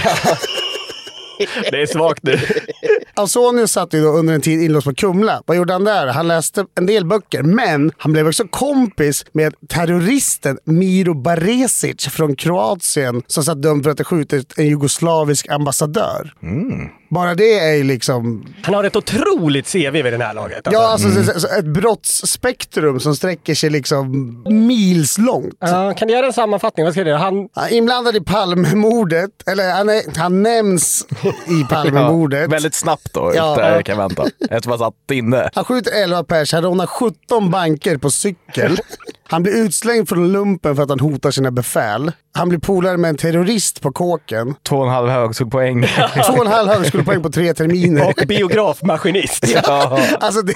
Det 1.71 1.81
är 1.81 1.85
svagt 1.85 2.23
nu. 2.23 2.39
Ausonius 3.15 3.71
satt 3.71 3.93
ju 3.93 4.01
då 4.01 4.07
under 4.09 4.33
en 4.33 4.41
tid 4.41 4.61
inlåst 4.61 4.87
på 4.87 4.93
Kumla. 4.95 5.41
Vad 5.45 5.57
gjorde 5.57 5.73
han 5.73 5.83
där? 5.83 6.07
Han 6.07 6.27
läste 6.27 6.65
en 6.75 6.85
del 6.85 7.05
böcker, 7.05 7.43
men 7.43 7.91
han 7.97 8.13
blev 8.13 8.27
också 8.27 8.43
kompis 8.49 9.25
med 9.31 9.53
terroristen 9.69 10.57
Miro 10.65 11.13
Baresic 11.13 12.07
från 12.07 12.35
Kroatien 12.35 13.21
som 13.27 13.43
satt 13.43 13.61
dömd 13.61 13.83
för 13.83 13.91
att 13.91 13.99
ha 13.99 14.03
skjutit 14.05 14.53
en 14.57 14.67
jugoslavisk 14.67 15.49
ambassadör. 15.49 16.33
Bara 17.13 17.35
det 17.35 17.59
är 17.59 17.83
liksom... 17.83 18.45
Han 18.63 18.75
har 18.75 18.83
ett 18.83 18.95
otroligt 18.95 19.71
CV 19.71 19.91
vid 19.91 20.05
det 20.19 20.23
här 20.25 20.33
laget. 20.33 20.67
Ja, 20.71 20.87
alltså 20.87 21.11
så- 21.11 21.39
så- 21.39 21.47
ett 21.59 21.65
brottsspektrum 21.65 22.99
som 22.99 23.15
sträcker 23.15 23.55
sig 23.55 23.69
liksom 23.69 24.43
milslångt. 24.49 25.55
Ja, 25.59 25.93
kan 25.97 26.07
du 26.07 26.13
göra 26.13 26.25
en 26.25 26.33
sammanfattning? 26.33 26.83
Vad 26.85 26.93
ska 26.93 27.03
du 27.03 27.09
göra? 27.09 27.19
Han... 27.19 27.49
Han 27.53 27.65
är 27.65 27.73
inblandad 27.73 28.15
i 28.15 28.21
Palmemordet, 28.21 29.29
eller 29.47 29.71
han, 29.71 29.89
är, 29.89 30.01
han 30.19 30.43
nämns 30.43 31.07
i 31.47 31.63
Palmemordet. 31.69 32.41
Ja, 32.41 32.47
väldigt 32.47 32.75
snabbt 32.75 33.13
då, 33.13 33.31
Ja. 33.35 33.51
efter 33.51 33.81
kan 33.81 33.97
jag 33.99 34.03
vänta. 34.07 34.23
Eftersom 34.49 34.71
jag 34.71 34.79
satt 34.79 35.11
inne. 35.11 35.49
Han 35.53 35.65
skjuter 35.65 35.91
11 36.03 36.23
pers, 36.23 36.53
han 36.53 36.63
rånar 36.63 36.85
17 36.87 37.51
banker 37.51 37.97
på 37.97 38.11
cykel. 38.11 38.77
Han 39.27 39.43
blir 39.43 39.53
utslängd 39.53 40.09
från 40.09 40.31
lumpen 40.31 40.75
för 40.75 40.83
att 40.83 40.89
han 40.89 40.99
hotar 40.99 41.31
sina 41.31 41.51
befäl. 41.51 42.11
Han 42.35 42.49
blir 42.49 42.59
polare 42.59 42.97
med 42.97 43.09
en 43.09 43.17
terrorist 43.17 43.81
på 43.81 43.91
kåken. 43.91 44.55
Två 44.63 44.77
och 44.77 44.85
en 44.87 44.93
halv 44.93 45.09
högskolepoäng. 45.09 45.83
Två 46.27 46.33
och 46.33 46.45
en 46.45 46.51
halv 46.51 46.69
högskolepoäng 46.69 47.23
på 47.23 47.29
tre 47.29 47.53
terminer. 47.53 48.07
Och 48.07 48.27
biografmaskinist. 48.27 49.45
ja. 49.65 49.99
Alltså 50.19 50.41
det, 50.41 50.53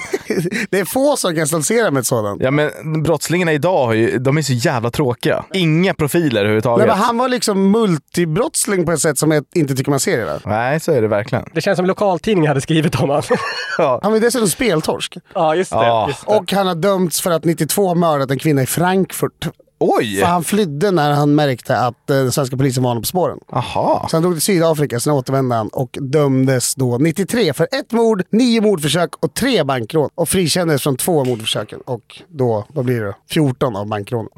det 0.70 0.78
är 0.80 0.84
få 0.84 1.16
som 1.16 1.34
kan 1.34 1.46
stoltsera 1.46 1.90
med 1.90 2.00
ett 2.00 2.06
sådant. 2.06 2.42
ja, 2.42 2.50
men 2.50 3.02
brottslingarna 3.02 3.52
idag 3.52 3.86
har 3.86 3.92
ju, 3.94 4.18
de 4.18 4.38
är 4.38 4.42
så 4.42 4.52
jävla 4.52 4.90
tråkiga. 4.90 5.44
Inga 5.54 5.94
profiler 5.94 6.30
Nej, 6.30 6.40
överhuvudtaget. 6.40 6.86
men 6.86 6.96
han 6.98 7.18
var 7.18 7.28
liksom 7.28 7.70
multibrottsling 7.70 8.86
på 8.86 8.92
ett 8.92 9.00
sätt 9.00 9.18
som 9.18 9.30
jag 9.30 9.44
inte 9.54 9.74
tycker 9.74 9.90
man 9.90 10.00
ser 10.00 10.22
idag. 10.22 10.40
Nej, 10.44 10.80
så 10.80 10.92
är 10.92 11.02
det 11.02 11.08
verkligen. 11.08 11.44
Det 11.54 11.60
känns 11.60 11.76
som 11.76 11.86
lokaltidningen 11.86 12.48
hade 12.48 12.60
skrivit 12.60 12.94
om 12.94 13.00
honom. 13.00 13.22
Ja. 13.78 14.00
Han 14.02 14.12
var 14.12 14.20
dessutom 14.20 14.48
speltorsk. 14.48 15.16
ja, 15.34 15.54
just 15.54 15.70
det. 15.70 15.76
Ja. 15.76 16.08
Just 16.08 16.26
det. 16.26 16.36
Och 16.36 16.52
han 16.52 16.66
har 16.66 16.74
dömts 16.74 17.20
för 17.20 17.30
att 17.30 17.44
92 17.44 17.94
mördat 17.94 18.30
en 18.30 18.38
kvinna 18.38 18.62
i 18.62 18.66
Frankfurt. 18.66 19.48
Oj! 19.78 20.16
För 20.20 20.26
han 20.26 20.44
flydde 20.44 20.90
när 20.90 21.12
han 21.12 21.34
märkte 21.34 21.76
att 21.78 22.10
eh, 22.10 22.16
den 22.16 22.32
svenska 22.32 22.56
polisen 22.56 22.82
var 22.82 22.90
honom 22.90 23.02
på 23.02 23.06
spåren. 23.06 23.38
Aha. 23.52 24.06
Så 24.10 24.16
han 24.16 24.22
drog 24.22 24.34
till 24.34 24.42
Sydafrika, 24.42 25.00
sen 25.00 25.12
återvände 25.12 25.54
han 25.54 25.68
och 25.68 25.98
dömdes 26.00 26.74
då 26.74 26.98
93 26.98 27.52
för 27.52 27.68
ett 27.72 27.92
mord, 27.92 28.22
nio 28.30 28.60
mordförsök 28.60 29.10
och 29.20 29.34
tre 29.34 29.64
bankrån. 29.64 30.08
Och 30.14 30.28
frikändes 30.28 30.82
från 30.82 30.96
två 30.96 31.24
mordförsöken. 31.24 31.80
Och 31.80 32.22
då, 32.28 32.64
vad 32.68 32.84
blir 32.84 33.00
det 33.00 33.06
då? 33.06 33.14
14 33.30 33.76
av 33.76 33.86
bankrånen. 33.86 34.30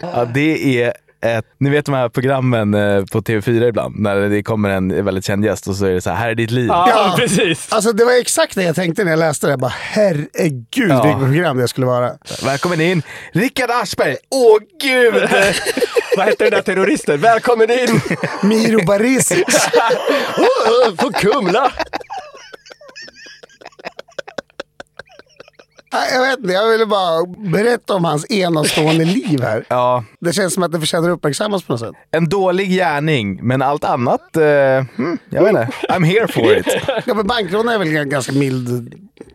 Ja, 0.00 0.24
det 0.34 0.82
är 0.82 0.92
ett, 1.24 1.44
ni 1.60 1.70
vet 1.70 1.84
de 1.86 1.94
här 1.94 2.08
programmen 2.08 2.74
eh, 2.74 3.04
på 3.12 3.20
TV4 3.20 3.68
ibland, 3.68 3.98
när 3.98 4.16
det 4.16 4.42
kommer 4.42 4.70
en 4.70 5.04
väldigt 5.04 5.24
känd 5.24 5.44
gäst 5.44 5.66
och 5.66 5.76
så 5.76 5.86
är 5.86 5.90
det 5.90 6.00
så 6.00 6.10
här, 6.10 6.16
här 6.16 6.28
är 6.30 6.34
ditt 6.34 6.50
liv. 6.50 6.66
Ja, 6.68 7.14
precis. 7.18 7.72
Alltså 7.72 7.92
det 7.92 8.04
var 8.04 8.20
exakt 8.20 8.54
det 8.54 8.62
jag 8.62 8.74
tänkte 8.76 9.04
när 9.04 9.10
jag 9.10 9.18
läste 9.18 9.46
det. 9.46 9.50
Jag 9.50 9.60
bara 9.60 9.72
herregud 9.76 10.90
Ja. 10.90 11.02
vilket 11.02 11.18
program 11.22 11.56
det 11.56 11.68
skulle 11.68 11.86
vara. 11.86 12.10
Välkommen 12.44 12.80
in, 12.80 13.02
Rickard 13.32 13.70
Aschberg! 13.70 14.16
Åh 14.30 14.58
gud! 14.82 15.14
Vad 16.16 16.26
hette 16.26 16.44
den 16.44 16.50
där 16.52 16.62
terroristen? 16.62 17.20
Välkommen 17.20 17.70
in! 17.70 18.00
Miro 18.42 18.86
Barisic. 18.86 19.44
På 20.96 21.10
Kumla! 21.14 21.72
Jag 26.12 26.20
vet 26.28 26.38
inte, 26.38 26.52
jag 26.52 26.70
ville 26.70 26.86
bara 26.86 27.26
berätta 27.26 27.94
om 27.94 28.04
hans 28.04 28.30
enastående 28.30 29.04
liv 29.04 29.42
här. 29.42 29.64
ja, 29.68 30.04
Det 30.20 30.32
känns 30.32 30.54
som 30.54 30.62
att 30.62 30.72
det 30.72 30.80
förtjänar 30.80 31.08
att 31.10 31.16
uppmärksammas 31.16 31.62
på 31.64 31.72
något 31.72 31.80
sätt. 31.80 31.92
en 32.10 32.28
dålig 32.28 32.70
gärning, 32.70 33.38
men 33.46 33.62
allt 33.62 33.84
annat, 33.84 34.36
eh, 34.36 34.42
hmm, 34.96 35.18
jag 35.30 35.42
vet 35.42 35.48
inte. 35.50 35.68
I'm 35.88 36.04
here 36.04 36.28
for 36.28 36.56
it. 36.58 36.66
Ja, 37.06 37.14
men 37.14 37.26
bankrån 37.26 37.68
är 37.68 37.78
väl 37.78 37.96
en 37.96 38.08
ganska 38.08 38.32
mild... 38.32 38.94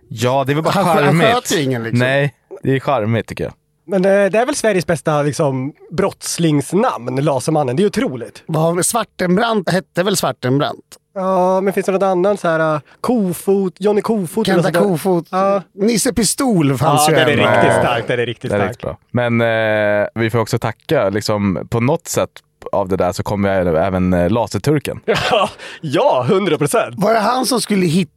Ja, 0.09 0.43
det 0.47 0.51
är 0.53 0.55
väl 0.55 0.63
bara 0.63 0.71
Han- 0.71 0.85
han 0.85 0.97
charmigt. 0.97 1.27
sköter 1.33 1.55
ju 1.55 1.63
ingen, 1.63 1.83
liksom. 1.83 1.99
Nej, 1.99 2.33
det 2.63 2.75
är 2.75 2.79
charmigt 2.79 3.27
tycker 3.27 3.43
jag. 3.43 3.53
Men 3.87 4.05
eh, 4.05 4.11
det 4.31 4.39
är 4.39 4.45
väl 4.45 4.55
Sveriges 4.55 4.85
bästa 4.87 5.21
liksom, 5.21 5.73
brottslingsnamn, 5.91 7.15
Lasermannen. 7.15 7.75
Det 7.75 7.83
är 7.83 7.87
otroligt. 7.87 8.43
Svartenbrandt 8.83 9.69
hette 9.69 10.03
väl 10.03 10.17
Svartenbrandt? 10.17 10.83
Ja, 11.19 11.61
men 11.61 11.73
finns 11.73 11.85
det 11.85 11.91
något 11.91 12.03
annat 12.03 12.39
så 12.39 12.47
här? 12.47 12.73
uh, 12.75 12.79
Kofot, 13.01 13.73
Johnny 13.79 14.01
Kofot? 14.01 14.45
Kenta? 14.47 14.71
Kofot. 14.71 15.25
Ja. 15.31 15.61
Nisse 15.73 16.13
Pistol 16.13 16.77
fanns 16.77 17.07
Ja, 17.07 17.09
ju 17.09 17.15
den 17.25 17.27
är 17.27 17.33
även. 17.33 17.53
riktigt 17.53 17.73
Ja. 17.75 17.79
stark. 17.81 18.07
Den 18.07 18.19
är 18.19 18.25
riktigt 18.25 18.51
Det 18.51 18.57
är 18.57 18.61
riktigt 18.67 18.81
bra. 18.81 18.97
Men 19.11 19.41
eh, 19.41 20.07
vi 20.15 20.29
får 20.29 20.39
också 20.39 20.59
tacka, 20.59 21.09
liksom, 21.09 21.67
på 21.69 21.79
något 21.79 22.07
sätt 22.07 22.29
av 22.71 22.87
det 22.87 22.95
där 22.97 23.11
så 23.11 23.23
kommer 23.23 23.49
även 23.75 24.13
eh, 24.13 24.29
Laserturken. 24.29 24.99
Ja, 25.05 25.49
ja, 25.81 26.25
procent. 26.57 26.95
Var 26.97 27.13
det 27.13 27.19
han 27.19 27.45
som 27.45 27.61
skulle 27.61 27.85
hitta... 27.85 28.11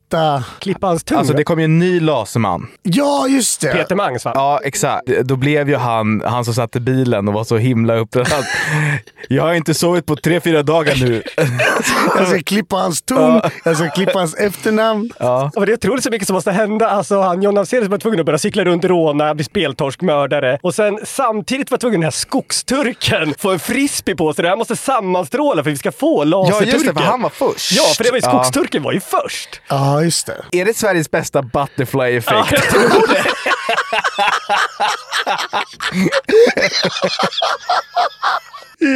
Klippa 0.59 0.87
hans 0.87 1.05
tunga. 1.05 1.19
Alltså 1.19 1.35
det 1.35 1.45
kom 1.45 1.59
ju 1.59 1.65
en 1.65 1.79
ny 1.79 2.01
Laserman. 2.01 2.69
Ja, 2.83 3.27
just 3.29 3.61
det! 3.61 3.73
Peter 3.73 3.95
Mangs 3.95 4.25
va? 4.25 4.33
Ja, 4.35 4.61
exakt. 4.65 5.07
Då 5.23 5.37
blev 5.37 5.69
ju 5.69 5.77
han, 5.77 6.23
han 6.27 6.45
som 6.45 6.55
satt 6.55 6.77
i 6.77 6.81
bilen 6.81 7.29
och 7.29 7.35
var 7.35 7.45
så 7.45 7.57
himla 7.57 7.95
upprörd. 7.97 8.27
Jag 9.29 9.43
har 9.43 9.55
inte 9.55 9.75
sovit 9.75 10.07
på 10.07 10.17
tre, 10.17 10.41
fyra 10.41 10.63
dagar 10.63 10.97
nu. 11.01 11.23
Jag 12.17 12.29
ska 12.29 12.43
klippa 12.43 12.77
hans 12.77 13.03
ton, 13.03 13.41
jag 13.65 13.77
ska 13.77 13.91
klippa 13.91 14.19
hans 14.19 14.35
efternamn. 14.35 15.11
Ja. 15.19 15.51
Ja, 15.55 15.61
men 15.61 15.67
det 15.67 15.73
är 15.73 15.77
otroligt 15.77 16.05
så 16.05 16.11
mycket 16.11 16.27
som 16.27 16.35
måste 16.35 16.51
hända. 16.53 16.89
Alltså, 16.89 17.21
han, 17.21 17.43
John 17.43 17.59
Afzelius 17.59 17.89
var 17.89 17.99
tvungen 17.99 18.21
att 18.21 18.27
börja 18.27 18.39
cykla 18.39 18.65
runt, 18.65 18.85
råna, 18.85 19.35
bli 19.35 19.45
speltorskmördare 19.45 20.59
och 20.63 20.75
sen 20.75 20.99
samtidigt 21.05 21.71
var 21.71 21.79
tvungen 21.79 22.01
den 22.01 22.05
här 22.07 22.11
skogsturken 22.11 23.35
få 23.39 23.51
en 23.51 23.59
frisbee 23.59 24.15
på 24.17 24.33
sig. 24.33 24.43
Det 24.43 24.49
här 24.49 24.57
måste 24.57 24.77
sammanstråla 24.77 25.63
för 25.63 25.71
att 25.71 25.75
vi 25.75 25.79
ska 25.79 25.93
få 25.93 26.21
ja, 26.21 26.25
laserturken. 26.25 26.73
just 26.75 26.87
det, 26.87 26.95
för 26.95 27.01
han 27.01 27.23
var 27.23 27.31
först. 27.31 27.73
Ja, 27.73 27.83
för 27.97 28.05
det 28.05 28.11
var 28.11 28.19
ju, 28.19 28.23
Ja. 28.25 28.31
skogsturken 28.31 28.83
var 28.83 28.93
ju 28.93 29.01
först. 29.01 29.61
Ja, 29.69 30.01
just 30.05 30.26
det. 30.26 30.44
Är 30.53 30.64
det 30.64 30.76
Sveriges 30.76 31.11
bästa 31.11 31.42
butterfly 31.42 32.16
effekt? 32.16 32.30
Ja, 32.30 32.46
jag 32.50 32.62
tror 32.62 33.09
det. 33.09 33.24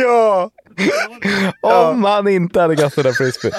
Ja! 0.02 0.50
Om 1.60 2.04
han 2.04 2.28
inte 2.28 2.60
hade 2.60 2.76
kastat 2.76 3.04
den 3.04 3.14
frisbee. 3.14 3.50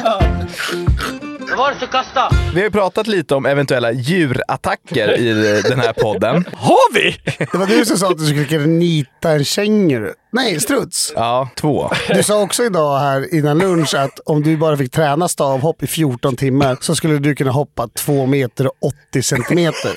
Vad 1.49 1.57
var 1.57 1.71
det 1.71 1.79
som 1.79 1.87
kastade? 1.87 2.35
Vi 2.53 2.59
har 2.59 2.63
ju 2.65 2.71
pratat 2.71 3.07
lite 3.07 3.35
om 3.35 3.45
eventuella 3.45 3.91
djurattacker 3.91 5.17
i 5.19 5.61
den 5.61 5.79
här 5.79 5.93
podden. 5.93 6.35
Har 6.53 6.93
vi? 6.93 7.17
Det 7.51 7.57
var 7.57 7.65
du 7.67 7.85
som 7.85 7.97
sa 7.97 8.11
att 8.11 8.17
du 8.17 8.25
skulle 8.25 8.65
nita 8.65 9.31
en 9.31 9.45
känguru. 9.45 10.13
Nej, 10.31 10.59
struts. 10.59 11.13
Ja, 11.15 11.49
två. 11.55 11.89
Du 12.09 12.23
sa 12.23 12.41
också 12.41 12.63
idag 12.63 12.99
här 12.99 13.33
innan 13.35 13.57
lunch 13.57 13.93
att 13.95 14.19
om 14.25 14.43
du 14.43 14.57
bara 14.57 14.77
fick 14.77 14.91
träna 14.91 15.27
stavhopp 15.27 15.83
i 15.83 15.87
14 15.87 16.35
timmar 16.35 16.77
så 16.81 16.95
skulle 16.95 17.17
du 17.17 17.35
kunna 17.35 17.51
hoppa 17.51 17.87
2 17.87 18.25
meter 18.25 18.67
och 18.67 18.73
80 19.09 19.21
centimeter. 19.23 19.91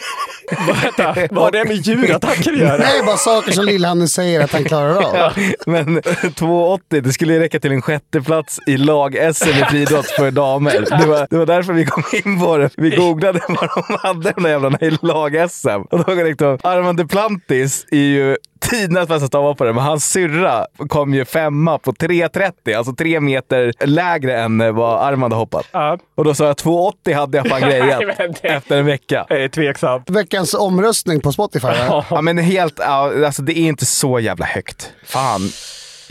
Vänta, 0.82 1.28
vad 1.30 1.44
har 1.44 1.50
det 1.50 1.64
med 1.64 1.76
djurattacker 1.76 2.52
att 2.52 2.58
göra? 2.58 2.76
Nej, 2.76 3.02
bara 3.06 3.16
saker 3.16 3.52
som 3.52 3.64
Lillhanne 3.64 4.08
säger 4.08 4.40
att 4.40 4.52
han 4.52 4.64
klarar 4.64 4.96
av. 4.96 5.32
Men 5.66 6.00
2,80 6.00 7.00
det 7.00 7.12
skulle 7.12 7.32
ju 7.32 7.38
räcka 7.38 7.60
till 7.60 7.72
en 7.72 7.82
sjätteplats 7.82 8.60
i 8.66 8.76
lag-SM 8.76 9.48
i 9.48 9.64
friidrott 9.70 10.06
för 10.06 10.30
damer. 10.30 10.98
Det 11.00 11.06
var, 11.06 11.26
det 11.30 11.36
var 11.36 11.46
därför 11.46 11.72
vi 11.72 11.84
kom 11.84 12.04
in 12.24 12.40
på 12.40 12.56
det. 12.56 12.70
Vi 12.76 12.90
googlade 12.90 13.40
vad 13.48 13.68
de 13.74 13.98
hade 14.02 14.32
de 14.32 14.42
där 14.42 14.50
jävlarna 14.50 14.78
i 14.80 14.90
lag-SM. 14.90 15.80
Och 15.90 15.98
då 15.98 16.04
kom 16.04 16.16
det 16.16 16.58
Armand 16.62 16.98
Duplantis 16.98 17.86
är 17.90 17.96
ju 17.96 18.36
tidernas 18.60 19.08
bästa 19.08 19.26
stavhoppare, 19.26 19.72
men 19.72 19.84
hans 19.84 20.10
syrra 20.10 20.66
kom 20.88 21.14
ju 21.14 21.24
femma 21.24 21.78
på 21.78 21.92
3,30, 21.92 22.76
alltså 22.76 22.92
tre 22.94 23.20
meter 23.20 23.72
lägre 23.86 24.40
än 24.40 24.74
vad 24.74 25.00
Armand 25.00 25.32
har 25.32 25.40
hoppat. 25.40 25.66
Ja. 25.72 25.98
Och 26.14 26.24
då 26.24 26.34
sa 26.34 26.44
jag 26.46 26.56
2,80 26.56 27.14
hade 27.14 27.38
jag 27.38 27.46
fan 27.48 27.60
grejat 27.70 28.00
det- 28.42 28.48
efter 28.48 28.78
en 28.78 28.86
vecka. 28.86 29.26
Jag 29.28 29.42
är 29.42 29.48
tveksam. 29.48 30.02
Veckans 30.06 30.54
omröstning 30.54 31.20
på 31.20 31.32
Spotify. 31.32 31.66
va? 31.66 32.04
Ja 32.10 32.20
men 32.22 32.38
helt, 32.38 32.74
ja, 32.78 33.26
alltså 33.26 33.42
det 33.42 33.58
är 33.58 33.62
inte 33.68 33.86
så 33.86 34.20
jävla 34.20 34.46
högt. 34.46 34.92
Fan. 35.04 35.40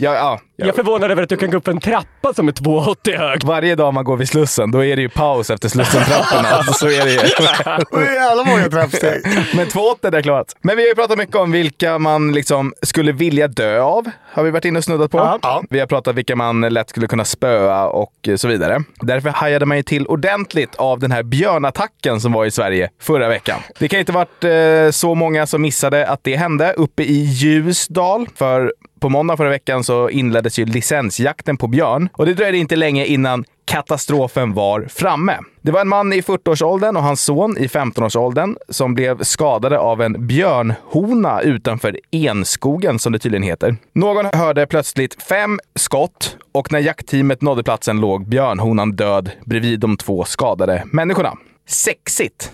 Ja, 0.02 0.14
ja, 0.14 0.40
Jag 0.56 0.68
är 0.68 0.72
förvånad 0.72 1.10
över 1.10 1.22
att 1.22 1.28
du 1.28 1.36
kan 1.36 1.50
gå 1.50 1.56
upp 1.56 1.68
en 1.68 1.80
trappa 1.80 2.34
som 2.34 2.48
är 2.48 2.52
2,80 2.52 3.18
hög. 3.18 3.44
Varje 3.44 3.74
dag 3.74 3.94
man 3.94 4.04
går 4.04 4.16
vid 4.16 4.28
Slussen, 4.28 4.70
då 4.70 4.84
är 4.84 4.96
det 4.96 5.02
ju 5.02 5.08
paus 5.08 5.50
efter 5.50 5.68
Slussentrapporna. 5.68 6.62
så 6.72 6.86
är 6.86 7.04
det 7.04 7.10
ju. 7.10 7.18
Jävla 8.14 8.44
många 8.44 8.68
trappsteg. 8.68 9.22
Men 9.54 9.66
2,80 9.66 10.10
det 10.10 10.18
är 10.18 10.22
klart. 10.22 10.46
Men 10.62 10.76
vi 10.76 10.82
har 10.82 10.88
ju 10.88 10.94
pratat 10.94 11.18
mycket 11.18 11.36
om 11.36 11.52
vilka 11.52 11.98
man 11.98 12.32
liksom 12.32 12.72
skulle 12.82 13.12
vilja 13.12 13.48
dö 13.48 13.80
av. 13.80 14.10
Har 14.32 14.42
vi 14.42 14.50
varit 14.50 14.64
inne 14.64 14.78
och 14.78 14.84
snuddat 14.84 15.10
på. 15.10 15.38
Ja. 15.42 15.62
Vi 15.70 15.80
har 15.80 15.86
pratat 15.86 16.14
vilka 16.14 16.36
man 16.36 16.60
lätt 16.60 16.90
skulle 16.90 17.06
kunna 17.06 17.24
spöa 17.24 17.86
och 17.86 18.28
så 18.36 18.48
vidare. 18.48 18.82
Därför 19.00 19.30
hajade 19.30 19.66
man 19.66 19.76
ju 19.76 19.82
till 19.82 20.06
ordentligt 20.06 20.74
av 20.74 20.98
den 20.98 21.12
här 21.12 21.22
björnattacken 21.22 22.20
som 22.20 22.32
var 22.32 22.44
i 22.46 22.50
Sverige 22.50 22.90
förra 23.00 23.28
veckan. 23.28 23.60
Det 23.78 23.88
kan 23.88 24.00
inte 24.00 24.12
varit 24.12 24.44
eh, 24.44 24.90
så 24.90 25.14
många 25.14 25.46
som 25.46 25.62
missade 25.62 26.06
att 26.06 26.20
det 26.24 26.36
hände 26.36 26.72
uppe 26.72 27.02
i 27.02 27.22
Ljusdal. 27.22 28.26
För 28.36 28.72
på 29.00 29.08
måndag 29.08 29.36
förra 29.36 29.48
veckan 29.48 29.84
så 29.84 30.10
inleddes 30.10 30.58
ju 30.58 30.64
licensjakten 30.64 31.56
på 31.56 31.66
björn 31.66 32.08
och 32.12 32.26
det 32.26 32.34
dröjde 32.34 32.58
inte 32.58 32.76
länge 32.76 33.04
innan 33.04 33.44
katastrofen 33.64 34.54
var 34.54 34.86
framme. 34.88 35.38
Det 35.62 35.72
var 35.72 35.80
en 35.80 35.88
man 35.88 36.12
i 36.12 36.20
40-årsåldern 36.20 36.96
och 36.96 37.02
hans 37.02 37.24
son 37.24 37.58
i 37.58 37.66
15-årsåldern 37.66 38.56
som 38.68 38.94
blev 38.94 39.22
skadade 39.22 39.78
av 39.78 40.02
en 40.02 40.26
björnhona 40.26 41.40
utanför 41.40 41.98
Enskogen 42.10 42.98
som 42.98 43.12
det 43.12 43.18
tydligen 43.18 43.42
heter. 43.42 43.76
Någon 43.92 44.26
hörde 44.34 44.66
plötsligt 44.66 45.22
fem 45.22 45.58
skott 45.74 46.36
och 46.52 46.72
när 46.72 46.78
jaktteamet 46.78 47.42
nådde 47.42 47.62
platsen 47.62 48.00
låg 48.00 48.28
björnhonan 48.28 48.92
död 48.92 49.30
bredvid 49.44 49.80
de 49.80 49.96
två 49.96 50.24
skadade 50.24 50.84
människorna. 50.92 51.36
Sexigt! 51.68 52.52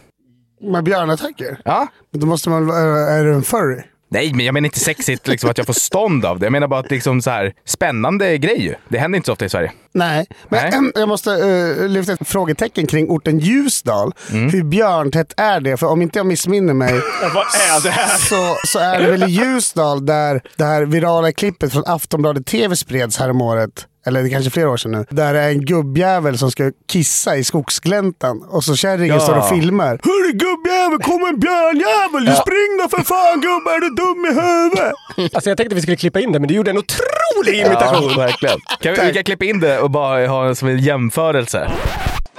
Med 0.60 0.84
björnattacker? 0.84 1.60
Ja, 1.64 1.86
Men 2.12 2.20
Då 2.20 2.26
måste 2.26 2.50
man 2.50 2.70
är 2.70 3.24
du 3.24 3.34
en 3.34 3.42
furry? 3.42 3.82
Nej, 4.08 4.32
men 4.34 4.46
jag 4.46 4.52
menar 4.52 4.66
inte 4.66 4.80
sexigt 4.80 5.28
liksom 5.28 5.50
att 5.50 5.58
jag 5.58 5.66
får 5.66 5.74
stånd 5.74 6.24
av 6.24 6.38
det. 6.38 6.46
Jag 6.46 6.52
menar 6.52 6.68
bara 6.68 6.80
att 6.80 6.90
liksom 6.90 7.22
så 7.22 7.30
här, 7.30 7.52
spännande 7.64 8.38
grej 8.38 8.62
ju. 8.62 8.74
Det 8.88 8.98
händer 8.98 9.16
inte 9.16 9.26
så 9.26 9.32
ofta 9.32 9.44
i 9.44 9.48
Sverige. 9.48 9.72
Nej, 9.94 10.26
men 10.48 10.70
Nej. 10.70 10.92
jag 11.00 11.08
måste 11.08 11.30
uh, 11.30 11.88
lyfta 11.88 12.12
ett 12.12 12.28
frågetecken 12.28 12.86
kring 12.86 13.08
orten 13.08 13.38
Ljusdal. 13.38 14.12
Mm. 14.30 14.50
Hur 14.50 14.64
björntätt 14.64 15.34
är 15.36 15.60
det? 15.60 15.76
För 15.76 15.86
om 15.86 16.02
inte 16.02 16.18
jag 16.18 16.26
missminner 16.26 16.74
mig 16.74 16.92
Vad 17.34 17.46
är 17.46 17.82
det 17.82 17.90
här? 17.90 18.18
så, 18.18 18.56
så 18.66 18.78
är 18.78 19.02
det 19.02 19.10
väl 19.10 19.22
i 19.22 19.26
Ljusdal 19.26 20.06
där 20.06 20.42
det 20.56 20.64
här 20.64 20.82
virala 20.82 21.32
klippet 21.32 21.72
från 21.72 21.82
Aftonbladet 21.86 22.46
TV 22.46 22.76
spreds 22.76 23.18
häromåret. 23.18 23.86
Eller 24.06 24.22
det 24.22 24.28
är 24.28 24.30
kanske 24.30 24.50
flera 24.50 24.70
år 24.70 24.76
sedan 24.76 24.92
nu, 24.92 25.04
där 25.10 25.32
det 25.34 25.40
är 25.40 25.48
en 25.48 25.64
gubbjävel 25.64 26.38
som 26.38 26.50
ska 26.50 26.72
kissa 26.88 27.36
i 27.36 27.44
skogsgläntan 27.44 28.42
och 28.42 28.64
så 28.64 28.76
kärringen 28.76 29.14
Ja. 29.16 29.20
står 29.20 29.36
och 29.38 29.48
filmar. 29.48 30.00
Hörru 30.02 30.32
gubbjävel, 30.32 30.98
kom 30.98 31.26
en 31.26 31.40
björnjävel! 31.40 32.26
Ja. 32.26 32.34
Spring 32.34 32.70
då 32.82 32.88
för 32.96 33.02
fan 33.04 33.40
gubbe, 33.40 33.70
är 33.76 33.80
du 33.80 33.90
dum 34.02 34.20
i 34.30 34.32
huvudet? 34.40 34.92
Alltså 35.34 35.50
jag 35.50 35.56
tänkte 35.56 35.74
att 35.74 35.78
vi 35.78 35.82
skulle 35.82 35.96
klippa 35.96 36.20
in 36.20 36.32
det, 36.32 36.38
men 36.40 36.48
du 36.48 36.54
gjorde 36.54 36.70
en 36.70 36.78
otrolig 36.78 37.54
imitation. 37.60 38.10
Ja, 38.10 38.16
verkligen. 38.18 38.60
Kan 38.80 38.94
vi, 38.94 39.00
vi 39.06 39.12
kan 39.14 39.24
klippa 39.24 39.44
in 39.44 39.60
det 39.60 39.78
och 39.80 39.90
bara 39.90 40.26
ha 40.26 40.46
en 40.48 40.56
som 40.56 40.68
en 40.68 40.78
jämförelse. 40.78 41.58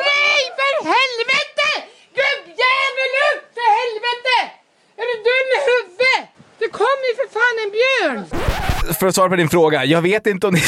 Nej, 0.09 0.41
för 0.57 0.72
helvete! 0.95 1.68
Gubbjävel 2.20 3.11
upp 3.30 3.43
för 3.57 3.68
helvete! 3.80 4.38
Är 4.99 5.05
du 5.11 5.15
dum 5.30 5.47
i 5.57 5.59
huvudet? 5.72 6.24
Det 6.59 6.70
kommer 6.80 7.03
ju 7.09 7.13
för 7.22 7.30
fan 7.38 7.55
en 7.63 7.72
björn! 7.78 8.20
För 8.93 9.07
att 9.07 9.15
svara 9.15 9.29
på 9.29 9.35
din 9.35 9.49
fråga, 9.49 9.85
jag 9.85 10.01
vet 10.01 10.27
inte 10.27 10.47
om 10.47 10.53
det 10.53 10.59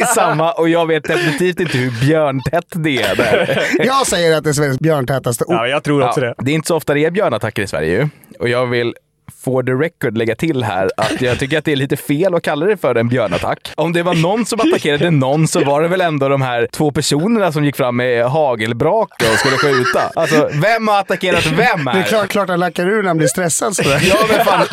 är 0.00 0.04
samma 0.14 0.52
och 0.52 0.68
jag 0.68 0.86
vet 0.86 1.04
definitivt 1.04 1.60
inte 1.60 1.78
hur 1.78 1.90
björntätt 2.00 2.66
det 2.70 3.02
är 3.02 3.16
där. 3.16 3.62
Jag 3.84 4.06
säger 4.06 4.36
att 4.36 4.44
det 4.44 4.50
är 4.50 4.54
Sveriges 4.54 4.78
björntätaste 4.78 5.44
ort. 5.44 5.52
Ja, 5.54 5.66
jag 5.66 5.82
tror 5.84 6.08
också 6.08 6.20
Ja, 6.20 6.26
det. 6.26 6.34
det 6.44 6.50
är 6.50 6.54
inte 6.54 6.68
så 6.68 6.76
ofta 6.76 6.94
det 6.94 7.04
är 7.04 7.10
björnattacker 7.10 7.62
i 7.62 7.66
Sverige 7.66 7.90
ju. 7.90 8.08
Och 8.38 8.48
jag 8.48 8.66
vill 8.66 8.94
for 9.42 9.62
the 9.62 9.72
record 9.72 10.18
lägga 10.18 10.34
till 10.34 10.62
här 10.64 10.90
att 10.96 11.20
jag 11.20 11.38
tycker 11.38 11.58
att 11.58 11.64
det 11.64 11.72
är 11.72 11.76
lite 11.76 11.96
fel 11.96 12.34
att 12.34 12.42
kalla 12.42 12.66
det 12.66 12.76
för 12.76 12.94
en 12.94 13.08
björnattack. 13.08 13.72
Om 13.74 13.92
det 13.92 14.02
var 14.02 14.14
någon 14.14 14.46
som 14.46 14.60
attackerade 14.60 15.10
någon 15.10 15.48
så 15.48 15.64
var 15.64 15.82
det 15.82 15.88
väl 15.88 16.00
ändå 16.00 16.28
de 16.28 16.42
här 16.42 16.68
två 16.72 16.90
personerna 16.90 17.52
som 17.52 17.64
gick 17.64 17.76
fram 17.76 17.96
med 17.96 18.24
hagelbrake 18.26 19.32
och 19.32 19.38
skulle 19.38 19.56
skjuta. 19.56 20.00
Alltså, 20.14 20.50
vem 20.52 20.88
har 20.88 20.98
attackerat 21.00 21.46
vem 21.46 21.56
Det 21.84 21.90
är 21.90 21.94
här? 21.94 22.02
klart, 22.02 22.28
klart 22.28 22.48
han 22.48 22.60
lackar 22.60 22.86
ur 22.88 23.02
när 23.02 23.08
han 23.08 23.16
blir 23.18 23.28
stressad 23.28 23.76
sådär. 23.76 24.00
Ja, 24.08 24.16
men 24.36 24.44
fan, 24.44 24.66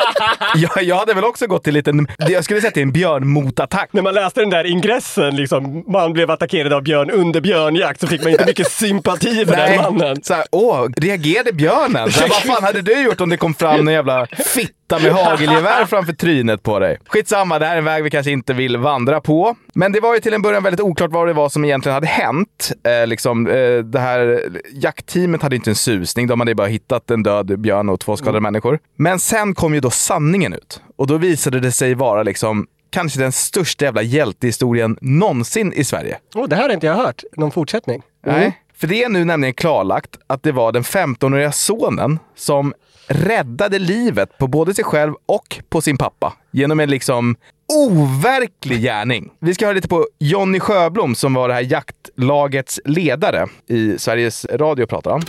jag, 0.55 0.84
jag 0.84 0.95
hade 0.95 1.14
väl 1.14 1.24
också 1.24 1.47
gått 1.47 1.64
till 1.64 1.72
en 1.72 1.78
liten, 1.78 2.08
jag 2.18 2.43
skulle 2.43 2.62
säga 2.62 2.72
till 2.72 2.84
en 2.84 2.91
björnmotattack. 2.91 3.89
När 3.91 4.01
man 4.01 4.14
läste 4.14 4.39
den 4.39 4.49
där 4.49 4.64
ingressen, 4.64 5.36
liksom, 5.36 5.84
man 5.88 6.14
blev 6.14 6.32
attackerad 6.32 6.74
av 6.74 6.84
björn 6.84 7.12
under 7.12 7.41
björnjakt, 7.41 7.99
så 8.01 8.08
fick 8.08 8.24
man 8.24 8.32
inte 8.32 8.45
mycket 8.45 8.72
sympati 8.72 9.45
för 9.45 9.55
den 9.55 9.76
mannen. 9.78 10.24
Så 10.24 10.34
här, 10.34 10.43
åh, 10.51 10.88
reagerade 10.97 11.53
björnen? 11.53 12.12
Så 12.12 12.20
här, 12.22 12.30
vad 12.30 12.38
fan 12.55 12.64
hade 12.64 12.82
du 12.82 13.01
gjort 13.01 13.22
om 13.22 13.30
det 13.30 13.38
kom 13.38 13.53
fram 13.53 13.88
en 13.88 13.93
jävla 13.93 14.28
fitta 14.48 15.00
med 15.00 15.12
hagelgevär 15.12 15.86
framför 15.89 16.14
trynet 16.14 16.64
på 16.64 16.80
dig? 16.80 16.98
Skitsamma, 17.08 17.60
det 17.60 17.66
här 17.66 17.74
är 17.74 17.78
en 17.78 17.86
väg 17.86 18.04
vi 18.04 18.10
kanske 18.10 18.32
inte 18.32 18.54
vill 18.54 18.78
vandra 18.78 19.22
på. 19.22 19.56
Men 19.74 19.91
det 19.91 20.00
var 20.00 20.14
ju 20.14 20.20
till 20.20 20.34
en 20.34 20.41
början 20.41 20.64
väldigt 20.64 20.82
oklart 20.82 21.12
vad 21.12 21.28
det 21.28 21.34
var 21.34 21.50
som 21.50 21.66
egentligen 21.66 21.93
hade 21.93 22.08
hänt. 22.08 22.72
Eh, 22.84 23.08
liksom, 23.08 23.48
eh, 23.48 23.78
det 23.78 24.00
här 24.00 24.41
jaktteamet 24.72 25.41
hade 25.41 25.56
inte 25.56 25.70
en 25.70 25.76
susning. 25.76 26.28
De 26.28 26.39
hade 26.39 26.56
bara 26.56 26.68
hittat 26.68 27.12
en 27.12 27.24
död 27.24 27.60
björn 27.60 27.89
och 27.89 28.00
två 28.00 28.18
skadade 28.18 28.39
människor. 28.39 28.80
Men 28.95 29.20
sen 29.20 29.56
kom 29.56 29.74
ju 29.74 29.80
då 29.80 29.89
sanningen 29.89 30.54
ut. 30.54 30.82
Och 30.98 31.08
då 31.08 31.18
visade 31.18 31.60
det 31.60 31.72
sig 31.72 31.93
vara 31.93 32.24
liksom 32.24 32.68
kanske 32.89 33.20
den 33.20 33.32
största 33.32 33.86
jävla 33.86 34.02
hjältehistorien 34.02 34.98
någonsin 35.02 35.74
i 35.74 35.84
Sverige. 35.84 36.18
Oh, 36.36 36.48
det 36.48 36.56
här 36.56 36.64
har 36.64 36.70
inte 36.70 36.88
jag 36.88 36.95
hört. 36.95 37.24
Någon 37.38 37.52
fortsättning? 37.52 38.02
Nej, 38.26 38.62
för 38.76 38.88
det 38.88 39.04
är 39.04 39.10
nu 39.10 39.26
nämligen 39.26 39.54
klarlagt 39.54 40.10
att 40.28 40.43
det 40.43 40.52
var 40.52 40.72
den 40.72 40.84
15-åriga 40.84 41.52
sonen 41.52 42.20
som 42.36 42.74
räddade 43.08 43.80
livet 43.80 44.38
på 44.38 44.47
både 44.47 44.74
sig 44.74 44.84
själv 44.84 45.14
och 45.26 45.60
på 45.70 45.82
sin 45.82 45.97
pappa 45.97 46.34
genom 46.51 46.80
en 46.80 46.89
liksom 46.89 47.36
overklig 47.74 48.82
gärning. 48.82 49.32
Vi 49.39 49.53
ska 49.53 49.66
höra 49.66 49.76
lite 49.76 49.88
på 49.88 50.08
Jonny 50.20 50.60
Sjöblom 50.60 51.16
som 51.16 51.34
var 51.34 51.47
det 51.47 51.53
här 51.53 51.72
jaktlagets 51.72 52.80
ledare 52.86 53.47
i 53.68 53.97
Sveriges 53.97 54.45
Radio 54.45 54.86
pratar 54.86 55.12
han. 55.12 55.22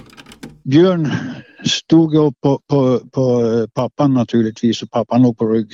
Björn 0.62 1.12
stod 1.64 2.14
upp 2.14 2.35
på, 2.41 2.61
på, 2.70 3.01
på 3.12 3.66
pappan 3.74 4.14
naturligtvis 4.14 4.83
och 4.83 4.91
pappan 4.91 5.22
låg 5.22 5.39
på 5.39 5.47
rygg. 5.47 5.72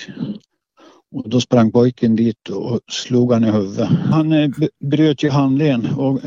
Och 1.14 1.28
då 1.28 1.40
sprang 1.40 1.72
pojken 1.72 2.16
dit 2.16 2.48
och 2.48 2.80
slog 2.88 3.32
han 3.32 3.44
i 3.44 3.50
huvudet. 3.50 3.88
Han 3.88 4.32
eh, 4.32 4.50
bröt 4.80 5.22
ju 5.22 5.30
handleden 5.30 5.94
och 5.96 6.20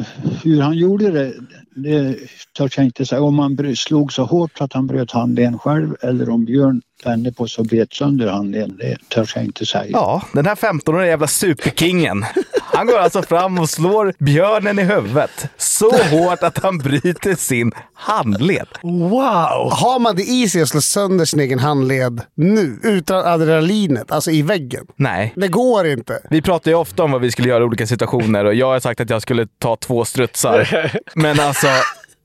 hur 0.44 0.62
han 0.62 0.78
gjorde 0.78 1.12
det, 1.12 1.34
det 1.76 2.18
törs 2.58 2.78
jag 2.78 2.86
inte 2.86 3.06
säga. 3.06 3.22
Om 3.22 3.40
han 3.40 3.76
slog 3.76 4.14
så 4.14 4.24
hårt 4.24 4.62
att 4.62 4.74
han 4.74 4.88
bröt 4.88 5.12
handleden 5.12 5.60
själv 5.60 5.96
eller 6.02 6.30
om 6.30 6.46
Björn 6.46 6.82
vände 7.06 7.32
på 7.32 7.48
bet 7.72 7.94
sönder 7.94 8.28
handleden, 8.28 8.78
det 8.78 8.98
törs 9.10 9.36
jag 9.36 9.46
inte 9.46 9.66
säga. 9.66 9.86
Ja, 9.92 10.22
den 10.34 10.46
här 10.46 10.56
15-åriga 10.56 11.10
jävla 11.10 11.28
superkingen. 11.28 12.26
Han 12.74 12.88
går 12.88 12.98
alltså 12.98 13.22
fram 13.22 13.60
och 13.60 13.70
slår 13.70 14.14
björnen 14.20 14.80
i 14.80 14.84
huvudet 14.84 15.46
så 15.58 15.92
hårt 15.92 16.44
att 16.44 16.58
han 16.64 16.78
bryter 16.78 17.36
sin 17.36 17.72
handled. 17.94 18.68
Wow! 18.82 19.72
Har 19.72 20.00
man 20.00 20.16
det 20.16 20.24
i 20.24 20.50
sig 20.50 20.62
att 20.62 20.70
slå 20.70 20.82
sönder 20.82 21.26
sin 21.26 21.40
egen 21.40 21.60
handled 21.60 22.22
nu, 22.36 22.80
utan 22.84 23.26
adrenalinet, 23.26 24.12
alltså 24.12 24.32
i 24.32 24.42
väggen? 24.42 24.86
Nej. 24.96 25.34
Det 25.36 25.48
går 25.48 25.88
inte. 25.88 26.20
Vi 26.30 26.42
pratar 26.42 26.72
ju 26.72 26.78
ofta 26.78 27.04
om 27.04 27.12
vad 27.12 27.22
vi 27.22 27.32
skulle 27.32 27.50
göra 27.50 27.64
i 27.64 27.66
olika 27.66 27.88
situationer 27.88 28.46
och 28.46 28.54
jag 28.54 28.68
har 28.68 28.80
sagt 28.80 29.02
att 29.02 29.10
jag 29.10 29.22
skulle 29.22 29.48
ta 29.60 29.76
två 29.76 30.06
strutsar. 30.06 30.92
Men 31.16 31.40
alltså, 31.40 31.68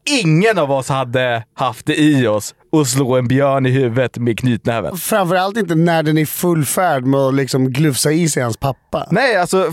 ingen 0.05 0.59
av 0.59 0.72
oss 0.72 0.88
hade 0.88 1.44
haft 1.55 1.86
det 1.86 2.00
i 2.00 2.26
oss 2.26 2.55
att 2.72 2.88
slå 2.88 3.16
en 3.16 3.28
björn 3.28 3.66
i 3.66 3.70
huvudet 3.70 4.18
med 4.18 4.38
knytnäven. 4.38 4.96
Framförallt 4.96 5.57
inte 5.57 5.74
när 5.74 6.03
den 6.03 6.18
är 6.18 6.26
full 6.26 6.64
färd 6.64 7.05
med 7.05 7.20
att 7.20 7.34
liksom 7.34 7.72
glufsa 7.72 8.12
i 8.12 8.28
sig 8.28 8.42
hans 8.42 8.57
pappa. 8.57 9.09
Nej, 9.11 9.36
alltså, 9.36 9.72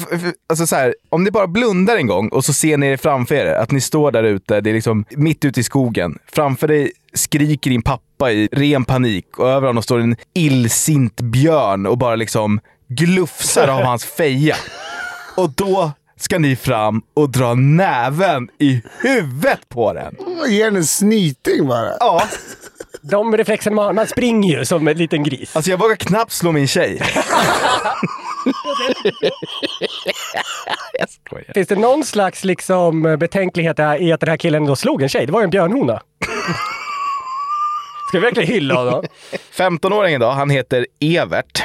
alltså 0.50 0.68
så 0.68 0.76
här, 0.76 0.96
om 1.10 1.24
ni 1.24 1.32
bara 1.32 1.48
blundar 1.48 1.96
en 1.96 2.08
gång 2.08 2.30
och 2.30 2.46
så 2.46 2.54
ser 2.54 2.78
ni 2.78 2.88
er 2.88 2.98
framför 2.98 3.36
er 3.36 3.54
att 3.54 3.72
ni 3.72 3.82
står 3.82 4.12
där 4.12 4.24
ute, 4.24 4.62
det 4.62 4.70
är 4.70 4.74
liksom 4.74 5.06
mitt 5.10 5.46
ute 5.46 5.60
i 5.60 5.64
skogen. 5.64 6.18
Framför 6.32 6.68
dig 6.68 6.92
skriker 7.14 7.70
din 7.70 7.82
pappa 7.82 8.32
i 8.32 8.50
ren 8.52 8.86
panik 8.86 9.38
och 9.38 9.50
över 9.50 9.68
honom 9.68 9.84
står 9.84 10.00
en 10.00 10.16
illsint 10.34 11.22
björn 11.22 11.86
och 11.86 11.98
bara 11.98 12.16
liksom 12.16 12.60
glufsar 12.88 13.68
av 13.68 13.84
hans 13.84 14.06
feja. 14.06 14.56
Och 15.38 15.50
då 15.50 15.92
ska 16.20 16.40
ni 16.40 16.56
fram 16.56 17.02
och 17.14 17.30
dra 17.30 17.54
näven 17.54 18.50
i 18.60 18.82
huvudet 19.02 19.70
på 19.70 19.94
den. 19.94 20.16
Ge 20.50 20.64
den 20.66 20.76
en 20.76 20.86
snyting 20.86 21.68
bara. 21.68 21.92
Ja. 22.00 22.24
De 23.02 23.38
reflexerna, 23.38 23.76
man, 23.76 23.96
man 23.96 24.08
springer 24.08 24.58
ju 24.60 24.66
som 24.66 24.88
en 24.88 24.98
liten 24.98 25.24
gris. 25.24 25.56
Alltså 25.56 25.72
jag 25.72 25.78
vågar 25.78 25.96
knappt 25.96 26.32
slå 26.32 26.52
min 26.52 26.68
tjej. 26.68 27.02
jag 31.00 31.10
skojar. 31.10 31.54
Finns 31.54 31.68
det 31.68 31.76
någon 31.76 32.04
slags 32.04 32.44
liksom, 32.44 33.02
betänklighet 33.20 33.80
i 34.00 34.12
att 34.12 34.20
den 34.20 34.30
här 34.30 34.38
killen 34.38 34.66
då 34.66 34.76
slog 34.76 35.02
en 35.02 35.10
tjej? 35.10 35.26
Det 35.26 35.32
var 35.32 35.40
ju 35.40 35.44
en 35.44 35.50
björnhona. 35.50 36.02
Ska 38.10 38.20
vi 38.20 38.26
verkligen 38.26 38.50
hylla 38.50 38.76
honom? 38.76 39.04
15-åringen 39.58 40.20
då, 40.20 40.30
han 40.30 40.50
heter 40.50 40.86
Evert. 41.00 41.64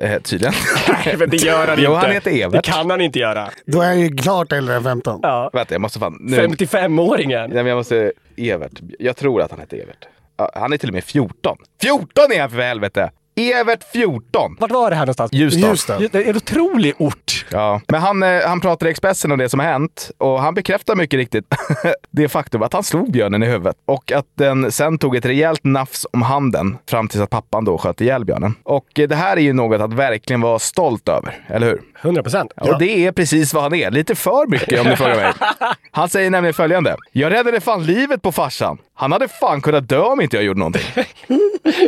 Eh, 0.00 0.20
tydligen. 0.22 0.54
Nej, 1.04 1.16
men 1.18 1.30
det 1.30 1.36
gör 1.36 1.66
han 1.68 1.78
Jo, 1.82 1.90
inte. 1.94 2.06
han 2.06 2.14
heter 2.14 2.30
Evert. 2.30 2.52
Det 2.64 2.70
kan 2.72 2.90
han 2.90 3.00
inte 3.00 3.18
göra. 3.18 3.48
Då 3.66 3.80
är 3.80 3.86
han 3.86 4.00
ju 4.00 4.16
klart 4.16 4.52
äldre 4.52 4.74
än 4.74 4.82
15. 4.84 5.20
Ja. 5.22 5.50
Vänta, 5.52 5.74
jag 5.74 5.80
måste 5.80 5.98
fan... 5.98 6.16
Nu... 6.20 6.36
55-åringen. 6.36 7.38
Nej, 7.48 7.48
men 7.54 7.66
jag 7.66 7.76
måste... 7.76 8.12
Evert. 8.36 8.80
Jag 8.98 9.16
tror 9.16 9.42
att 9.42 9.50
han 9.50 9.60
heter 9.60 9.76
Evert. 9.76 10.06
Ja, 10.36 10.50
Han 10.54 10.72
är 10.72 10.76
till 10.76 10.88
och 10.88 10.94
med 10.94 11.04
14. 11.04 11.56
14 11.82 12.32
är 12.32 12.40
han 12.40 12.50
för 12.50 12.60
helvete! 12.60 13.10
Evert 13.38 13.84
14. 13.92 14.56
Vart 14.60 14.70
var 14.70 14.90
det 14.90 14.96
här 14.96 15.02
någonstans? 15.02 15.32
Ljusdal. 15.32 15.70
Ljusdal. 15.70 16.08
Det 16.12 16.18
är 16.24 16.30
en 16.30 16.36
otrolig 16.36 16.94
ort. 16.98 17.46
Ja, 17.50 17.80
men 17.88 18.00
han, 18.00 18.22
eh, 18.22 18.40
han 18.46 18.60
pratar 18.60 18.86
i 18.86 18.90
Expressen 18.90 19.32
om 19.32 19.38
det 19.38 19.48
som 19.48 19.60
har 19.60 19.66
hänt 19.66 20.10
och 20.18 20.40
han 20.40 20.54
bekräftar 20.54 20.94
mycket 20.94 21.18
riktigt 21.18 21.54
det 22.10 22.28
faktum 22.28 22.62
att 22.62 22.72
han 22.72 22.82
slog 22.82 23.12
björnen 23.12 23.42
i 23.42 23.46
huvudet 23.46 23.76
och 23.84 24.12
att 24.12 24.26
den 24.34 24.72
sen 24.72 24.98
tog 24.98 25.16
ett 25.16 25.24
rejält 25.24 25.64
nafs 25.64 26.06
om 26.12 26.22
handen 26.22 26.78
fram 26.90 27.08
tills 27.08 27.22
att 27.22 27.30
pappan 27.30 27.64
då 27.64 27.78
sköt 27.78 28.00
ihjäl 28.00 28.24
björnen. 28.24 28.54
Och 28.62 28.98
eh, 28.98 29.08
det 29.08 29.16
här 29.16 29.36
är 29.36 29.40
ju 29.40 29.52
något 29.52 29.80
att 29.80 29.92
verkligen 29.92 30.40
vara 30.40 30.58
stolt 30.58 31.08
över, 31.08 31.34
eller 31.46 31.66
hur? 31.66 31.80
100 32.02 32.22
procent. 32.22 32.52
Och 32.60 32.78
det 32.78 33.06
är 33.06 33.12
precis 33.12 33.54
vad 33.54 33.62
han 33.62 33.74
är. 33.74 33.90
Lite 33.90 34.14
för 34.14 34.46
mycket 34.46 34.80
om 34.80 34.86
du 34.86 34.96
frågar 34.96 35.16
mig. 35.16 35.32
Han 35.90 36.08
säger 36.08 36.30
nämligen 36.30 36.54
följande. 36.54 36.96
Jag 37.12 37.32
räddade 37.32 37.60
fan 37.60 37.86
livet 37.86 38.22
på 38.22 38.32
farsan. 38.32 38.78
Han 38.94 39.12
hade 39.12 39.28
fan 39.28 39.60
kunnat 39.60 39.88
dö 39.88 40.00
om 40.00 40.20
inte 40.20 40.36
jag 40.36 40.44
gjorde 40.44 40.58
någonting. 40.58 40.82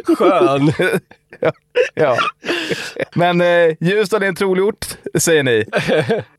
Skön. 0.17 0.73
ja, 1.41 1.53
ja. 1.95 2.17
Men 3.15 3.41
eh, 3.41 3.77
Ljusdal 3.81 4.23
är 4.23 4.27
en 4.27 4.35
trolig 4.35 4.65
ort, 4.65 4.87
säger 5.19 5.43
ni. 5.43 5.65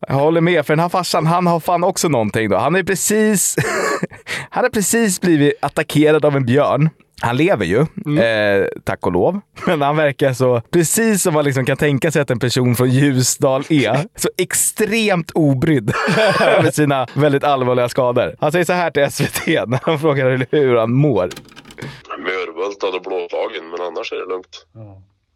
Jag 0.08 0.16
håller 0.16 0.42
med, 0.42 0.66
för 0.66 0.74
den 0.74 0.80
här 0.80 0.90
farsan, 0.90 1.26
han 1.26 1.48
har 1.48 1.60
fan 1.60 1.84
också 1.84 2.10
någonting 2.10 2.50
då. 2.50 2.58
Han 2.58 2.76
är 2.76 2.84
precis... 2.84 3.56
han 4.50 4.64
har 4.64 4.70
precis 4.70 5.22
blivit 5.22 5.54
attackerad 5.62 6.26
av 6.26 6.36
en 6.36 6.46
björn. 6.46 6.90
Han 7.24 7.38
lever 7.38 7.66
ju, 7.66 7.80
eh, 8.22 8.68
tack 8.84 9.06
och 9.06 9.12
lov. 9.12 9.42
Men 9.66 9.82
han 9.82 9.96
verkar 9.96 10.34
så, 10.34 10.62
precis 10.72 11.22
som 11.24 11.34
man 11.34 11.46
liksom 11.46 11.66
kan 11.66 11.78
tänka 11.78 12.12
sig 12.12 12.22
att 12.22 12.32
en 12.32 12.40
person 12.40 12.76
från 12.76 12.90
Ljusdal 12.90 13.64
är, 13.70 13.98
så 14.16 14.30
extremt 14.38 15.32
obrydd 15.32 15.94
över 16.40 16.72
sina 16.72 17.08
väldigt 17.14 17.44
allvarliga 17.44 17.90
skador. 17.90 18.36
Han 18.40 18.52
säger 18.52 18.66
så 18.66 18.74
här 18.74 18.92
till 18.92 19.12
SVT 19.12 19.48
när 19.48 19.80
han 19.84 20.00
frågar 20.00 20.46
hur 20.52 20.76
han 20.76 20.94
mår. 20.94 21.30
Och 22.62 23.02
blåslagen, 23.02 23.70
men 23.70 23.82
annars 23.82 24.12
är 24.12 24.16
det 24.16 24.26
lugnt. 24.26 24.66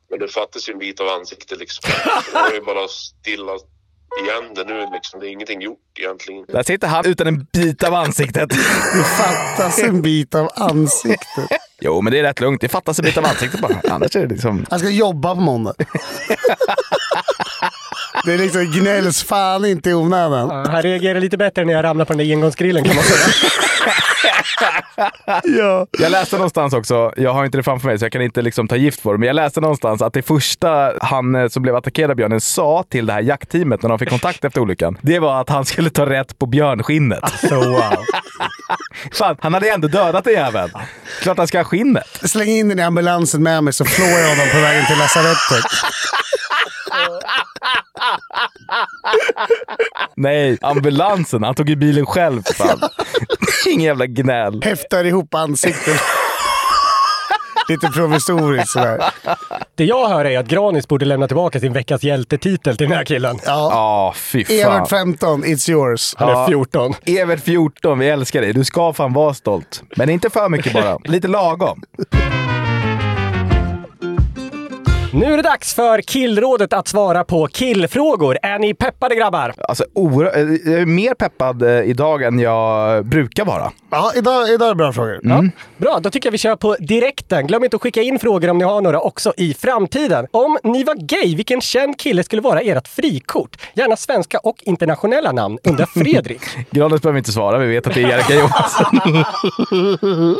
Men 0.09 0.19
det 0.19 0.27
fattas 0.27 0.69
ju 0.69 0.73
en 0.73 0.79
bit 0.79 0.99
av 0.99 1.07
ansiktet 1.07 1.59
liksom. 1.59 1.91
Det 2.31 2.33
var 2.33 2.51
ju 2.51 2.61
bara 2.61 2.87
stilla 2.87 3.51
igen 4.23 4.53
det 4.55 4.63
nu 4.63 4.87
liksom. 4.93 5.19
Det 5.19 5.27
är 5.27 5.31
ingenting 5.31 5.61
gjort 5.61 5.99
egentligen. 5.99 6.45
Där 6.47 6.63
sitter 6.63 6.87
han 6.87 7.05
utan 7.05 7.27
en 7.27 7.47
bit 7.53 7.83
av 7.83 7.93
ansiktet. 7.93 8.49
Det 8.93 9.03
fattas 9.03 9.79
en 9.79 10.01
bit 10.01 10.35
av 10.35 10.49
ansiktet. 10.55 11.49
Jo, 11.81 12.01
men 12.01 12.13
det 12.13 12.19
är 12.19 12.23
rätt 12.23 12.39
lugnt. 12.39 12.61
Det 12.61 12.69
fattas 12.69 12.99
en 12.99 13.05
bit 13.05 13.17
av 13.17 13.25
ansiktet 13.25 13.61
bara. 13.61 13.81
Annars 13.89 14.15
är 14.15 14.21
det 14.21 14.33
liksom... 14.33 14.65
Han 14.69 14.79
ska 14.79 14.89
jobba 14.89 15.35
på 15.35 15.41
måndag. 15.41 15.73
Det 18.25 18.33
är 18.33 18.37
liksom 18.37 18.65
gnälls 18.71 19.23
fan 19.23 19.65
inte 19.65 19.89
i 19.89 19.93
onödan. 19.93 20.49
Ja, 20.49 20.71
han 20.71 20.81
reagerar 20.81 21.19
lite 21.19 21.37
bättre 21.37 21.65
när 21.65 21.73
jag 21.73 21.83
ramlar 21.83 22.05
på 22.05 22.13
den 22.13 22.27
där 22.27 22.35
engångsgrillen 22.35 22.83
kan 22.83 22.95
man 22.95 23.03
säga. 23.03 23.51
ja. 25.43 25.87
Jag 25.99 26.11
läste 26.11 26.35
någonstans 26.35 26.73
också, 26.73 27.13
jag 27.17 27.33
har 27.33 27.45
inte 27.45 27.57
det 27.57 27.63
framför 27.63 27.87
mig 27.87 27.99
så 27.99 28.05
jag 28.05 28.11
kan 28.11 28.21
inte 28.21 28.41
liksom 28.41 28.67
ta 28.67 28.75
gift 28.75 29.03
på 29.03 29.11
det, 29.11 29.17
men 29.17 29.27
jag 29.27 29.35
läste 29.35 29.61
någonstans 29.61 30.01
att 30.01 30.13
det 30.13 30.21
första 30.21 30.93
han 31.01 31.35
eh, 31.35 31.47
som 31.47 31.63
blev 31.63 31.75
attackerad 31.75 32.09
av 32.11 32.15
björnen 32.17 32.41
sa 32.41 32.83
till 32.89 33.05
det 33.05 33.13
här 33.13 33.21
jaktteamet 33.21 33.81
när 33.81 33.89
de 33.89 33.99
fick 33.99 34.09
kontakt 34.09 34.45
efter 34.45 34.61
olyckan, 34.61 34.97
det 35.01 35.19
var 35.19 35.41
att 35.41 35.49
han 35.49 35.65
skulle 35.65 35.89
ta 35.89 36.09
rätt 36.09 36.39
på 36.39 36.45
björnskinnet. 36.45 37.23
Så 37.49 37.55
wow. 37.55 38.05
Fan, 39.13 39.37
han 39.39 39.53
hade 39.53 39.69
ändå 39.69 39.87
dödat 39.87 40.23
den 40.23 40.33
jäveln. 40.33 40.71
Klart 41.21 41.37
han 41.37 41.47
ska 41.47 41.59
ha 41.59 41.63
skinnet. 41.63 42.07
Släng 42.23 42.49
in 42.49 42.69
den 42.69 42.79
i 42.79 42.81
ambulansen 42.81 43.43
med 43.43 43.63
mig 43.63 43.73
så 43.73 43.85
flår 43.85 44.07
jag 44.07 44.29
honom 44.29 44.47
på 44.53 44.59
vägen 44.59 44.85
till 44.85 44.97
lasarettet. 44.97 45.65
Nej, 50.15 50.57
ambulansen. 50.61 51.43
Han 51.43 51.55
tog 51.55 51.69
ju 51.69 51.75
bilen 51.75 52.05
själv 52.05 52.41
för 52.45 52.53
fan. 52.53 52.79
Ingen 53.69 53.85
jävla 53.85 54.05
gnäll. 54.05 54.61
Häftar 54.63 55.03
ihop 55.03 55.33
ansiktet. 55.33 56.01
Lite 57.69 57.87
provisoriskt 57.87 58.69
sådär. 58.69 59.03
Det 59.75 59.85
jag 59.85 60.09
hör 60.09 60.25
är 60.25 60.39
att 60.39 60.47
Granis 60.47 60.87
borde 60.87 61.05
lämna 61.05 61.27
tillbaka 61.27 61.59
sin 61.59 61.73
veckans 61.73 62.03
hjältetitel 62.03 62.77
till 62.77 62.87
den 62.89 62.97
här 62.97 63.05
killen. 63.05 63.39
Ja. 63.45 63.69
Ja, 63.71 64.13
fy 64.17 64.45
fan. 64.45 64.55
Evert 64.55 64.89
15, 64.89 65.43
it's 65.45 65.69
yours. 65.69 66.15
Han 66.17 66.29
är 66.29 66.33
Ja. 66.33 66.47
14. 66.47 66.93
Evert 67.05 67.43
14, 67.43 67.99
vi 67.99 68.09
älskar 68.09 68.41
dig. 68.41 68.53
Du 68.53 68.63
ska 68.63 68.93
fan 68.93 69.13
vara 69.13 69.33
stolt. 69.33 69.83
Men 69.95 70.09
inte 70.09 70.29
för 70.29 70.49
mycket 70.49 70.73
bara. 70.73 70.97
Lite 71.03 71.27
lagom. 71.27 71.81
Nu 75.15 75.25
är 75.33 75.37
det 75.37 75.43
dags 75.43 75.73
för 75.75 76.01
killrådet 76.01 76.73
att 76.73 76.87
svara 76.87 77.23
på 77.23 77.47
killfrågor. 77.47 78.37
Är 78.41 78.59
ni 78.59 78.73
peppade 78.73 79.15
grabbar? 79.15 79.53
Alltså, 79.57 79.85
oro- 79.93 80.31
eh, 80.35 80.71
jag 80.71 80.81
är 80.81 80.85
mer 80.85 81.13
peppad 81.13 81.61
eh, 81.63 81.69
idag 81.89 82.23
än 82.23 82.39
jag 82.39 83.05
brukar 83.05 83.45
vara. 83.45 83.71
Ja, 83.91 84.11
idag, 84.15 84.49
idag 84.49 84.65
är 84.65 84.69
det 84.69 84.75
bra 84.75 84.93
frågor. 84.93 85.19
Ja. 85.23 85.43
Bra, 85.77 85.99
då 86.01 86.09
tycker 86.09 86.27
jag 86.27 86.31
vi 86.31 86.37
kör 86.37 86.55
på 86.55 86.75
direkten. 86.79 87.47
Glöm 87.47 87.63
inte 87.63 87.75
att 87.75 87.81
skicka 87.81 88.01
in 88.01 88.19
frågor 88.19 88.49
om 88.49 88.57
ni 88.57 88.63
har 88.63 88.81
några 88.81 88.99
också 88.99 89.33
i 89.37 89.53
framtiden. 89.53 90.27
Om 90.31 90.57
ni 90.63 90.83
var 90.83 90.95
gay, 90.95 91.35
vilken 91.35 91.61
känd 91.61 91.99
kille 91.99 92.23
skulle 92.23 92.41
vara 92.41 92.61
ert 92.61 92.87
frikort? 92.87 93.57
Gärna 93.73 93.95
svenska 93.95 94.37
och 94.39 94.57
internationella 94.61 95.31
namn, 95.31 95.57
undrar 95.63 95.85
Fredrik. 96.03 96.41
Granis 96.71 97.01
behöver 97.01 97.17
inte 97.17 97.31
svara, 97.31 97.57
vi 97.57 97.67
vet 97.67 97.87
att 97.87 97.93
det 97.93 98.03
är 98.03 98.07
Jerka 98.07 98.33
Johansson. 98.33 99.23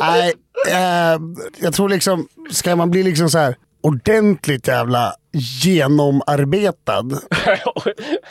Nej, 0.00 0.32
eh, 0.72 1.20
jag 1.60 1.74
tror 1.74 1.88
liksom, 1.88 2.28
ska 2.50 2.76
man 2.76 2.90
bli 2.90 3.02
liksom 3.02 3.30
så 3.30 3.38
här 3.38 3.56
ordentligt 3.80 4.68
jävla 4.68 5.12
genomarbetad 5.32 7.04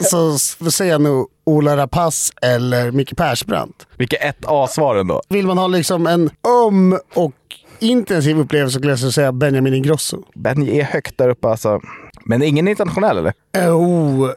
så 0.00 0.38
säger 0.70 0.92
jag 0.92 1.00
nog 1.00 1.28
Ola 1.44 1.76
Rapace 1.76 2.32
eller 2.42 2.90
Micke 2.90 3.16
Persbrandt. 3.16 3.86
Vilka 3.98 4.16
ett 4.16 4.44
A-svar 4.46 4.96
ändå. 4.96 5.22
Vill 5.28 5.46
man 5.46 5.58
ha 5.58 5.66
liksom 5.66 6.06
en 6.06 6.30
öm 6.68 6.98
och 7.14 7.32
intensiv 7.78 8.38
upplevelse 8.38 8.78
skulle 8.78 8.92
jag 8.92 8.98
säga 9.12 9.32
Benjamin 9.32 9.74
Ingrosso. 9.74 10.22
Benny 10.34 10.78
är 10.78 10.84
högt 10.84 11.18
där 11.18 11.28
uppe 11.28 11.48
alltså. 11.48 11.80
Men 12.24 12.42
ingen 12.42 12.68
internationell 12.68 13.18
eller? 13.18 13.32
Eh, 13.56 13.76
Oh, 13.76 14.30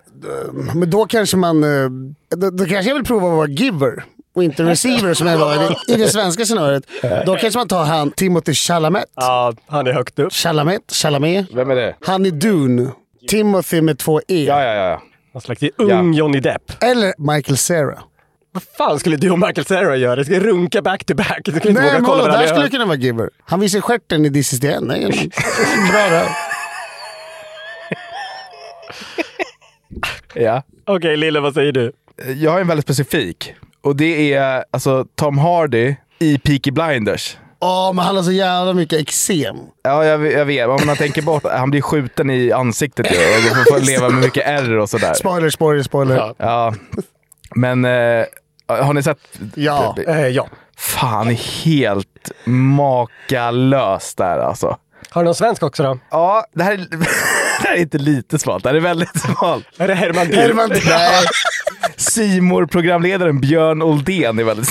men 0.76 0.90
då 0.90 1.06
kanske 1.06 1.38
man... 1.38 1.64
eh, 1.64 1.90
Då, 2.38 2.50
då 2.50 2.66
kanske 2.66 2.90
jag 2.90 2.96
vill 2.96 3.06
prova 3.06 3.28
att 3.28 3.34
vara 3.34 3.48
giver 3.48 4.04
och 4.40 4.44
inte 4.44 4.64
receiver 4.64 5.14
som 5.14 5.28
jag 5.28 5.38
var 5.38 5.56
i 5.56 5.58
det, 5.58 5.94
i 5.94 5.98
det 5.98 6.08
svenska 6.08 6.46
scenariot. 6.46 6.84
Då 7.26 7.36
kanske 7.36 7.60
man 7.60 7.68
tar 7.68 7.86
han 7.86 8.12
Timothy 8.12 8.54
Chalamet. 8.54 9.06
Ja, 9.16 9.54
han 9.68 9.88
är 9.88 9.94
högt 9.94 10.20
upp. 10.20 10.34
Chalamet, 10.34 10.82
Chalamet. 10.92 11.46
Vem 11.54 11.72
är 11.72 11.76
det? 11.76 11.96
Han 12.02 12.26
är 12.26 12.32
Dune. 12.32 12.92
Timothy 13.30 13.82
med 13.82 14.00
två 14.00 14.20
E. 14.28 14.46
Ja, 14.48 14.64
ja, 14.64 14.74
ja. 14.74 15.02
Någon 15.34 15.42
slags 15.42 15.62
ung 15.78 16.14
Johnny 16.14 16.40
Depp. 16.40 16.84
Eller 16.84 17.14
Michael 17.36 17.58
Cera. 17.58 18.00
Vad 18.52 18.64
fan 18.78 19.00
skulle 19.00 19.18
du 19.18 19.30
och 19.32 19.40
Michael 19.40 19.66
Cera 19.66 19.96
göra? 19.96 20.16
Jag 20.20 20.26
ska 20.26 20.40
runka 20.40 20.82
back 20.82 21.06
to 21.06 21.16
back. 21.16 21.42
Du 21.46 21.52
skulle 21.52 21.70
inte 21.70 21.82
Nej, 21.82 21.90
våga 21.90 22.00
men 22.00 22.06
kolla 22.06 22.24
varandra 22.24 22.40
där 22.42 22.48
skulle 22.48 22.70
kunna 22.70 22.86
vara 22.86 22.98
giver. 22.98 23.30
Han 23.46 23.60
visar 23.60 23.82
stjärten 23.82 24.26
i 24.26 24.34
This 24.34 24.54
is 24.54 24.60
the 24.60 24.68
end. 24.72 24.92
Är 24.92 24.98
bra 25.92 26.10
där. 26.10 26.28
ja. 30.34 30.64
Okej, 30.86 31.18
Lille, 31.18 31.40
vad 31.40 31.54
säger 31.54 31.72
du? 31.72 31.92
Jag 32.38 32.52
har 32.52 32.62
en 32.62 32.68
väldigt 32.68 32.86
specifik. 32.86 33.54
Och 33.82 33.96
det 33.96 34.34
är 34.34 34.64
alltså 34.72 35.06
Tom 35.16 35.38
Hardy 35.38 35.96
i 36.20 36.38
Peaky 36.38 36.72
Blinders. 36.72 37.38
Åh, 37.62 37.94
men 37.94 38.06
han 38.06 38.16
har 38.16 38.24
så 38.24 38.32
jävla 38.32 38.74
mycket 38.74 39.00
eksem. 39.00 39.58
Ja, 39.84 40.06
jag, 40.06 40.32
jag 40.32 40.46
vet. 40.46 40.68
Om 40.68 40.80
man 40.86 40.96
tänker 40.96 41.22
bort 41.22 41.44
han 41.44 41.72
blir 41.72 41.82
skjuten 41.82 42.30
i 42.30 42.52
ansiktet 42.52 43.12
ju, 43.12 43.18
och 43.18 43.58
får, 43.58 43.74
får 43.74 43.86
leva 43.86 44.10
med 44.10 44.22
mycket 44.22 44.48
ärr 44.48 44.78
och 44.78 44.90
sådär. 44.90 45.14
Spoiler, 45.14 45.50
spoiler, 45.50 45.84
spoiler. 45.84 46.34
Ja. 46.38 46.74
Men 47.56 47.86
eh, 47.86 48.26
har 48.68 48.94
ni 48.94 49.04
sett? 49.04 49.18
Ja. 49.56 49.96
Eh, 50.08 50.28
ja. 50.28 50.48
Fan, 50.78 51.30
är 51.30 51.64
helt 51.66 52.32
makalös 52.46 54.16
där 54.16 54.40
alltså. 54.40 54.78
Har 55.10 55.22
du 55.22 55.26
någon 55.26 55.36
svensk 55.36 55.64
också 55.64 55.84
då? 55.84 56.00
Ja, 56.12 56.46
det 56.54 56.64
här 56.64 56.74
är, 56.74 56.78
det 57.62 57.68
här 57.68 57.76
är 57.76 57.82
inte 57.82 57.98
lite 57.98 58.40
smalt. 58.40 58.64
Det 58.64 58.70
här 58.70 58.76
är 58.76 58.80
väldigt 58.80 59.22
smalt. 59.22 59.66
Är 59.78 59.88
det 59.88 59.96
Herman 59.96 60.28
Dill? 60.28 60.40
Herman 60.40 60.70
Dill. 60.70 60.82
Simor 61.96 62.66
programledaren 62.66 63.42
Björn 63.42 63.82
Oldén 63.82 64.40
är 64.40 64.44
väldigt... 64.44 64.70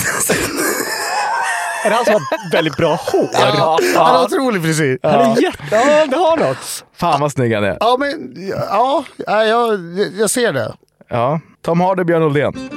Är 1.85 1.89
det 1.89 1.95
han 1.95 2.05
som 2.05 2.13
har 2.13 2.51
väldigt 2.51 2.77
bra 2.77 2.95
hår? 2.95 3.29
Ja, 3.33 3.79
han 3.95 4.15
har 4.15 4.25
otrolig 4.25 4.63
frisyr. 4.63 4.99
Han 5.03 5.13
är 5.13 5.41
jätte... 5.41 5.63
Ja, 5.71 6.05
det 6.05 6.15
har 6.15 6.37
något. 6.37 6.85
Fan 6.95 7.21
vad 7.21 7.31
snygg 7.31 7.53
han 7.53 7.63
är. 7.63 7.77
Ja, 7.79 7.97
men 7.99 8.35
ja, 8.49 9.03
ja 9.27 9.43
jag, 9.45 9.79
jag 10.19 10.29
ser 10.29 10.53
det. 10.53 10.73
Ja, 11.09 11.39
Tom 11.61 11.81
Hardy, 11.81 12.03
Björn 12.03 12.23
Oldén. 12.23 12.69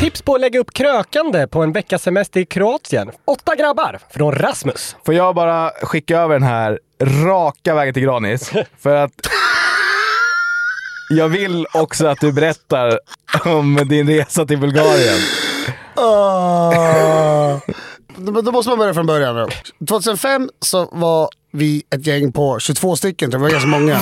Tips 0.00 0.22
på 0.22 0.34
att 0.34 0.40
lägga 0.40 0.60
upp 0.60 0.72
krökande 0.74 1.46
på 1.46 1.62
en 1.62 1.72
veckas 1.72 2.02
semester 2.02 2.40
i 2.40 2.46
Kroatien. 2.46 3.10
Åtta 3.24 3.54
grabbar 3.56 3.98
från 4.10 4.34
Rasmus. 4.34 4.96
Får 5.06 5.14
jag 5.14 5.34
bara 5.34 5.70
skicka 5.70 6.18
över 6.18 6.34
den 6.34 6.42
här 6.42 6.78
raka 7.26 7.74
vägen 7.74 7.94
till 7.94 8.02
Granis? 8.02 8.50
För 8.78 8.94
att 8.94 9.12
jag 11.08 11.28
vill 11.28 11.66
också 11.72 12.06
att 12.06 12.20
du 12.20 12.32
berättar 12.32 12.98
om 13.44 13.88
din 13.88 14.08
resa 14.08 14.46
till 14.46 14.58
Bulgarien. 14.58 15.18
Ah. 15.94 17.60
Då 18.16 18.52
måste 18.52 18.70
man 18.70 18.78
börja 18.78 18.94
från 18.94 19.06
början. 19.06 19.36
Då. 19.36 19.48
2005 19.86 20.50
så 20.60 20.88
var 20.92 21.28
vi 21.52 21.82
ett 21.90 22.06
gäng 22.06 22.32
på 22.32 22.58
22 22.58 22.96
stycken, 22.96 23.30
tror 23.30 23.42
jag. 23.42 23.50
det 23.50 23.54
var 23.54 23.60
ganska 23.60 23.80
många. 23.80 24.00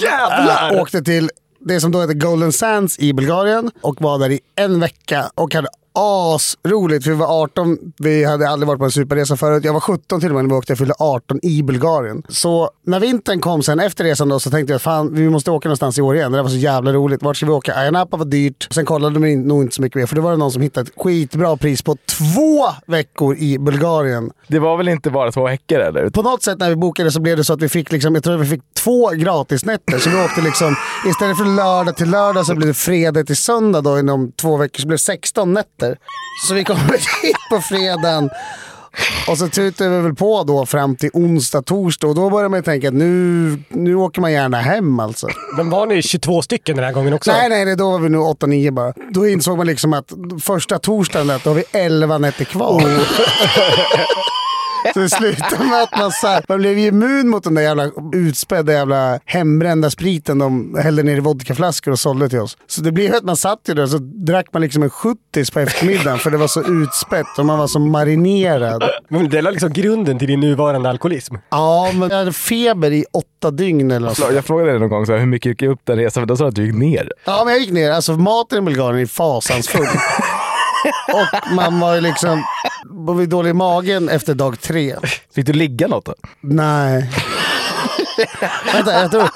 Jävlar! 0.00 0.74
Äh, 0.74 0.80
åkte 0.80 1.02
till 1.02 1.30
det 1.60 1.80
som 1.80 1.92
då 1.92 2.00
heter 2.00 2.14
Golden 2.14 2.52
Sands 2.52 2.98
i 2.98 3.12
Bulgarien 3.12 3.70
och 3.80 4.00
var 4.00 4.18
där 4.18 4.30
i 4.30 4.40
en 4.56 4.80
vecka 4.80 5.30
och 5.34 5.54
hade 5.54 5.68
asroligt. 5.92 7.06
Vi 7.06 7.14
var 7.14 7.42
18, 7.42 7.78
vi 7.98 8.24
hade 8.24 8.48
aldrig 8.48 8.68
varit 8.68 8.78
på 8.78 8.84
en 8.84 8.90
superresa 8.90 9.36
förut. 9.36 9.64
Jag 9.64 9.72
var 9.72 9.80
17 9.80 10.20
till 10.20 10.28
och 10.28 10.34
med 10.34 10.44
när 10.44 10.50
vi 10.50 10.58
åkte, 10.58 10.70
jag 10.70 10.78
fyllde 10.78 10.94
18 10.98 11.40
i 11.42 11.62
Bulgarien. 11.62 12.22
Så 12.28 12.70
när 12.86 13.00
vintern 13.00 13.40
kom 13.40 13.62
sen 13.62 13.80
efter 13.80 14.04
resan 14.04 14.28
då 14.28 14.40
så 14.40 14.50
tänkte 14.50 14.72
jag 14.72 14.82
fan 14.82 15.14
vi 15.14 15.30
måste 15.30 15.50
åka 15.50 15.68
någonstans 15.68 15.98
i 15.98 16.02
år 16.02 16.16
igen. 16.16 16.32
Det 16.32 16.38
där 16.38 16.42
var 16.42 16.50
så 16.50 16.56
jävla 16.56 16.92
roligt. 16.92 17.22
Vart 17.22 17.36
ska 17.36 17.46
vi 17.46 17.52
åka? 17.52 17.74
Ayia 17.74 17.90
Napa 17.90 18.16
var 18.16 18.24
dyrt. 18.24 18.68
Sen 18.70 18.84
kollade 18.84 19.20
vi 19.20 19.36
nog 19.36 19.62
inte 19.62 19.74
så 19.74 19.82
mycket 19.82 19.96
mer 19.96 20.06
för 20.06 20.14
det 20.14 20.20
var 20.20 20.30
det 20.30 20.36
någon 20.36 20.52
som 20.52 20.62
hittade 20.62 20.88
ett 20.88 21.02
skitbra 21.02 21.56
pris 21.56 21.82
på 21.82 21.96
två 22.06 22.66
veckor 22.86 23.36
i 23.36 23.58
Bulgarien. 23.58 24.30
Det 24.48 24.58
var 24.58 24.76
väl 24.76 24.88
inte 24.88 25.10
bara 25.10 25.32
två 25.32 25.46
häckor 25.46 25.78
eller? 25.78 26.10
På 26.10 26.22
något 26.22 26.42
sätt 26.42 26.58
när 26.58 26.68
vi 26.68 26.76
bokade 26.76 27.10
så 27.10 27.20
blev 27.20 27.36
det 27.36 27.44
så 27.44 27.52
att 27.52 27.62
vi 27.62 27.68
fick, 27.68 27.92
liksom, 27.92 28.14
jag 28.14 28.24
tror 28.24 28.34
att 28.34 28.40
vi 28.40 28.46
fick 28.46 28.62
två 28.74 29.10
gratisnätter. 29.10 29.98
Så 29.98 30.10
vi 30.10 30.24
åkte 30.24 30.40
liksom, 30.40 30.76
istället 31.06 31.36
för 31.36 31.44
lördag 31.44 31.96
till 31.96 32.10
lördag 32.10 32.46
så 32.46 32.54
blev 32.54 32.68
det 32.68 32.74
fredag 32.74 33.24
till 33.24 33.36
söndag 33.36 33.80
då 33.80 33.98
inom 33.98 34.32
två 34.32 34.56
veckor. 34.56 34.80
Så 34.80 34.86
blev 34.86 34.96
det 34.96 35.02
16 35.02 35.52
nätter. 35.52 35.79
Så 36.48 36.54
vi 36.54 36.64
kommer 36.64 36.92
dit 37.22 37.36
på 37.50 37.60
fredagen. 37.60 38.30
Och 39.28 39.38
så 39.38 39.48
tutade 39.48 39.90
vi 39.90 40.02
väl 40.02 40.14
på 40.14 40.44
då 40.44 40.66
fram 40.66 40.96
till 40.96 41.10
onsdag, 41.12 41.62
torsdag 41.62 42.06
och 42.06 42.14
då 42.14 42.30
började 42.30 42.48
man 42.48 42.58
ju 42.58 42.62
tänka 42.62 42.88
att 42.88 42.94
nu, 42.94 43.62
nu 43.68 43.94
åker 43.94 44.20
man 44.20 44.32
gärna 44.32 44.60
hem 44.60 45.00
alltså. 45.00 45.28
Men 45.56 45.70
var 45.70 45.86
ni 45.86 46.02
22 46.02 46.42
stycken 46.42 46.76
den 46.76 46.84
här 46.84 46.92
gången 46.92 47.12
också? 47.12 47.32
Nej, 47.32 47.64
nej, 47.64 47.76
då 47.76 47.90
var 47.90 47.98
vi 47.98 48.08
nog 48.08 48.36
8-9 48.38 48.70
bara. 48.70 48.92
Då 49.10 49.28
insåg 49.28 49.56
man 49.56 49.66
liksom 49.66 49.92
att 49.92 50.12
första 50.42 50.78
torsdagen, 50.78 51.26
där, 51.26 51.40
då 51.44 51.50
har 51.50 51.54
vi 51.54 51.64
11 51.72 52.18
nätter 52.18 52.44
kvar. 52.44 52.82
Så 54.94 55.00
det 55.00 55.10
slutade 55.10 55.64
med 55.64 55.82
att 55.82 55.98
man, 55.98 56.10
så 56.10 56.26
här, 56.26 56.44
man 56.48 56.58
blev 56.58 56.78
ju 56.78 56.86
immun 56.86 57.28
mot 57.28 57.44
den 57.44 57.54
där 57.54 57.62
jävla 57.62 57.90
utspädda 58.12 58.72
jävla 58.72 59.20
hembrända 59.24 59.90
spriten 59.90 60.38
de 60.38 60.76
hällde 60.82 61.02
ner 61.02 61.16
i 61.16 61.20
vodkaflaskor 61.20 61.92
och 61.92 61.98
sålde 61.98 62.28
till 62.28 62.38
oss. 62.38 62.56
Så 62.66 62.80
det 62.80 62.92
blev 62.92 63.14
att 63.14 63.24
man 63.24 63.36
satt 63.36 63.60
ju 63.66 63.74
där 63.74 63.82
och 63.82 63.90
så 63.90 63.98
drack 63.98 64.46
man 64.52 64.62
liksom 64.62 64.82
en 64.82 64.90
70 64.90 65.18
på 65.52 65.60
eftermiddagen 65.60 66.18
för 66.18 66.30
det 66.30 66.36
var 66.36 66.46
så 66.48 66.62
utspätt 66.62 67.38
och 67.38 67.46
man 67.46 67.58
var 67.58 67.66
så 67.66 67.78
marinerad. 67.78 68.82
Men 69.08 69.28
det 69.30 69.38
är 69.38 69.42
liksom 69.42 69.72
grunden 69.72 70.18
till 70.18 70.28
din 70.28 70.40
nuvarande 70.40 70.88
alkoholism. 70.88 71.34
Ja, 71.50 71.90
men 71.94 72.10
jag 72.10 72.16
hade 72.16 72.32
feber 72.32 72.90
i 72.90 73.04
åtta 73.12 73.50
dygn 73.50 73.90
eller 73.90 74.08
något 74.08 74.16
sånt. 74.16 74.34
Jag 74.34 74.44
frågade 74.44 74.70
dig 74.70 74.80
någon 74.80 74.88
gång 74.88 75.06
så 75.06 75.12
här, 75.12 75.18
hur 75.18 75.26
mycket 75.26 75.50
gick 75.50 75.62
jag 75.62 75.72
upp 75.72 75.80
den 75.84 75.96
resan? 75.96 76.26
Då 76.26 76.36
sa 76.36 76.44
du 76.44 76.48
att 76.48 76.54
du 76.54 76.66
gick 76.66 76.74
ner. 76.74 77.12
Ja, 77.24 77.42
men 77.44 77.52
jag 77.52 77.60
gick 77.60 77.72
ner. 77.72 77.90
Alltså 77.90 78.12
maten 78.12 78.58
i 78.58 78.62
Bulgarien 78.62 79.02
är 79.02 79.06
fasansfull. 79.06 79.86
och 81.12 81.52
man 81.54 81.80
var 81.80 81.94
ju 81.94 82.00
liksom 82.00 82.44
var 82.84 83.14
vi 83.14 83.26
dålig 83.26 83.50
i 83.50 83.52
magen 83.52 84.08
efter 84.08 84.34
dag 84.34 84.60
tre. 84.60 84.96
Fick 85.34 85.46
du 85.46 85.52
ligga 85.52 85.88
något 85.88 86.04
då? 86.04 86.14
Nej. 86.40 87.10
Vänta, 88.72 88.92
jag 88.92 89.10
tror, 89.10 89.28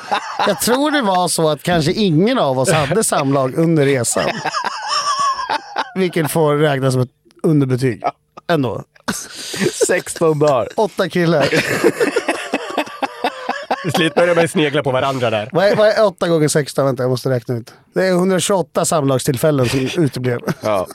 jag 0.47 0.61
tror 0.61 0.91
det 0.91 1.03
var 1.03 1.29
så 1.29 1.49
att 1.49 1.63
kanske 1.63 1.93
ingen 1.93 2.39
av 2.39 2.59
oss 2.59 2.73
hade 2.73 3.05
samlag 3.05 3.55
under 3.55 3.85
resan. 3.85 4.31
Vilket 5.95 6.31
får 6.31 6.55
räknas 6.57 6.93
som 6.93 7.03
ett 7.03 7.11
underbetyg. 7.43 8.03
Ändå. 8.49 8.83
16 9.87 10.39
dagar. 10.39 10.69
Åtta 10.77 11.09
killar. 11.09 11.49
Till 13.83 13.93
slut 13.93 14.15
börjar 14.15 14.35
man 14.35 14.49
snegla 14.49 14.83
på 14.83 14.91
varandra 14.91 15.31
där. 15.31 15.49
Vad 15.53 15.65
är, 15.65 15.77
vad 15.77 15.89
är 15.89 16.05
8 16.05 16.29
gånger 16.29 16.49
16? 16.49 16.87
Vänta, 16.87 17.03
jag 17.03 17.11
måste 17.11 17.31
räkna 17.31 17.55
ut. 17.55 17.73
Det 17.95 18.07
är 18.07 18.11
128 18.11 18.85
samlagstillfällen 18.85 19.69
som 19.69 19.81
uteblev. 20.05 20.41
Ja. 20.61 20.87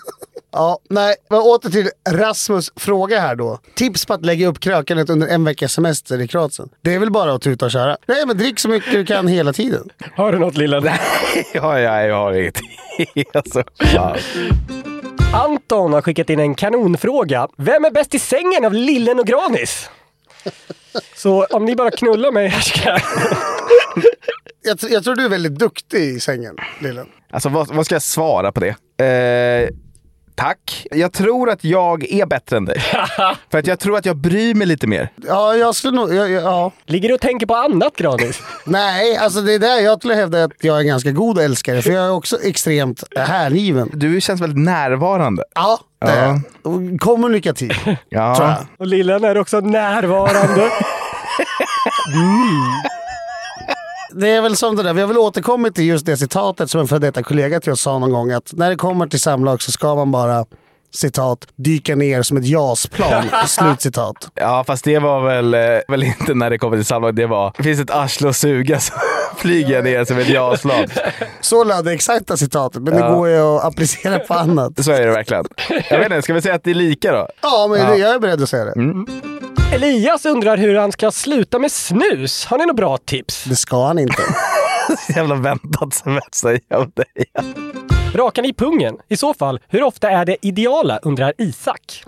Ja, 0.52 0.80
nej, 0.90 1.16
men 1.30 1.40
åter 1.40 1.70
till 1.70 1.90
Rasmus 2.10 2.72
fråga 2.76 3.20
här 3.20 3.36
då. 3.36 3.60
Tips 3.76 4.06
på 4.06 4.14
att 4.14 4.26
lägga 4.26 4.48
upp 4.48 4.60
krökandet 4.60 5.10
under 5.10 5.28
en 5.28 5.44
veckas 5.44 5.74
semester 5.74 6.22
i 6.22 6.28
Kroatien. 6.28 6.70
Det 6.82 6.94
är 6.94 7.00
väl 7.00 7.12
bara 7.12 7.34
att 7.34 7.42
tuta 7.42 7.66
och 7.66 7.72
köra? 7.72 7.98
Nej, 8.08 8.26
men 8.26 8.38
drick 8.38 8.60
så 8.60 8.70
mycket 8.70 8.92
du 8.92 9.06
kan 9.06 9.28
hela 9.28 9.54
tiden. 9.54 9.90
Har 10.16 10.32
du 10.32 10.40
något 10.40 10.58
lilla? 10.58 10.80
Nej, 10.80 11.00
ja, 11.54 11.80
ja, 11.80 12.02
jag 12.02 12.16
har 12.16 12.34
ingenting. 12.34 12.70
alltså, 13.34 13.64
fan. 13.94 14.18
Anton 15.34 15.94
har 15.94 16.02
skickat 16.02 16.30
in 16.30 16.40
en 16.40 16.56
kanonfråga. 16.56 17.48
Vem 17.58 17.86
är 17.86 17.92
bäst 17.92 18.16
i 18.16 18.20
sängen 18.20 18.66
av 18.66 18.74
Lillen 18.74 19.20
och 19.20 19.28
Granis? 19.28 19.90
Så 21.16 21.46
om 21.46 21.66
ni 21.66 21.76
bara 21.76 21.92
knullar 21.92 22.32
mig 22.32 22.48
här 22.48 22.62
ska 22.62 22.90
jag... 22.90 23.02
Jag, 24.62 24.92
jag 24.92 25.04
tror 25.04 25.16
du 25.16 25.26
är 25.26 25.30
väldigt 25.30 25.60
duktig 25.60 26.00
i 26.00 26.20
sängen, 26.20 26.56
Lillen. 26.80 27.08
Alltså 27.32 27.50
vad, 27.50 27.68
vad 27.68 27.86
ska 27.86 27.96
jag 27.96 28.02
svara 28.02 28.52
på 28.52 28.60
det? 28.60 29.04
Eh, 29.06 29.70
tack. 30.40 30.88
Jag 30.92 31.14
tror 31.14 31.50
att 31.50 31.64
jag 31.64 32.12
är 32.12 32.26
bättre 32.26 32.58
än 32.58 32.66
dig. 32.66 32.80
För 33.52 33.58
att 33.58 33.68
jag 33.68 33.80
tror 33.80 33.98
att 33.98 34.06
jag 34.06 34.18
bryr 34.18 34.54
mig 34.54 34.68
lite 34.68 34.88
mer. 34.88 35.10
Ja, 35.28 35.56
jag 35.56 35.76
skulle 35.76 35.96
nog... 35.96 36.14
Ja, 36.14 36.28
ja. 36.28 36.72
Ligger 36.86 37.10
du 37.10 37.16
och 37.16 37.22
tänker 37.22 37.46
på 37.46 37.56
annat 37.56 37.96
Granis? 37.96 38.42
Nej, 38.66 39.18
alltså 39.18 39.42
det 39.42 39.54
är 39.54 39.60
där 39.60 39.80
jag 39.80 39.98
skulle 40.00 40.16
hävda 40.16 40.44
att 40.44 40.52
jag 40.62 40.80
är 40.80 40.84
ganska 40.84 41.12
god 41.12 41.40
älskare. 41.40 41.82
För 41.82 41.92
jag 41.92 42.06
är 42.06 42.12
också 42.12 42.38
extremt 42.44 43.04
hängiven. 43.18 43.90
Du 43.94 44.22
känns 44.22 44.42
väldigt 44.42 44.66
närvarande. 44.66 45.44
Ja, 45.56 45.80
det 46.02 46.08
är 46.12 46.28
Ja. 46.28 46.42
jag. 46.64 46.74
Och 46.74 47.00
Kommunikativ. 47.00 47.74
Ja. 48.10 48.36
Tror 48.36 48.48
jag. 48.48 48.58
Och 48.78 48.88
Lillen 48.88 49.24
är 49.24 49.38
också 49.38 49.60
närvarande. 49.60 50.64
Det 54.12 54.30
är 54.30 54.42
väl 54.42 54.56
som 54.56 54.76
det 54.76 54.84
där, 54.84 54.94
vi 54.94 55.02
har 55.02 55.08
väl 55.08 55.18
återkommit 55.18 55.76
till 55.76 55.86
just 55.86 56.06
det 56.06 56.18
citatet 56.18 56.72
som 56.72 56.82
en 56.82 56.88
före 56.88 57.00
detta 57.00 57.24
kollega 57.24 57.60
till 57.60 57.72
oss 57.72 57.82
sa 57.82 58.00
någon 58.00 58.12
gång. 58.12 58.32
Att 58.32 58.54
när 58.54 58.70
det 58.70 58.76
kommer 58.76 59.08
till 59.08 59.20
samlag 59.20 59.62
så 59.62 59.72
ska 59.72 59.96
man 59.96 60.12
bara, 60.12 60.46
citat, 60.94 61.48
dyka 61.56 61.96
ner 61.96 62.22
som 62.22 62.38
ett 62.38 62.46
jasplan. 62.46 63.24
Slutcitat. 63.48 64.30
Ja, 64.36 64.64
fast 64.68 64.84
det 64.84 65.00
var 65.00 65.22
väl, 65.22 65.54
eh, 65.54 65.60
väl 65.88 66.04
inte 66.04 66.34
när 66.34 66.50
det 66.50 66.58
kommer 66.58 66.78
till 66.78 66.86
samlag. 66.86 67.16
Det 67.16 67.26
var, 67.26 67.54
det 67.58 67.64
finns 67.64 67.80
ett 67.80 67.92
arsle 67.92 68.30
att 68.30 68.36
suga 68.36 68.80
så 68.80 68.94
flyger 69.38 69.76
jag 69.76 69.84
ner 69.84 70.06
som 70.06 70.18
ett 70.18 70.30
jasplan. 70.30 70.86
Så 71.42 71.64
löd 71.64 71.86
det 71.86 71.92
exakta 71.92 72.38
citatet, 72.38 72.82
men 72.82 72.98
Ja. 72.98 73.06
det 73.10 73.16
går 73.16 73.30
ju 73.30 73.40
att 73.40 73.64
applicera 73.64 74.20
på 74.20 74.34
annat. 74.34 74.84
Så 74.84 74.92
är 74.92 75.06
det 75.06 75.12
verkligen. 75.12 75.46
Jag 75.90 75.98
vet 76.00 76.06
inte, 76.06 76.22
ska 76.22 76.34
vi 76.34 76.42
säga 76.42 76.56
att 76.56 76.64
det 76.64 76.72
är 76.72 76.76
lika 76.76 77.12
då? 77.12 77.28
Ja, 77.42 77.68
men 77.70 77.80
Ja. 77.80 77.96
jag 77.96 78.16
är 78.16 78.20
beredd 78.20 78.42
att 78.44 78.50
säga 78.50 78.66
det. 78.66 78.74
Elias 79.74 80.26
undrar 80.26 80.58
hur 80.58 80.76
han 80.76 80.92
ska 80.92 81.12
sluta 81.12 81.60
med 81.60 81.72
snus. 81.72 82.46
Har 82.46 82.58
ni 82.58 82.64
några 82.66 82.74
bra 82.74 82.98
tips? 82.98 83.44
Det 83.44 83.56
ska 83.56 83.86
han 83.88 84.00
inte. 84.00 84.22
Jävla 85.16 85.36
väntat 85.36 85.94
som 85.94 86.14
jag 86.14 86.36
säger 86.36 86.76
om 86.76 86.92
dig. 86.96 87.26
Rakar 88.14 88.42
ni 88.42 88.54
pungen? 88.54 88.98
I 89.08 89.18
så 89.18 89.34
fall, 89.34 89.60
hur 89.68 89.84
ofta 89.84 90.10
är 90.10 90.26
det 90.26 90.38
ideala? 90.42 90.98
undrar 90.98 91.34
Isak. 91.38 92.04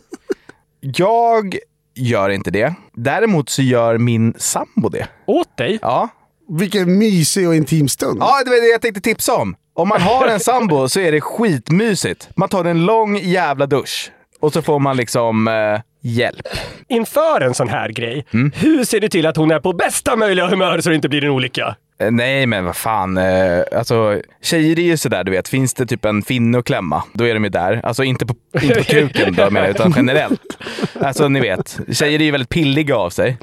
Jag 0.80 1.58
gör 1.94 2.28
inte 2.30 2.50
det. 2.50 2.74
Däremot 2.92 3.48
så 3.48 3.62
gör 3.62 3.98
min 3.98 4.34
sambo 4.38 4.88
det. 4.88 5.08
Åt 5.26 5.56
dig? 5.56 5.78
Ja. 5.82 6.08
Vilken 6.48 6.98
mysig 6.98 7.48
och 7.48 7.54
intim 7.54 7.88
stund. 7.88 8.18
Ja, 8.20 8.42
det 8.44 8.50
var 8.50 8.60
det 8.60 8.72
jag 8.72 8.80
tänkte 8.80 9.00
tipsa 9.00 9.34
om. 9.34 9.56
Om 9.74 9.88
man 9.88 10.00
har 10.00 10.26
en 10.28 10.40
sambo 10.40 10.88
så 10.88 11.00
är 11.00 11.12
det 11.12 11.20
skitmysigt. 11.20 12.28
Man 12.36 12.48
tar 12.48 12.64
en 12.64 12.86
lång 12.86 13.16
jävla 13.18 13.66
dusch 13.66 14.12
och 14.40 14.52
så 14.52 14.62
får 14.62 14.78
man 14.78 14.96
liksom 14.96 15.48
eh, 15.48 15.80
hjälp. 16.04 16.46
Inför 16.88 17.40
en 17.40 17.54
sån 17.54 17.68
här 17.68 17.88
grej, 17.88 18.26
Mm. 18.34 18.52
hur 18.56 18.84
ser 18.84 19.00
du 19.00 19.08
till 19.08 19.26
att 19.26 19.36
hon 19.36 19.50
är 19.50 19.60
på 19.60 19.72
bästa 19.72 20.16
möjliga 20.16 20.46
humör 20.46 20.80
så 20.80 20.88
det 20.90 20.94
inte 20.96 21.08
blir 21.08 21.24
en 21.24 21.30
olycka? 21.30 21.76
Eh, 21.98 22.10
Nej, 22.10 22.46
men 22.46 22.64
vad 22.64 22.76
fan. 22.76 23.16
Eh, 23.16 23.60
alltså, 23.76 24.20
tjejer 24.42 24.78
är 24.78 24.82
ju 24.82 24.96
sådär, 24.96 25.24
du 25.24 25.30
vet. 25.30 25.48
Finns 25.48 25.74
det 25.74 25.86
typ 25.86 26.04
en 26.04 26.22
finne 26.22 26.58
att 26.58 26.64
klämma, 26.64 27.02
då 27.12 27.24
är 27.26 27.34
de 27.34 27.44
ju 27.44 27.50
där. 27.50 27.80
Alltså 27.84 28.04
inte 28.04 28.26
på, 28.26 28.34
inte 28.62 28.74
på 28.74 28.84
kuken 28.84 29.34
då, 29.34 29.50
menar 29.50 29.66
jag, 29.66 29.70
utan 29.74 29.92
generellt. 29.96 30.58
Alltså, 31.00 31.28
ni 31.28 31.40
vet. 31.40 31.78
Tjejer 31.92 32.20
är 32.20 32.24
ju 32.24 32.30
väldigt 32.30 32.48
pilliga 32.48 32.96
av 32.96 33.10
sig. 33.10 33.36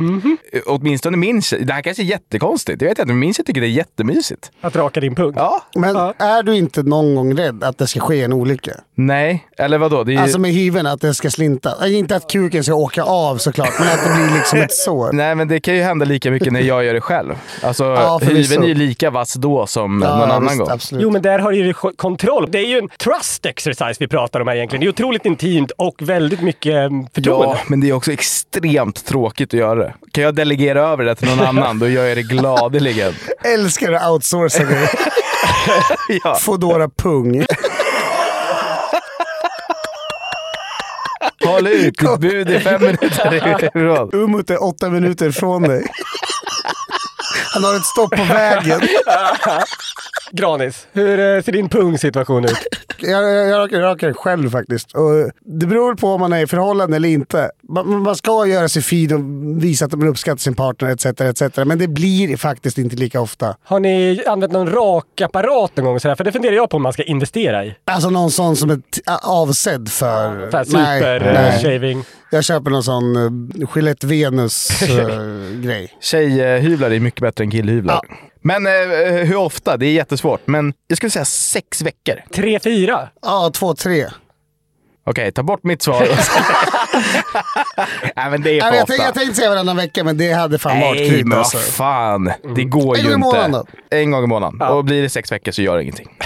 Eh, 0.53 0.61
Åtminstone 0.65 1.17
min 1.17 1.41
tjej. 1.41 1.63
Det 1.65 1.73
här 1.73 1.81
kanske 1.81 2.03
är 2.03 2.05
jättekonstigt. 2.05 2.79
Det 2.79 2.85
vet 2.85 2.97
jag 2.97 3.05
inte, 3.05 3.13
men 3.13 3.19
min 3.19 3.33
tjej 3.33 3.45
tycker 3.45 3.61
det 3.61 3.67
är 3.67 3.69
jättemysigt. 3.69 4.51
Att 4.61 4.75
raka 4.75 4.99
din 4.99 5.15
pung? 5.15 5.33
Ja. 5.35 5.63
Men 5.75 5.95
är 5.95 6.43
du 6.43 6.55
inte 6.57 6.83
någon 6.83 7.15
gång 7.15 7.37
rädd 7.37 7.63
att 7.63 7.77
det 7.77 7.87
ska 7.87 7.99
ske 7.99 8.21
en 8.21 8.33
olycka? 8.33 8.71
Nej, 8.95 9.47
eller 9.57 9.77
vadå? 9.77 10.03
Det 10.03 10.11
är 10.11 10.13
ju... 10.13 10.19
Alltså 10.19 10.39
med 10.39 10.51
hyven, 10.51 10.85
att 10.87 11.01
det 11.01 11.13
ska 11.13 11.29
slinta. 11.29 11.85
Äh, 11.85 11.97
Inte 11.97 12.15
att 12.15 12.31
kuken 12.31 12.63
ska 12.63 12.73
åka 12.73 13.03
av 13.03 13.37
såklart, 13.37 13.73
men 13.79 13.87
att 13.87 14.03
det 14.07 14.13
blir 14.15 14.37
liksom 14.37 14.59
ett 14.59 14.73
sår. 14.73 15.09
Nej, 15.13 15.35
men 15.35 15.47
det 15.47 15.59
kan 15.59 15.75
ju 15.75 15.81
hända 15.81 16.05
lika 16.05 16.31
mycket 16.31 16.53
när 16.53 16.61
jag 16.61 16.83
gör 16.85 16.93
det 16.93 17.01
själv. 17.01 17.33
Alltså, 17.63 17.83
Ja, 17.83 18.19
hyven 18.41 18.63
är 18.63 18.67
ju 18.67 18.73
lika 18.73 19.09
vass 19.09 19.33
då 19.33 19.67
som 19.67 20.01
Ja, 20.01 20.17
någon 20.17 20.31
annan 20.31 20.43
visst, 20.43 20.57
gång. 20.59 20.69
absolut. 20.71 21.03
Jo, 21.03 21.11
men 21.11 21.21
där 21.21 21.39
har 21.39 21.51
du 21.51 21.57
ju 21.57 21.73
kontroll. 21.73 22.47
Det 22.51 22.59
är 22.59 22.65
ju 22.67 22.77
en 22.77 22.89
trust 22.89 23.45
exercise 23.45 23.95
vi 23.99 24.07
pratar 24.07 24.39
om 24.39 24.47
här 24.47 24.55
egentligen. 24.55 24.81
Det 24.81 24.87
är 24.87 24.89
otroligt 24.89 25.25
intimt 25.25 25.71
och 25.77 25.95
väldigt 26.01 26.41
mycket 26.41 26.73
eh, 26.73 26.89
förtroende. 27.15 27.45
Ja, 27.47 27.57
men 27.67 27.79
det 27.81 27.89
är 27.89 27.93
också 27.93 28.11
extremt 28.11 29.05
tråkigt 29.05 29.53
att 29.53 29.59
göra 29.59 29.75
det. 29.79 29.93
Kan 30.11 30.23
jag 30.23 30.35
delegera 30.35 30.81
över 30.87 31.03
det 31.05 31.15
till 31.15 31.27
någon 31.27 31.39
annan, 31.47 31.79
då 31.79 31.87
gör 31.89 32.05
jag 32.05 32.17
det 32.17 32.23
gladeligen. 32.23 33.13
Älskar 33.53 33.91
att 33.91 34.09
outsourca 34.11 34.63
grejer. 34.63 34.89
Ja. 36.23 36.35
Foodora 36.35 36.89
pung. 36.89 37.45
Håll 41.45 41.67
ut, 41.67 41.97
ditt 41.97 42.19
bud 42.19 42.49
är 42.49 42.59
fem 42.59 42.81
minuter. 42.81 44.09
Umut 44.15 44.49
är 44.49 44.63
åtta 44.63 44.89
minuter 44.89 45.31
från 45.31 45.61
dig. 45.63 45.85
Han 47.53 47.63
har 47.63 47.75
ett 47.75 47.85
stopp 47.85 48.11
på 48.15 48.23
vägen. 48.23 48.81
Granis, 50.31 50.87
hur 50.91 51.19
eh, 51.19 51.41
ser 51.41 51.51
din 51.51 51.69
pungsituation 51.69 52.45
ut? 52.45 52.51
Jag, 53.03 53.23
jag, 53.23 53.47
jag 53.47 53.59
rakar- 53.59 53.79
rakar 53.81 54.07
den 54.07 54.13
själv 54.13 54.49
faktiskt. 54.49 54.95
Och 54.95 55.31
det 55.41 55.65
beror 55.65 55.95
på 55.95 56.07
om 56.07 56.19
man 56.19 56.33
är 56.33 56.43
i 56.43 56.47
förhållande 56.47 56.95
eller 56.95 57.09
inte. 57.09 57.51
Man, 57.69 58.01
man 58.03 58.15
ska 58.15 58.45
göra 58.45 58.69
sig 58.69 58.81
fin 58.81 59.13
och 59.13 59.63
visa 59.63 59.85
att 59.85 59.91
man 59.91 60.07
uppskattar 60.07 60.37
sin 60.37 60.55
partner 60.55 60.89
etc. 60.89 61.05
etc. 61.05 61.57
Men 61.65 61.77
det 61.79 61.87
blir 61.87 62.37
faktiskt 62.37 62.77
inte 62.77 62.95
lika 62.95 63.21
ofta. 63.21 63.55
Har 63.63 63.79
ni 63.79 64.23
använt 64.27 64.53
någon 64.53 64.69
rakapparat 64.69 65.77
någon 65.77 65.85
gång? 65.85 65.99
Sådär? 65.99 66.15
För 66.15 66.23
det 66.23 66.31
funderar 66.31 66.55
jag 66.55 66.69
på 66.69 66.77
om 66.77 66.83
man 66.83 66.93
ska 66.93 67.03
investera 67.03 67.65
i. 67.65 67.75
Alltså 67.85 68.09
någon 68.09 68.31
sån 68.31 68.55
som 68.55 68.69
är 68.69 68.79
avsedd 69.23 69.89
för... 69.89 70.51
Så 70.51 70.57
här 70.57 70.63
super 70.63 71.35
eh, 71.55 71.61
shaving. 71.61 72.03
Jag 72.31 72.43
köper 72.43 72.71
någon 72.71 72.83
sån 72.83 73.15
uh, 73.17 73.31
Gillette 73.75 74.07
Venus-grej. 74.07 75.93
Tjejhyvlar 76.01 76.91
är 76.91 76.99
mycket 76.99 77.21
bättre 77.21 77.43
än 77.43 77.51
killhyvlar. 77.51 77.99
Men 78.41 78.67
eh, 78.67 78.71
hur 79.25 79.35
ofta? 79.35 79.77
Det 79.77 79.85
är 79.85 79.91
jättesvårt. 79.91 80.41
Men 80.45 80.73
jag 80.87 80.97
skulle 80.97 81.09
säga 81.09 81.25
sex 81.25 81.81
veckor. 81.81 82.15
Tre, 82.33 82.59
fyra? 82.59 83.09
Ja, 83.21 83.51
två, 83.53 83.73
tre. 83.73 84.05
Okej, 85.05 85.31
ta 85.31 85.43
bort 85.43 85.63
mitt 85.63 85.81
svar. 85.81 85.99
Nej, 88.15 88.29
men 88.31 88.41
det 88.41 88.49
är 88.49 88.53
Nej, 88.53 88.61
för 88.61 88.69
men 88.69 88.75
jag, 88.75 88.83
ofta. 88.83 88.85
tänkte, 88.85 89.03
jag 89.05 89.13
tänkte 89.13 89.35
säga 89.35 89.49
varannan 89.49 89.77
vecka, 89.77 90.03
men 90.03 90.17
det 90.17 90.31
hade 90.31 90.59
fan 90.59 90.79
varit 90.79 90.99
Nej, 90.99 91.09
kryp 91.09 91.25
men 91.25 91.37
alltså. 91.37 91.57
vad 91.57 91.65
fan. 91.65 92.31
Det 92.55 92.63
går 92.63 92.97
En 92.97 93.03
ju 93.03 93.09
gång 93.09 93.11
i 93.11 93.13
inte. 93.13 93.17
månaden 93.17 93.51
då? 93.51 93.65
En 93.97 94.11
gång 94.11 94.23
i 94.23 94.27
månaden. 94.27 94.61
Och 94.61 94.85
blir 94.85 95.01
det 95.01 95.09
sex 95.09 95.31
veckor 95.31 95.51
så 95.51 95.61
gör 95.61 95.75
det 95.77 95.83
ingenting. 95.83 96.09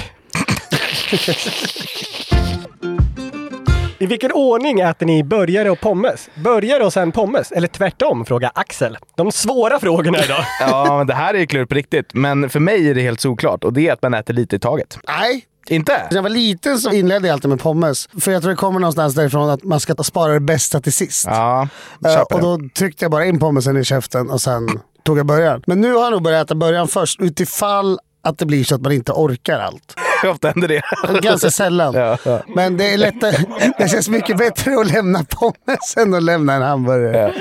I 4.05 4.07
vilken 4.07 4.31
ordning 4.31 4.79
äter 4.79 5.05
ni 5.05 5.23
burgare 5.23 5.69
och 5.69 5.79
pommes? 5.79 6.29
Burgare 6.35 6.83
och 6.85 6.93
sen 6.93 7.11
pommes? 7.11 7.51
Eller 7.51 7.67
tvärtom, 7.67 8.25
frågar 8.25 8.51
Axel. 8.55 8.97
De 9.15 9.31
svåra 9.31 9.79
frågorna 9.79 10.23
idag. 10.23 10.45
Ja, 10.59 10.97
men 10.97 11.07
det 11.07 11.13
här 11.13 11.33
är 11.33 11.39
ju 11.39 11.47
klurigt 11.47 11.69
på 11.69 11.75
riktigt. 11.75 12.13
Men 12.13 12.49
för 12.49 12.59
mig 12.59 12.89
är 12.89 12.95
det 12.95 13.01
helt 13.01 13.21
såklart. 13.21 13.63
Och 13.63 13.73
det 13.73 13.87
är 13.87 13.93
att 13.93 14.01
man 14.01 14.13
äter 14.13 14.33
lite 14.33 14.55
i 14.55 14.59
taget. 14.59 14.97
Nej. 15.07 15.45
Inte? 15.67 16.07
När 16.09 16.15
jag 16.17 16.23
var 16.23 16.29
liten 16.29 16.77
så 16.77 16.91
inledde 16.91 17.27
jag 17.27 17.33
alltid 17.33 17.49
med 17.49 17.59
pommes. 17.59 18.09
För 18.21 18.31
jag 18.31 18.41
tror 18.41 18.49
det 18.51 18.57
kommer 18.57 18.79
någonstans 18.79 19.15
därifrån 19.15 19.49
att 19.49 19.63
man 19.63 19.79
ska 19.79 19.95
spara 19.95 20.33
det 20.33 20.39
bästa 20.39 20.81
till 20.81 20.93
sist. 20.93 21.25
Ja, 21.27 21.67
köper 22.03 22.35
och 22.35 22.41
då 22.41 22.69
tryckte 22.77 23.05
jag 23.05 23.11
bara 23.11 23.25
in 23.25 23.39
pommesen 23.39 23.77
i 23.77 23.83
käften 23.83 24.29
och 24.29 24.41
sen 24.41 24.79
tog 25.03 25.19
jag 25.19 25.25
början. 25.25 25.63
Men 25.67 25.81
nu 25.81 25.93
har 25.93 26.03
jag 26.03 26.11
nog 26.11 26.21
börjat 26.23 26.47
äta 26.47 26.55
början 26.55 26.87
först 26.87 27.21
utifall 27.21 27.99
att 28.23 28.37
det 28.37 28.45
blir 28.45 28.63
så 28.63 28.75
att 28.75 28.81
man 28.81 28.91
inte 28.91 29.11
orkar 29.11 29.59
allt. 29.59 29.95
Hur 30.25 30.31
ofta 30.31 30.47
händer 30.47 30.67
det? 30.67 30.81
Ganska 31.21 31.51
sällan. 31.51 31.93
Ja, 31.93 32.17
ja. 32.25 32.41
Men 32.55 32.77
det 32.77 32.93
är 32.93 32.97
lättare. 32.97 33.37
Det 33.77 33.87
känns 33.87 34.09
mycket 34.09 34.37
bättre 34.37 34.79
att 34.79 34.91
lämna 34.91 35.23
pommes 35.29 35.97
än 35.97 36.13
att 36.13 36.23
lämna 36.23 36.53
en 36.53 36.61
hamburgare. 36.61 37.33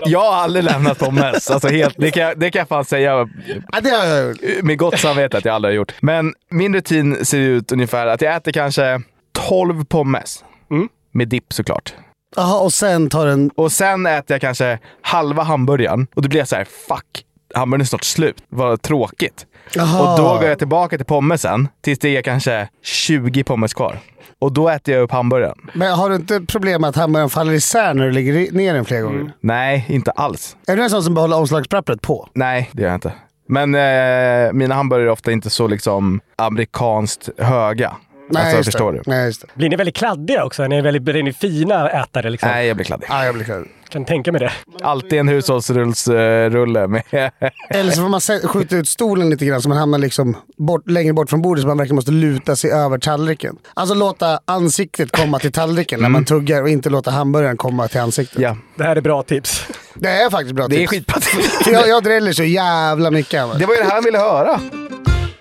Jag 0.00 0.20
har 0.20 0.34
aldrig 0.34 0.64
lämnat 0.64 0.98
pommes. 0.98 1.50
Alltså 1.50 1.68
helt, 1.68 1.94
det, 1.98 2.10
kan, 2.10 2.22
jag- 2.22 2.38
det 2.38 2.50
kan 2.50 2.58
jag 2.58 2.68
fan 2.68 2.84
säga 2.84 3.28
Ja, 3.72 3.80
det 3.80 3.90
har 3.90 4.04
jag 4.06 4.28
gjort. 4.28 4.62
med 4.62 4.78
gott 4.78 4.98
samvete 5.00 5.38
att 5.38 5.44
jag 5.44 5.54
aldrig 5.54 5.72
har 5.72 5.76
gjort. 5.76 5.92
Men 6.00 6.34
min 6.50 6.74
rutin 6.74 7.24
ser 7.24 7.38
ut 7.38 7.72
ungefär 7.72 8.06
att 8.06 8.20
jag 8.22 8.36
äter 8.36 8.52
kanske 8.52 9.00
12 9.48 9.84
pommes. 9.84 10.44
Mm. 10.70 10.88
Med 11.12 11.28
dipp 11.28 11.52
såklart. 11.52 11.94
Jaha, 12.36 12.60
och 12.60 12.72
sen 12.72 13.08
tar 13.10 13.26
den... 13.26 13.50
Och 13.54 13.72
sen 13.72 14.06
äter 14.06 14.34
jag 14.34 14.40
kanske 14.40 14.78
halva 15.02 15.42
hamburgaren 15.42 16.06
och 16.14 16.22
då 16.22 16.28
blir 16.28 16.38
jag 16.40 16.48
så 16.48 16.56
här: 16.56 16.64
fuck, 16.88 17.24
hamburgaren 17.56 17.80
är 17.80 17.84
snart 17.84 18.04
slut. 18.04 18.36
Vad 18.48 18.82
tråkigt. 18.82 19.46
Jaha. 19.74 20.12
Och 20.12 20.18
då 20.18 20.34
går 20.38 20.44
jag 20.44 20.58
tillbaka 20.58 20.96
till 20.96 21.06
pommesen 21.06 21.68
tills 21.82 21.98
det 21.98 22.16
är 22.16 22.22
kanske 22.22 22.68
20 22.82 23.44
pommes 23.44 23.74
kvar. 23.74 23.98
Och 24.38 24.52
då 24.52 24.68
äter 24.68 24.94
jag 24.94 25.02
upp 25.02 25.12
hamburgaren. 25.12 25.58
Men 25.72 25.92
har 25.92 26.10
du 26.10 26.16
inte 26.16 26.40
problem 26.40 26.80
med 26.80 26.90
att 26.90 26.96
hamburgaren 26.96 27.30
faller 27.30 27.52
isär 27.52 27.94
när 27.94 28.04
du 28.04 28.12
lägger 28.12 28.52
ner 28.52 28.74
den 28.74 28.84
flera 28.84 29.00
gånger? 29.00 29.32
Nej, 29.40 29.86
inte 29.88 30.10
alls. 30.10 30.56
Är 30.66 30.76
du 30.76 30.82
en 30.82 30.90
sån 30.90 31.02
som 31.02 31.14
behåller 31.14 31.36
omslagspappret 31.36 32.02
på? 32.02 32.28
Nej, 32.34 32.70
det 32.72 32.82
gör 32.82 32.88
jag 32.88 32.96
inte. 32.96 33.12
Men 33.48 33.74
eh, 33.74 34.52
mina 34.52 34.74
hamburgare 34.74 35.08
är 35.08 35.12
ofta 35.12 35.32
inte 35.32 35.50
så 35.50 35.66
liksom 35.66 36.20
amerikanskt 36.36 37.28
höga. 37.38 37.96
Alltså, 38.34 38.56
just 38.56 38.66
förstår 38.66 38.92
det. 38.92 38.98
du? 38.98 39.02
Nej, 39.10 39.26
just 39.26 39.40
det. 39.40 39.46
Blir 39.54 39.68
ni 39.68 39.76
väldigt 39.76 39.96
kladdiga 39.96 40.44
också? 40.44 40.62
Är 40.62 40.68
ni 40.68 40.80
väldigt 40.80 41.14
är 41.14 41.22
ni 41.22 41.32
fina 41.32 41.90
ätare? 41.90 42.30
Liksom? 42.30 42.48
Nej, 42.48 42.66
jag 42.66 42.76
blir 42.76 42.84
kladdig. 42.84 43.06
Ja, 43.10 43.24
jag 43.24 43.34
blir 43.34 43.44
kladdig. 43.44 43.68
Kan 43.88 44.04
tänka 44.04 44.32
mig 44.32 44.40
det. 44.40 44.52
Alltid 44.82 45.18
en 45.18 45.28
hushållsrullsrulle 45.28 46.86
med... 46.86 47.02
Eller 47.70 47.90
så 47.90 48.02
får 48.02 48.08
man 48.08 48.20
skjuta 48.48 48.76
ut 48.76 48.88
stolen 48.88 49.30
lite 49.30 49.46
grann 49.46 49.62
så 49.62 49.68
man 49.68 49.78
hamnar 49.78 49.98
liksom 49.98 50.36
bort, 50.56 50.90
längre 50.90 51.12
bort 51.12 51.30
från 51.30 51.42
bordet 51.42 51.62
så 51.62 51.68
man 51.68 51.78
verkligen 51.78 51.94
måste 51.96 52.10
luta 52.10 52.56
sig 52.56 52.70
över 52.70 52.98
tallriken. 52.98 53.56
Alltså 53.74 53.94
låta 53.94 54.40
ansiktet 54.44 55.12
komma 55.12 55.38
till 55.38 55.52
tallriken 55.52 56.00
när 56.00 56.08
man 56.08 56.24
tuggar 56.24 56.62
och 56.62 56.68
inte 56.68 56.90
låta 56.90 57.10
hamburgaren 57.10 57.56
komma 57.56 57.88
till 57.88 58.00
ansiktet. 58.00 58.38
Ja. 58.40 58.56
Det 58.76 58.84
här 58.84 58.96
är 58.96 59.00
bra 59.00 59.22
tips. 59.22 59.66
Det 59.94 60.08
är 60.08 60.30
faktiskt 60.30 60.54
bra 60.54 60.68
Det 60.68 60.76
är 60.76 60.78
tips. 60.78 60.90
skitbra 60.90 61.20
För 61.64 61.72
jag, 61.72 61.88
jag 61.88 62.04
dräller 62.04 62.32
så 62.32 62.44
jävla 62.44 63.10
mycket. 63.10 63.58
Det 63.58 63.66
var 63.66 63.74
ju 63.74 63.80
det 63.80 63.86
här 63.86 63.94
han 63.94 64.04
ville 64.04 64.18
höra. 64.18 64.60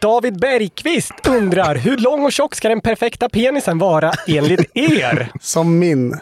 David 0.06 0.40
Bergqvist 0.40 1.14
undrar, 1.28 1.76
hur 1.76 1.98
lång 1.98 2.26
och 2.26 2.32
tjock 2.32 2.56
ska 2.56 2.70
den 2.70 2.82
perfekta 2.82 3.30
penisen 3.30 3.78
vara 3.78 4.12
enligt 4.28 4.72
er? 4.74 5.32
Som 5.42 5.80
min. 5.80 6.20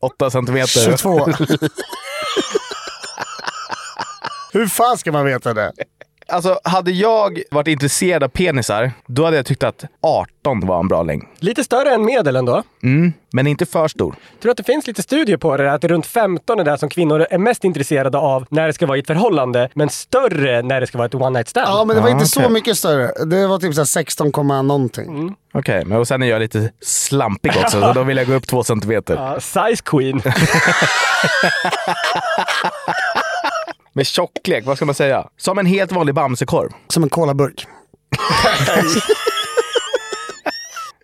8 0.00 0.30
centimeter. 0.30 0.96
22. 0.96 1.26
Hur 4.52 4.66
fan 4.66 4.98
ska 4.98 5.12
man 5.12 5.24
veta 5.24 5.54
det? 5.54 5.72
Alltså, 6.32 6.58
hade 6.64 6.90
jag 6.90 7.42
varit 7.50 7.68
intresserad 7.68 8.22
av 8.22 8.28
penisar, 8.28 8.92
då 9.06 9.24
hade 9.24 9.36
jag 9.36 9.46
tyckt 9.46 9.62
att 9.62 9.84
18 10.02 10.60
var 10.66 10.80
en 10.80 10.88
bra 10.88 11.02
längd. 11.02 11.22
Lite 11.38 11.64
större 11.64 11.90
än 11.94 12.04
medel 12.04 12.36
ändå. 12.36 12.62
Mm, 12.82 13.12
men 13.32 13.46
inte 13.46 13.66
för 13.66 13.88
stor. 13.88 14.10
Tror 14.10 14.18
du 14.40 14.50
att 14.50 14.56
det 14.56 14.62
finns 14.64 14.86
lite 14.86 15.02
studier 15.02 15.36
på 15.36 15.56
det? 15.56 15.72
Att 15.72 15.84
runt 15.84 16.06
15 16.06 16.60
är 16.60 16.64
det 16.64 16.78
som 16.78 16.88
kvinnor 16.88 17.26
är 17.30 17.38
mest 17.38 17.64
intresserade 17.64 18.18
av 18.18 18.46
när 18.50 18.66
det 18.66 18.72
ska 18.72 18.86
vara 18.86 18.96
i 18.96 19.00
ett 19.00 19.06
förhållande, 19.06 19.68
men 19.74 19.88
större 19.88 20.62
när 20.62 20.80
det 20.80 20.86
ska 20.86 20.98
vara 20.98 21.06
ett 21.06 21.14
one 21.14 21.30
night 21.30 21.48
stand. 21.48 21.66
Ja, 21.68 21.84
men 21.84 21.96
det 21.96 22.02
var 22.02 22.08
Ah, 22.08 22.12
inte 22.12 22.26
så 22.26 22.40
okej. 22.40 22.52
mycket 22.52 22.78
större. 22.78 23.24
Det 23.24 23.46
var 23.46 23.58
typ 23.58 23.74
så 23.74 23.80
här 23.80 23.86
16, 23.86 24.32
komma 24.32 24.62
någonting. 24.62 25.34
Okej, 25.54 25.84
men 25.84 25.98
och 25.98 26.08
sen 26.08 26.22
är 26.22 26.26
jag 26.26 26.40
lite 26.40 26.70
slampig 26.80 27.52
också, 27.64 27.80
så 27.80 27.92
då 27.92 28.02
vill 28.02 28.16
jag 28.16 28.26
gå 28.26 28.34
upp 28.34 28.46
två 28.46 28.64
centimeter. 28.64 29.14
Ja, 29.14 29.40
size 29.40 29.82
queen. 29.84 30.22
Med 33.98 34.06
tjocklek, 34.06 34.66
vad 34.66 34.76
ska 34.76 34.86
man 34.86 34.94
säga? 34.94 35.28
Som 35.36 35.58
en 35.58 35.66
helt 35.66 35.92
vanlig 35.92 36.14
Bamsekorv. 36.14 36.70
Som 36.88 37.02
en 37.02 37.08
colaburk. 37.08 37.66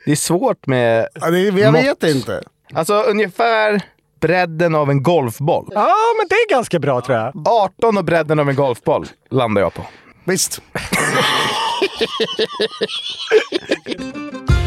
Det 0.05 0.12
är 0.12 0.16
svårt 0.16 0.66
med... 0.66 1.09
Ja, 1.14 1.30
det, 1.30 1.40
jag 1.40 1.72
mått. 1.72 1.84
vet 1.84 2.03
inte. 2.03 2.42
Alltså 2.74 3.03
ungefär 3.03 3.82
bredden 4.20 4.74
av 4.74 4.90
en 4.90 5.03
golfboll. 5.03 5.68
Ja, 5.74 5.95
men 6.18 6.28
det 6.28 6.34
är 6.34 6.51
ganska 6.51 6.78
bra 6.78 7.01
tror 7.01 7.18
jag. 7.18 7.49
18 7.49 7.99
och 7.99 8.05
bredden 8.05 8.38
av 8.38 8.49
en 8.49 8.57
golfboll 8.57 9.07
landar 9.30 9.62
jag 9.62 9.74
på. 9.74 9.82
Visst. 10.24 10.61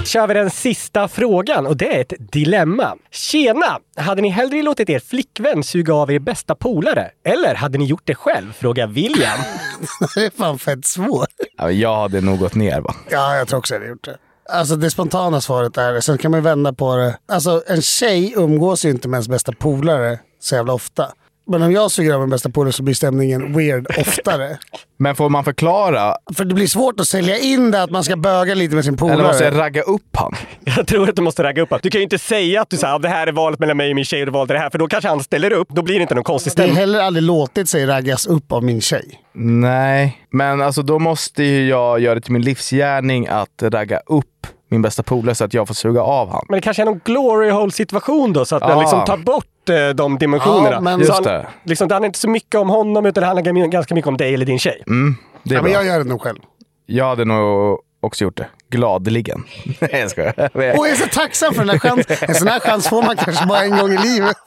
kör 0.08 0.28
vi 0.28 0.34
den 0.34 0.49
sista 0.49 1.08
frågan 1.08 1.66
och 1.68 1.78
det 1.78 1.95
är 1.95 2.01
ett 2.01 2.14
dilemma. 2.20 2.95
Tjena! 3.12 3.80
Hade 3.97 4.22
ni 4.22 4.30
hellre 4.30 4.62
låtit 4.62 4.89
er 4.89 4.99
flickvän 4.99 5.64
suga 5.64 5.93
av 5.93 6.12
er 6.12 6.20
bästa 6.20 6.55
polare? 6.55 7.12
Eller 7.26 7.55
hade 7.55 7.78
ni 7.78 7.86
gjort 7.86 8.01
det 8.05 8.16
själv? 8.16 8.53
Frågar 8.53 8.88
William. 8.88 9.39
det 10.16 10.26
är 10.26 10.30
fan 10.38 10.60
fett 10.60 10.86
svårt. 10.86 11.30
Ja, 11.58 11.72
jag 11.72 11.95
hade 11.95 12.22
nog 12.22 12.39
gått 12.39 12.55
ner 12.55 12.82
va? 12.82 12.95
Ja, 13.10 13.36
jag 13.36 13.47
tror 13.47 13.60
också 13.60 13.74
jag 13.74 13.80
hade 13.80 13.89
gjort 13.89 14.05
det. 14.05 14.18
Alltså 14.49 14.76
det 14.76 14.89
spontana 14.89 15.41
svaret 15.41 15.78
är, 15.78 15.99
sen 15.99 16.18
kan 16.18 16.32
man 16.32 16.43
vända 16.43 16.74
på 16.74 16.95
det. 16.95 17.18
Alltså 17.28 17.64
en 17.68 17.82
tjej 17.82 18.34
umgås 18.36 18.86
ju 18.86 18.89
inte 18.89 19.08
med 19.08 19.18
ens 19.18 19.28
bästa 19.30 19.51
polare 19.51 20.20
så 20.39 20.55
jävla 20.55 20.74
ofta. 20.74 21.12
Men 21.48 21.62
om 21.64 21.72
jag 21.72 21.91
suger 21.91 22.14
av 22.14 22.20
min 22.20 22.30
bästa 22.30 22.50
polare 22.50 22.72
så 22.74 22.84
blir 22.84 22.95
stämningen 22.95 23.54
weird 23.58 23.88
oftare. 24.00 24.58
Men 25.00 25.16
får 25.16 25.30
man 25.30 25.43
förklara, 25.43 26.16
För 26.36 26.45
det 26.45 26.54
blir 26.56 26.68
svårt 26.68 27.00
att 27.00 27.08
sälja 27.08 27.38
in 27.38 27.72
det 27.72 27.84
att 27.84 27.89
man 27.91 28.04
ska 28.04 28.16
böga 28.18 28.56
lite 28.56 28.76
med 28.76 28.86
sin 28.86 28.98
polare. 28.98 29.14
eller 29.14 29.24
måste 29.28 29.43
jag 29.43 29.58
ragga 29.60 29.82
upp 29.82 30.16
han? 30.18 30.34
Jag 30.64 30.88
tror 30.88 31.10
att 31.10 31.16
du 31.16 31.22
måste 31.22 31.43
ragga 31.43 31.62
upp 31.62 31.70
honom. 31.70 31.80
Du 31.84 31.89
kan 31.89 32.00
ju 32.00 32.04
inte 32.04 32.20
säga 32.20 32.62
att 32.62 32.70
du 32.70 32.78
säger 32.78 33.00
det 33.00 33.10
här 33.10 33.28
är 33.28 33.32
valet 33.32 33.60
mellan 33.60 33.78
mig 33.78 33.89
och 33.89 33.95
min 33.95 34.06
tjej 34.06 34.20
och 34.22 34.26
du 34.26 34.32
valde 34.32 34.54
det 34.54 34.60
här, 34.60 34.70
för 34.70 34.78
då 34.80 34.88
kanske 34.88 35.08
han 35.10 35.24
ställer 35.24 35.54
upp. 35.54 35.68
Då 35.70 35.82
blir 35.82 35.95
det 35.95 36.02
inte 36.02 36.16
någon 36.16 36.24
konstig 36.24 36.54
Det 36.56 36.62
har 36.62 36.68
stämning. 36.68 36.80
heller 36.80 37.00
aldrig 37.00 37.24
låtit 37.24 37.70
sig 37.70 37.86
raggas 37.86 38.28
upp 38.28 38.52
av 38.52 38.64
min 38.64 38.82
tjej. 38.82 39.20
Nej, 39.34 40.18
men 40.32 40.62
alltså 40.62 40.82
då 40.82 41.00
måste 41.00 41.43
ju 41.43 41.68
jag 41.70 42.00
göra 42.00 42.16
det 42.16 42.22
till 42.22 42.34
min 42.34 42.41
livsgärning 42.41 43.28
att 43.28 43.64
ragga 43.64 44.00
upp 44.00 44.26
min 44.70 44.82
bästa 44.82 45.04
polare 45.04 45.36
så 45.36 45.43
att 45.45 45.54
jag 45.54 45.68
får 45.68 45.74
suga 45.76 46.02
av 46.02 46.30
han. 46.32 46.45
Men 46.50 46.58
det 46.58 46.62
kanske 46.62 46.84
är 46.84 46.86
någon 46.86 47.02
glory 47.06 47.50
hole 47.50 47.72
situation 47.72 48.34
då, 48.34 48.45
så 48.45 48.56
att 48.56 48.62
man 48.62 48.72
Ah. 48.78 48.80
liksom 48.82 49.06
tar 49.06 49.18
bort 49.18 49.45
eh, 49.70 49.89
de 49.89 50.18
dimensionerna. 50.18 50.72
Ja, 50.72 50.82
men- 50.82 50.99
Så 50.99 51.01
Just 51.05 51.13
han, 51.13 51.24
det. 51.24 51.47
Liksom, 51.63 51.88
det 51.88 51.95
handlar 51.95 52.05
inte 52.07 52.20
så 52.20 52.30
mycket 52.30 52.55
om 52.55 52.70
honom, 52.70 53.05
utan 53.05 53.22
det 53.22 53.28
handlar 53.28 53.68
ganska 53.68 53.95
mycket 53.95 54.07
om 54.07 54.18
dig 54.18 54.34
eller 54.34 54.45
din 54.45 54.59
tjej. 54.59 54.84
Mm, 54.88 55.15
det 55.43 55.53
är 55.53 55.57
Ja, 55.57 55.61
men 55.63 55.72
jag 55.72 55.86
gör 55.86 55.97
det 55.97 56.03
nog 56.09 56.22
själv. 56.22 56.39
Jag 56.86 57.05
hade 57.05 57.26
nog 57.26 57.80
också 58.01 58.24
gjort 58.24 58.38
det. 58.38 58.47
Gladeligen. 58.70 59.43
Nej, 59.80 59.89
jag 60.01 60.11
skojar. 60.11 60.49
Och 60.53 60.63
jag 60.63 60.89
är 60.89 60.95
så 60.95 61.07
tacksam 61.07 61.53
för 61.53 61.61
den 61.61 61.70
här 61.70 61.80
chansen. 61.80 62.18
En 62.22 62.36
sån 62.36 62.47
här 62.47 62.59
chans 62.59 62.88
får 62.89 63.03
man 63.03 63.15
kanske 63.15 63.45
bara 63.45 63.63
en 63.63 63.78
gång 63.78 63.91
i 63.91 63.97
livet. 63.97 64.38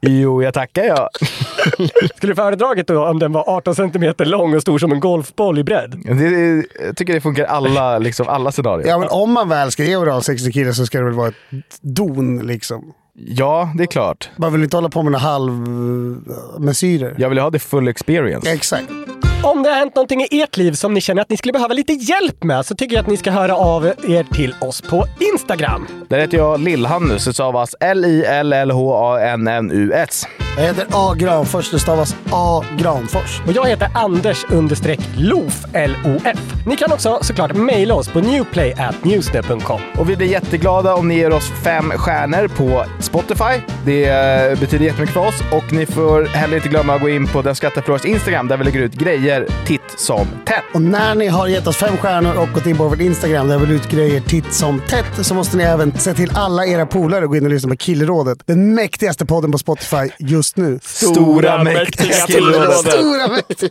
Jo, 0.00 0.42
jag 0.42 0.54
tackar 0.54 0.84
jag. 0.84 1.08
Skulle 2.16 2.32
du 2.32 2.34
föredragit 2.34 2.86
då 2.86 3.06
om 3.08 3.18
den 3.18 3.32
var 3.32 3.44
18 3.56 3.74
centimeter 3.74 4.24
lång 4.24 4.54
och 4.54 4.62
stor 4.62 4.78
som 4.78 4.92
en 4.92 5.00
golfboll 5.00 5.58
i 5.58 5.64
bredd? 5.64 6.02
Det, 6.04 6.14
det, 6.14 6.64
jag 6.86 6.96
tycker 6.96 7.12
det 7.14 7.20
funkar 7.20 7.44
alla, 7.44 7.98
liksom, 7.98 8.28
alla 8.28 8.52
scenarier. 8.52 8.88
Ja, 8.88 8.98
men 8.98 9.08
om 9.08 9.32
man 9.32 9.48
väl 9.48 9.70
ska 9.70 9.84
ge 9.84 9.96
oralsex 9.96 10.42
till 10.42 10.52
killar 10.52 10.72
så 10.72 10.86
ska 10.86 10.98
det 10.98 11.04
väl 11.04 11.14
vara 11.14 11.28
ett 11.28 11.34
don 11.80 12.38
liksom. 12.46 12.92
Ja, 13.14 13.72
det 13.76 13.82
är 13.82 13.86
klart. 13.86 14.30
Man 14.36 14.52
vill 14.52 14.62
inte 14.62 14.76
hålla 14.76 14.88
på 14.88 15.02
med 15.02 15.12
några 15.12 15.24
halv 15.24 15.52
mesyrer. 16.58 17.14
Jag 17.18 17.28
vill 17.28 17.38
ha 17.38 17.50
det 17.50 17.58
full 17.58 17.88
experience. 17.88 18.52
Exakt. 18.52 18.84
Om 19.44 19.62
det 19.62 19.68
har 19.68 19.76
hänt 19.76 19.94
någonting 19.94 20.20
i 20.20 20.40
ert 20.40 20.56
liv 20.56 20.72
som 20.72 20.94
ni 20.94 21.00
känner 21.00 21.22
att 21.22 21.30
ni 21.30 21.36
skulle 21.36 21.52
behöva 21.52 21.74
lite 21.74 21.92
hjälp 21.92 22.44
med 22.44 22.66
så 22.66 22.74
tycker 22.74 22.96
jag 22.96 23.02
att 23.02 23.08
ni 23.08 23.16
ska 23.16 23.30
höra 23.30 23.56
av 23.56 23.86
er 23.86 24.34
till 24.34 24.54
oss 24.60 24.80
på 24.80 25.06
Instagram. 25.32 25.86
Där 26.08 26.18
heter 26.18 26.38
jag 26.38 26.60
Lill-Hannus. 26.60 27.24
Det 27.24 27.34
stavas 27.34 27.74
L-I-L-L-H-A-N-N-U-S. 27.80 30.26
Jag 30.56 30.64
heter 30.64 30.86
A. 30.92 31.14
Granfors. 31.14 31.70
Det 31.70 31.78
stavas 31.78 32.16
A. 32.32 32.64
Granfors. 32.78 33.40
Och 33.46 33.52
jag 33.52 33.66
heter 33.66 33.88
Anders 33.94 34.44
understreck 34.50 35.00
LOF, 35.16 35.64
L-O-F. 35.72 36.38
Ni 36.66 36.76
kan 36.76 36.92
också 36.92 37.18
såklart 37.22 37.54
mejla 37.54 37.94
oss 37.94 38.08
på 38.08 38.20
newplay.newsnet.com. 38.20 39.80
Och 39.98 40.10
vi 40.10 40.16
blir 40.16 40.28
jätteglada 40.28 40.94
om 40.94 41.08
ni 41.08 41.14
ger 41.14 41.32
oss 41.32 41.50
fem 41.64 41.90
stjärnor 41.90 42.48
på 42.48 42.84
Spotify. 43.00 43.60
Det 43.84 44.04
eh, 44.04 44.58
betyder 44.60 44.84
jättemycket 44.84 45.14
för 45.14 45.28
oss. 45.28 45.42
Och 45.52 45.72
ni 45.72 45.86
får 45.86 46.24
heller 46.24 46.56
inte 46.56 46.68
glömma 46.68 46.94
att 46.94 47.00
gå 47.00 47.08
in 47.08 47.26
på 47.26 47.42
Den 47.42 47.54
Skrattar 47.54 47.82
Förlorars 47.82 48.04
Instagram 48.04 48.48
där 48.48 48.56
vi 48.56 48.64
lägger 48.64 48.80
ut 48.80 48.94
grejer 48.94 49.31
titt 49.66 49.80
som 49.96 50.26
tätt. 50.44 50.64
Och 50.74 50.82
när 50.82 51.14
ni 51.14 51.26
har 51.26 51.48
gett 51.48 51.66
oss 51.66 51.76
fem 51.76 51.96
stjärnor 51.96 52.36
och 52.36 52.48
gått 52.54 52.66
in 52.66 52.76
på 52.76 52.88
vår 52.88 53.00
Instagram 53.00 53.48
där 53.48 53.58
vi 53.58 53.66
vill 53.66 53.76
ut 53.76 53.90
grejer 53.90 54.20
titt 54.20 54.54
som 54.54 54.80
tätt 54.80 55.26
så 55.26 55.34
måste 55.34 55.56
ni 55.56 55.64
även 55.64 55.98
se 55.98 56.14
till 56.14 56.30
alla 56.34 56.66
era 56.66 56.86
polare 56.86 57.24
att 57.24 57.30
gå 57.30 57.36
in 57.36 57.44
och 57.44 57.50
lyssna 57.50 57.68
på 57.68 57.76
Killrådet. 57.76 58.38
Den 58.46 58.74
mäktigaste 58.74 59.26
podden 59.26 59.52
på 59.52 59.58
Spotify 59.58 60.10
just 60.18 60.56
nu. 60.56 60.78
Stora, 60.82 61.64
mäktiga 61.64 62.26
Killrådet. 62.26 62.78
Stora 62.78 63.28
mäktiga. 63.28 63.70